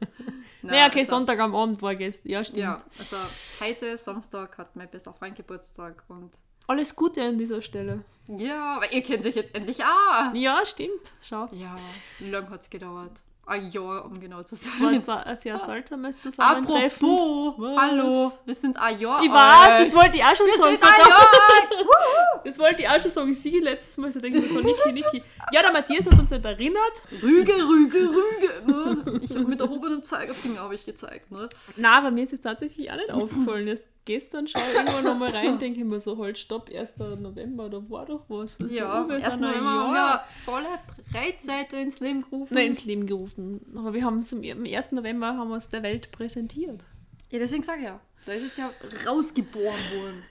Na, 0.62 0.70
Naja, 0.72 0.86
okay, 0.88 1.00
also- 1.00 1.10
Sonntag 1.10 1.38
am 1.40 1.54
Abend 1.54 1.80
war 1.82 1.94
gestern. 1.94 2.30
Ja, 2.30 2.42
stimmt. 2.44 2.58
Ja, 2.60 2.82
also 2.98 3.16
heute, 3.60 3.96
Samstag, 3.98 4.58
hat 4.58 4.74
mein 4.76 4.88
bester 4.90 5.12
Freund 5.12 5.36
Geburtstag 5.36 6.02
und 6.08 6.32
Alles 6.66 6.94
Gute 6.96 7.22
an 7.22 7.38
dieser 7.38 7.62
Stelle. 7.62 8.00
ja, 8.26 8.76
aber 8.76 8.92
ihr 8.92 9.02
kennt 9.02 9.22
sich 9.22 9.34
jetzt 9.34 9.54
endlich 9.54 9.82
auch. 9.84 10.34
Ja, 10.34 10.64
stimmt. 10.66 11.00
Schau. 11.22 11.48
Ja, 11.52 11.74
wie 12.18 12.30
lange 12.30 12.50
hat 12.50 12.60
es 12.62 12.70
gedauert? 12.70 13.12
Ein 13.48 13.70
Jahr, 13.70 14.04
um 14.04 14.18
genau 14.18 14.42
zu 14.42 14.56
Es 14.56 14.66
war 14.80 14.90
sein. 14.90 15.00
zwar 15.04 15.24
ein 15.24 15.36
seltsames 15.36 16.20
Zusammentreffen. 16.20 17.08
Apropos, 17.08 17.76
hallo, 17.80 18.32
wir 18.44 18.54
sind 18.56 18.76
ein 18.76 18.98
Jahr 18.98 19.22
Ich 19.22 19.30
weiß, 19.30 19.36
das 19.84 19.94
alt. 19.94 19.94
wollte 19.94 20.16
ich 20.16 20.24
auch 20.24 20.34
schon 20.34 20.46
Wir 20.46 20.56
sagen. 20.56 20.72
sind 20.72 20.82
ein. 20.82 21.08
Jahr 21.08 21.18
alt. 21.20 21.86
Das 22.44 22.58
wollte 22.60 22.82
ich 22.82 22.88
auch 22.88 23.00
schon 23.00 23.10
sagen. 23.10 23.34
Sehe 23.34 23.60
letztes 23.60 23.96
Mal 23.96 24.12
so 24.12 24.20
denke 24.20 24.38
ich 24.38 24.50
mir 24.50 24.60
so, 24.62 24.66
Niki, 24.66 24.92
Niki. 24.92 25.22
Ja, 25.52 25.62
der 25.62 25.72
Matthias 25.72 26.06
hat 26.06 26.18
uns 26.18 26.30
nicht 26.30 26.44
erinnert. 26.44 27.02
Rüge, 27.22 27.52
Rüge, 27.54 27.98
Rüge. 28.08 28.62
Ne? 28.66 29.20
Ich 29.22 29.30
habe 29.30 29.44
mit 29.46 29.60
erhobenem 29.60 30.02
Zeigefinger 30.04 30.60
habe 30.60 30.74
ich 30.76 30.84
gezeigt. 30.86 31.30
Ne? 31.32 31.48
Na, 31.76 31.98
aber 31.98 32.10
mir 32.12 32.22
ist 32.24 32.32
es 32.32 32.40
tatsächlich 32.40 32.90
auch 32.90 32.96
nicht 32.96 33.10
aufgefallen. 33.12 33.66
Gestern 34.06 34.46
schaue 34.48 34.62
ich 34.70 34.74
irgendwann 34.74 35.04
nochmal 35.04 35.28
rein, 35.30 35.58
denke 35.60 35.80
ich 35.80 35.84
mir 35.84 36.00
so, 36.00 36.16
halt, 36.16 36.38
stopp, 36.38 36.70
1. 36.74 36.96
November, 37.18 37.68
da 37.68 37.82
war 37.90 38.06
doch 38.06 38.24
was. 38.28 38.56
Das 38.56 38.72
Ja, 38.72 39.02
ist 39.02 39.08
wir 39.08 39.18
erst 39.18 39.32
sind 39.32 39.44
ein 39.44 39.50
November 39.50 39.70
haben 39.70 39.92
wir 39.92 40.24
volle 40.44 40.68
Breitseite 41.12 41.76
ins 41.76 42.00
Leben 42.00 42.22
gerufen. 42.22 42.54
Nein, 42.54 42.68
ins 42.68 42.84
Leben 42.84 43.06
gerufen. 43.06 43.60
Aber 43.76 43.92
wir 43.92 44.04
haben 44.04 44.24
zum, 44.26 44.42
am 44.42 44.64
1. 44.64 44.92
November 44.92 45.36
haben 45.36 45.50
wir 45.50 45.56
es 45.58 45.68
der 45.68 45.82
Welt 45.82 46.10
präsentiert. 46.10 46.84
Ja, 47.30 47.38
deswegen 47.38 47.62
sage 47.62 47.80
ich 47.80 47.86
ja. 47.86 48.00
Da 48.24 48.32
ist 48.32 48.44
es 48.44 48.56
ja 48.56 48.70
rausgeboren 49.06 49.66
worden. 49.94 50.22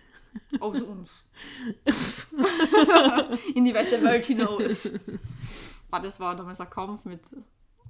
Aus 0.60 0.82
uns. 0.82 1.24
In 3.56 3.64
die 3.66 3.74
weite 3.74 4.02
Welt 4.04 4.26
hinaus. 4.26 4.90
Ah, 5.92 6.00
das 6.00 6.20
war 6.20 6.36
damals 6.36 6.60
ein 6.60 6.70
Kampf 6.70 7.06
mit 7.06 7.22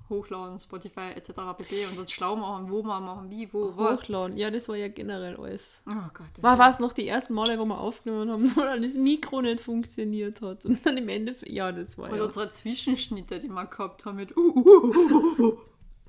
Hochladen, 0.10 0.60
Spotify 0.60 1.12
etc. 1.16 1.32
pp. 1.58 1.86
und 1.88 2.00
uns 2.00 2.12
schlau 2.12 2.36
machen, 2.36 2.70
wo 2.70 2.84
wir 2.84 3.00
machen, 3.00 3.30
wie, 3.30 3.52
wo, 3.52 3.74
was. 3.76 4.04
Hochladen. 4.04 4.38
Ja, 4.38 4.52
das 4.52 4.70
war 4.70 4.76
ja 4.76 4.88
generell 4.88 5.36
alles. 5.38 5.82
Oh 5.88 6.10
Gott. 6.14 6.28
Das 6.36 6.44
War 6.44 6.60
was 6.60 6.80
noch 6.80 6.94
die 6.94 7.08
ersten 7.08 7.34
Male, 7.34 7.58
wo 7.58 7.66
wir 7.66 7.80
aufgenommen 7.80 8.32
haben, 8.32 8.52
wo 8.56 8.62
dann 8.62 8.82
das 8.82 8.96
Mikro 8.96 9.42
nicht 9.42 9.62
funktioniert 9.62 10.42
hat. 10.42 10.66
Und 10.66 10.86
dann 10.86 10.98
im 10.98 11.10
Endeffekt, 11.10 11.52
ja, 11.52 11.72
das 11.72 11.98
war 11.98 12.12
Und 12.12 12.18
ja. 12.18 12.24
unsere 12.24 12.50
Zwischenschnitte, 12.50 13.40
die 13.40 13.48
wir 13.48 13.66
gehabt 13.66 14.06
haben 14.06 14.18
mit 14.18 14.36
uh, 14.38 14.42
uh, 14.42 14.70
uh, 14.70 15.12
uh, 15.12 15.42
uh. 15.42 15.58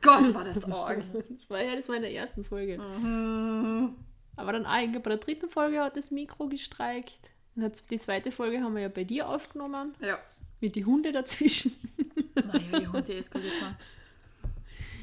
Gott, 0.02 0.34
war 0.34 0.44
das 0.44 0.70
arg. 0.70 1.02
Das 1.30 1.50
war 1.50 1.62
ja, 1.62 1.74
das 1.74 1.88
war 1.88 1.96
in 1.96 2.02
der 2.02 2.12
ersten 2.12 2.44
Folge. 2.44 2.78
Mhm. 2.78 3.94
Aber 4.36 4.52
dann 4.52 4.66
eigentlich 4.66 5.02
bei 5.02 5.10
der 5.10 5.18
dritten 5.18 5.48
Folge 5.48 5.80
hat 5.80 5.96
das 5.96 6.10
Mikro 6.10 6.48
gestreikt. 6.48 7.30
Und 7.56 7.90
die 7.90 7.98
zweite 7.98 8.30
Folge 8.30 8.60
haben 8.60 8.74
wir 8.74 8.82
ja 8.82 8.88
bei 8.88 9.04
dir 9.04 9.28
aufgenommen, 9.28 9.94
Ja. 10.00 10.18
Mit 10.60 10.76
den 10.76 10.86
Hunde 10.86 11.12
dazwischen. 11.12 11.72
Naja, 12.36 12.80
die 12.80 12.86
Hunde 12.86 13.14
eskaliert 13.14 13.54
sind. 13.54 13.76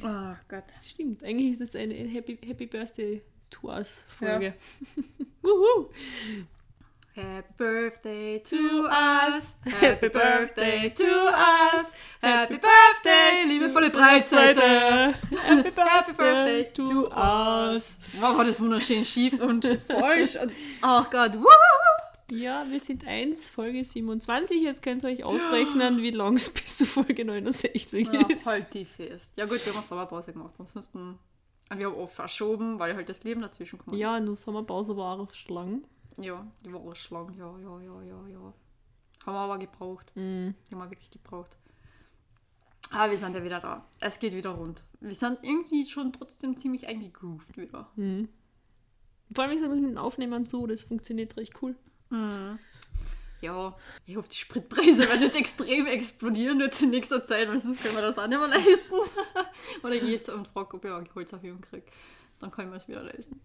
Oh 0.04 0.36
Gott. 0.48 0.66
Stimmt, 0.86 1.24
eigentlich 1.24 1.54
ist 1.54 1.62
das 1.62 1.76
eine 1.76 1.96
Happy, 1.96 2.38
Happy 2.46 2.68
Birthday 2.68 3.24
to 3.50 3.70
us 3.70 4.04
Folge. 4.08 4.54
Wuhu. 5.42 5.90
Happy 7.16 7.54
birthday 7.58 8.40
to 8.40 8.88
us, 8.90 9.56
happy 9.64 10.10
birthday 10.10 10.90
to 10.90 11.04
us, 11.04 11.94
happy 12.24 12.58
birthday, 12.58 13.44
liebevolle 13.46 13.92
Breitseite. 13.92 15.14
Happy 15.30 15.72
Happy 15.80 16.14
birthday 16.14 16.64
to 16.74 17.08
us. 17.10 18.00
Wow, 18.20 18.38
war 18.38 18.46
das 18.46 18.60
wunderschön 18.60 19.06
schief 19.06 19.40
und 19.40 19.64
falsch. 19.88 20.38
Und, 20.38 20.52
oh 20.82 21.04
Gott, 21.12 21.36
wuhu. 21.36 21.83
Ja, 22.34 22.66
wir 22.70 22.80
sind 22.80 23.06
1, 23.06 23.48
Folge 23.48 23.84
27. 23.84 24.62
Jetzt 24.62 24.82
könnt 24.82 25.04
ihr 25.04 25.10
euch 25.10 25.24
ausrechnen, 25.24 26.02
wie 26.02 26.10
lang 26.10 26.36
es 26.36 26.52
bis 26.52 26.78
zu 26.80 26.86
Folge 26.86 27.26
69 27.26 28.08
Ja, 28.12 28.28
ist. 28.28 28.46
halt 28.46 28.74
die 28.74 28.86
fest. 28.86 29.34
Ja 29.38 29.46
gut, 29.46 29.64
wir 29.66 29.74
haben 29.74 29.84
Sommerpause 29.84 30.34
gemacht, 30.34 30.56
sonst 30.58 30.74
müssten... 30.76 31.20
Wir 31.76 31.88
haben 31.88 31.96
oft 31.96 32.16
verschoben, 32.16 32.80
weil 32.80 32.96
halt 32.96 33.08
das 33.10 33.24
Leben 33.24 33.42
dazwischen 33.42 33.80
kommt. 33.80 33.96
Ja, 33.98 34.20
der 34.20 34.36
Sommerpause 34.36 34.98
war 34.98 35.20
auch 35.20 35.32
schlang. 35.34 35.84
Ja, 36.18 36.46
die 36.66 36.74
war 36.74 36.82
auch 36.82 36.96
schlank, 36.96 37.36
ja, 37.38 37.58
ja, 37.60 37.82
ja, 37.82 38.02
ja, 38.02 38.28
ja. 38.28 38.54
Haben 39.26 39.34
wir 39.36 39.40
aber 39.40 39.58
gebraucht. 39.60 40.12
Die 40.16 40.20
haben 40.20 40.56
wir 40.70 40.90
wirklich 40.90 41.10
gebraucht. 41.10 41.58
Aber 42.92 43.12
wir 43.12 43.18
sind 43.18 43.36
ja 43.36 43.44
wieder 43.44 43.60
da. 43.60 43.88
Es 44.00 44.20
geht 44.20 44.34
wieder 44.36 44.52
rund. 44.52 44.84
Wir 45.00 45.16
sind 45.16 45.40
irgendwie 45.42 45.86
schon 45.86 46.14
trotzdem 46.14 46.58
ziemlich 46.58 46.88
eingegroovt 46.88 47.58
wieder. 47.58 47.90
Mhm. 47.96 48.28
Vor 49.34 49.44
allem 49.44 49.56
ist 49.56 49.64
es 49.64 49.70
mit 49.70 49.84
den 49.84 49.98
Aufnehmern 49.98 50.46
so, 50.46 50.68
das 50.68 50.84
funktioniert 50.84 51.38
recht 51.38 51.54
cool. 51.62 51.76
Ja, 53.42 53.76
ich 54.06 54.16
hoffe, 54.16 54.30
die 54.30 54.38
Spritpreise 54.38 55.00
werden 55.10 55.20
nicht 55.20 55.36
extrem 55.36 55.86
explodieren 55.86 56.62
jetzt 56.62 56.82
in 56.82 56.92
nächster 56.92 57.26
Zeit, 57.26 57.50
weil 57.50 57.60
sonst 57.60 57.84
können 57.84 57.96
wir 57.96 58.02
das 58.02 58.18
auch 58.18 58.28
nicht 58.28 58.40
mehr 58.40 58.48
leisten. 58.48 58.94
Oder 59.84 59.96
ich 59.96 60.02
gehe 60.02 60.12
jetzt 60.12 60.30
und 60.30 60.48
frage, 60.48 60.76
ob 60.78 60.86
ich 60.86 60.92
eine 60.92 61.04
Gehaltserhöhung 61.04 61.60
kriege. 61.60 61.86
Dann 62.40 62.52
kann 62.52 62.66
ich 62.66 62.72
mir 62.72 62.78
das 62.78 62.88
wieder 62.88 63.04
leisten. 63.04 63.42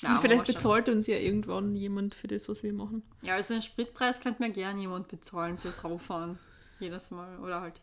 Ja, 0.00 0.18
vielleicht 0.18 0.46
bezahlt 0.46 0.88
uns 0.88 1.06
ja 1.06 1.16
irgendwann 1.16 1.76
jemand 1.76 2.14
für 2.14 2.28
das, 2.28 2.48
was 2.48 2.62
wir 2.62 2.72
machen. 2.72 3.02
Ja, 3.20 3.34
also 3.34 3.54
einen 3.54 3.62
Spritpreis 3.62 4.20
könnte 4.20 4.42
mir 4.42 4.50
gerne 4.50 4.80
jemand 4.80 5.08
bezahlen 5.08 5.58
fürs 5.58 5.84
Rauffahren. 5.84 6.38
Jedes 6.80 7.10
Mal. 7.10 7.38
Oder 7.38 7.60
halt 7.60 7.80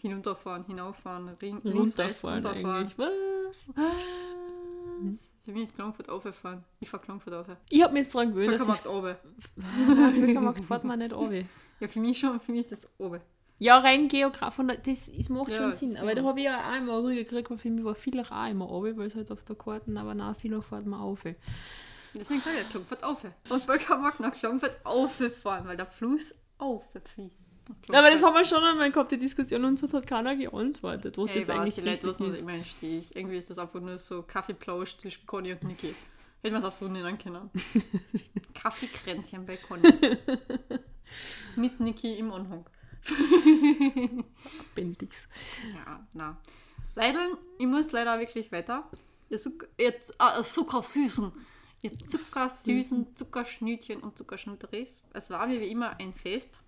hinunterfahren, 0.00 0.64
hinauffahren, 0.66 1.28
ring, 1.40 1.60
links, 1.64 1.98
rechts, 1.98 2.24
Runterfahren 2.24 2.44
runterfahren. 2.44 2.86
eigentlich. 2.86 2.98
Was? 3.74 3.94
Was? 5.02 5.32
Für 5.44 5.52
mich 5.52 5.62
ist 5.64 5.74
Klangfurt 5.74 6.08
aufgefahren. 6.08 6.64
Ich 6.80 6.88
fahre 6.88 7.02
Klangfurt 7.02 7.34
auf. 7.34 7.46
Ich 7.68 7.82
habe 7.82 7.92
mich 7.92 8.02
jetzt 8.02 8.14
daran 8.14 8.30
gewöhnt, 8.30 8.52
dass 8.52 8.68
ich 8.68 8.74
Völkermarkt 8.74 8.86
oben. 8.86 10.14
Völkermarkt 10.14 10.64
fährt 10.64 10.84
man 10.84 10.98
nicht 10.98 11.12
runter. 11.12 11.44
Ja, 11.80 11.88
für 11.88 12.00
mich 12.00 12.18
schon, 12.18 12.40
für 12.40 12.52
mich 12.52 12.60
ist 12.62 12.72
das 12.72 12.88
oben. 12.98 13.20
Ja, 13.58 13.78
rein 13.78 14.08
geografisch, 14.08 14.66
das, 14.84 15.12
das 15.14 15.28
macht 15.28 15.50
Ja, 15.50 15.58
schon 15.58 15.72
Sinn. 15.74 15.96
Aber 15.98 16.14
da 16.14 16.22
habe 16.22 16.38
ich 16.38 16.46
ja 16.46 16.70
auch 16.70 16.76
immer 16.76 16.98
ruhig 16.98 17.18
gekriegt, 17.28 17.50
weil 17.50 17.58
für 17.58 17.70
mich 17.70 17.84
war 17.84 17.94
vieler 17.94 18.24
auch 18.30 18.48
immer 18.48 18.64
runter, 18.64 18.96
weil 18.96 19.06
es 19.06 19.14
halt 19.14 19.30
auf 19.30 19.44
der 19.44 19.56
Karte, 19.56 19.92
aber 19.98 20.14
nach 20.14 20.34
vieler 20.36 20.62
fährt 20.62 20.86
man 20.86 21.00
auf. 21.00 21.24
Deswegen 22.14 22.40
sage 22.40 22.56
ich 22.62 22.68
Klangfurt 22.70 23.04
auf. 23.04 23.24
Und 23.48 23.62
Völkermarkt 23.62 24.20
nach 24.20 24.32
Klangfurt 24.32 24.78
auffahren, 24.84 25.66
weil 25.66 25.76
der 25.76 25.86
Fluss 25.86 26.34
auffließt. 26.58 27.49
Ja, 27.90 27.98
aber 28.00 28.10
das 28.10 28.22
haben 28.22 28.34
wir 28.34 28.44
schon 28.44 28.62
einmal 28.62 28.90
gehabt, 28.92 29.10
die 29.12 29.18
Diskussion, 29.18 29.64
und 29.64 29.78
so 29.78 29.90
hat 29.92 30.06
keiner 30.06 30.36
geantwortet, 30.36 31.16
was 31.18 31.30
Hey, 31.30 31.40
jetzt 31.40 31.50
eigentlich 31.50 31.74
die 31.74 31.80
Leute 31.82 32.06
was 32.08 32.20
ist. 32.20 32.40
immer 32.42 32.52
entstehe 32.54 32.98
ich. 33.00 33.14
Irgendwie 33.16 33.36
ist 33.36 33.50
das 33.50 33.58
einfach 33.58 33.80
nur 33.80 33.98
so 33.98 34.22
Kaffeeplausch 34.22 34.96
zwischen 34.98 35.26
Conny 35.26 35.52
und 35.52 35.62
Niki. 35.64 35.94
Hätten 36.42 36.54
wir 36.54 36.58
es 36.58 36.64
auch 36.64 36.72
so 36.72 36.88
nennen 36.88 37.18
können. 37.18 37.50
Kaffeekränzchen 38.54 39.44
bei 39.46 39.56
Conny. 39.56 39.82
Mit 41.56 41.80
Niki 41.80 42.14
im 42.18 42.32
Anhang. 42.32 42.64
Bendix. 44.74 45.28
Ja, 45.74 46.06
na. 46.14 46.36
Leider, 46.94 47.28
ich 47.58 47.66
muss 47.66 47.92
leider 47.92 48.18
wirklich 48.18 48.50
weiter. 48.52 48.88
Ihr, 49.28 49.38
Zuck 49.38 49.68
ihr 49.78 50.00
Z- 50.00 50.16
ah, 50.18 50.42
Zuckersüßen. 50.42 51.32
Ihr 51.82 51.96
zuckersüßen 51.96 53.16
Zuckerschnütchen 53.16 54.00
und 54.00 54.18
Zuckerschnutteris. 54.18 55.02
Es 55.14 55.30
war 55.30 55.48
wie 55.48 55.56
immer 55.70 55.96
ein 55.98 56.12
Fest. 56.12 56.60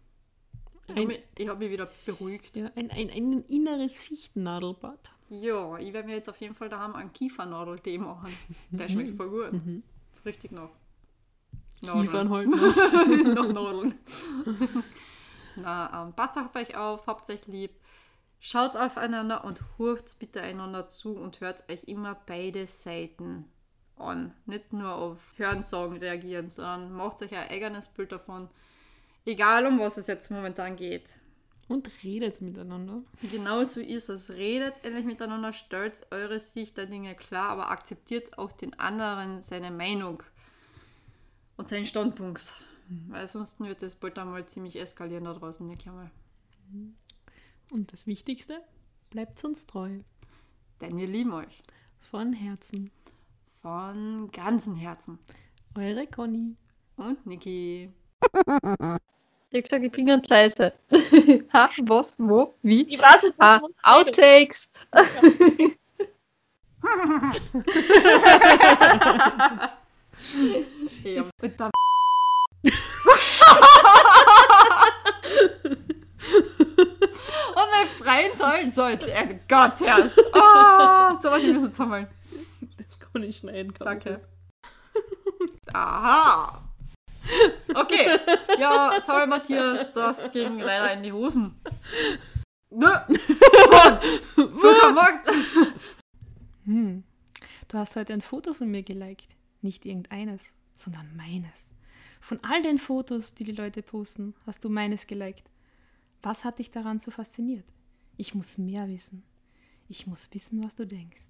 Ich 0.85 0.91
habe 0.91 1.01
Ein- 1.03 1.07
mich, 1.09 1.23
ich 1.39 1.49
hab 1.49 1.59
mich 1.59 1.71
wieder 1.71 1.89
beruhigt. 2.07 2.57
Ja, 2.57 2.71
ein, 2.75 2.91
ein, 2.91 3.11
ein 3.11 3.45
inneres 3.45 4.03
Fichtennadelbad. 4.05 5.11
Ja, 5.31 5.79
ich 5.79 5.93
werde 5.93 6.09
mir 6.09 6.17
jetzt 6.17 6.29
auf 6.29 6.37
jeden 6.41 6.55
Fall 6.55 6.69
daheim 6.69 6.95
einen 6.95 7.13
Kiefernadeltee 7.13 7.99
machen. 7.99 8.37
Der 8.71 8.89
schmeckt 8.89 9.17
voll 9.17 9.31
gut. 9.31 9.61
Ist 10.15 10.27
Richtig 10.27 10.53
noch. 10.53 10.71
Kiefern 11.81 12.31
halt. 12.31 12.49
noch 13.35 13.53
Nadeln. 13.53 13.95
Na, 15.57 16.05
ähm, 16.07 16.13
passt 16.15 16.39
auf 16.39 16.55
euch 16.55 16.77
auf, 16.77 17.07
habt 17.07 17.29
euch 17.31 17.47
lieb. 17.47 17.73
Schaut 18.41 18.77
aufeinander 18.77 19.45
und 19.45 19.63
hurcht 19.79 20.19
bitte 20.19 20.43
einander 20.43 20.89
zu 20.89 21.17
und 21.17 21.41
hört 21.41 21.69
euch 21.71 21.85
immer 21.85 22.17
beide 22.27 22.67
Seiten 22.67 23.47
an. 23.97 24.35
Nicht 24.47 24.73
nur 24.73 24.93
auf 24.95 25.19
Hörensagen 25.37 25.97
reagieren, 25.99 26.49
sondern 26.49 26.93
macht 26.93 27.23
euch 27.23 27.33
ein 27.35 27.49
eigenes 27.51 27.89
Bild 27.89 28.13
davon. 28.13 28.49
Egal 29.25 29.67
um 29.67 29.79
was 29.79 29.97
es 29.97 30.07
jetzt 30.07 30.31
momentan 30.31 30.77
geht. 30.77 31.19
Und 31.69 31.91
redet 32.03 32.41
miteinander. 32.41 33.03
Genauso 33.31 33.81
ist 33.81 34.09
es. 34.09 34.31
Redet 34.31 34.85
endlich 34.85 35.05
miteinander, 35.05 35.53
stellt 35.53 36.07
eure 36.11 36.41
Sicht 36.41 36.77
der 36.77 36.87
Dinge 36.87 37.15
klar, 37.15 37.51
aber 37.51 37.71
akzeptiert 37.71 38.37
auch 38.37 38.53
den 38.53 38.79
anderen 38.79 39.41
seine 39.41 39.71
Meinung 39.71 40.23
und 41.57 41.69
seinen 41.69 41.87
Standpunkt. 41.87 42.55
Weil 43.09 43.27
sonst 43.29 43.61
wird 43.61 43.81
das 43.81 43.95
bald 43.95 44.19
einmal 44.19 44.45
ziemlich 44.47 44.79
eskalieren 44.79 45.25
da 45.25 45.33
draußen, 45.33 45.67
Nick 45.67 45.87
einmal. 45.87 46.11
Und 47.71 47.93
das 47.93 48.07
Wichtigste, 48.07 48.61
bleibt 49.09 49.43
uns 49.45 49.67
treu. 49.67 50.01
Denn 50.81 50.99
wir 50.99 51.07
lieben 51.07 51.33
euch. 51.33 51.63
Von 52.01 52.33
Herzen. 52.35 52.91
von 53.63 54.31
ganzem 54.33 54.75
Herzen. 54.75 55.19
Eure 55.75 56.07
Conny. 56.07 56.57
Und 56.97 57.25
Niki. 57.25 57.91
Ich 59.53 59.59
hab 59.59 59.65
gesagt, 59.65 59.85
ich 59.85 59.93
bin 59.93 60.07
ganz 60.07 60.27
leise. 60.29 60.73
ha, 61.53 61.69
was, 61.83 62.17
wo, 62.19 62.55
wie? 62.63 62.85
Ich 62.89 63.03
weiß 63.03 63.23
nicht, 63.23 63.35
Ah, 63.39 63.61
Outtakes. 63.83 64.73
Ja, 71.05 71.23
und 71.43 71.61
dann 71.61 71.71
Und 77.55 77.69
mein 77.71 77.87
freien 78.01 78.39
Tollen 78.39 78.71
sollte. 78.71 79.07
Oh 79.07 79.35
Gott, 79.49 79.81
Herr. 79.81 80.11
Oh, 80.33 81.15
so 81.23 81.31
was 81.31 81.43
ich 81.43 81.53
müssen 81.53 81.73
zusammen. 81.73 82.07
Das 82.79 82.99
kann 82.99 83.23
ich 83.23 83.37
schneiden. 83.37 83.75
kann 83.75 83.87
Danke. 83.87 84.27
Aha. 85.75 86.72
Okay. 87.75 88.19
Ja, 88.59 89.01
sorry 89.01 89.27
Matthias, 89.27 89.93
das 89.93 90.31
ging 90.33 90.59
leider 90.59 90.93
in 90.93 91.03
die 91.03 91.13
Hosen. 91.13 91.55
Nö. 92.71 92.89
Hm. 96.65 97.03
Du 97.69 97.79
hast 97.79 97.97
heute 97.97 98.13
ein 98.13 98.23
Foto 98.23 98.55
von 98.55 98.71
mir 98.71 98.83
geliked. 98.83 99.29
Nicht 99.63 99.85
irgendeines, 99.85 100.55
sondern 100.75 101.17
meines. 101.17 101.71
Von 102.21 102.39
all 102.43 102.63
den 102.63 102.79
Fotos, 102.79 103.35
die 103.35 103.45
die 103.45 103.53
Leute 103.53 103.83
posten, 103.83 104.35
hast 104.47 104.63
du 104.65 104.69
meines 104.69 105.07
geliked. 105.07 105.51
Was 106.23 106.45
hat 106.45 106.61
dich 106.61 106.71
daran 106.71 107.01
so 107.01 107.11
fasziniert? 107.11 107.65
Ich 108.17 108.35
muss 108.35 108.59
mehr 108.59 108.89
wissen. 108.89 109.25
Ich 109.89 110.07
muss 110.07 110.29
wissen, 110.33 110.63
was 110.63 110.77
du 110.77 110.87
denkst. 110.87 111.23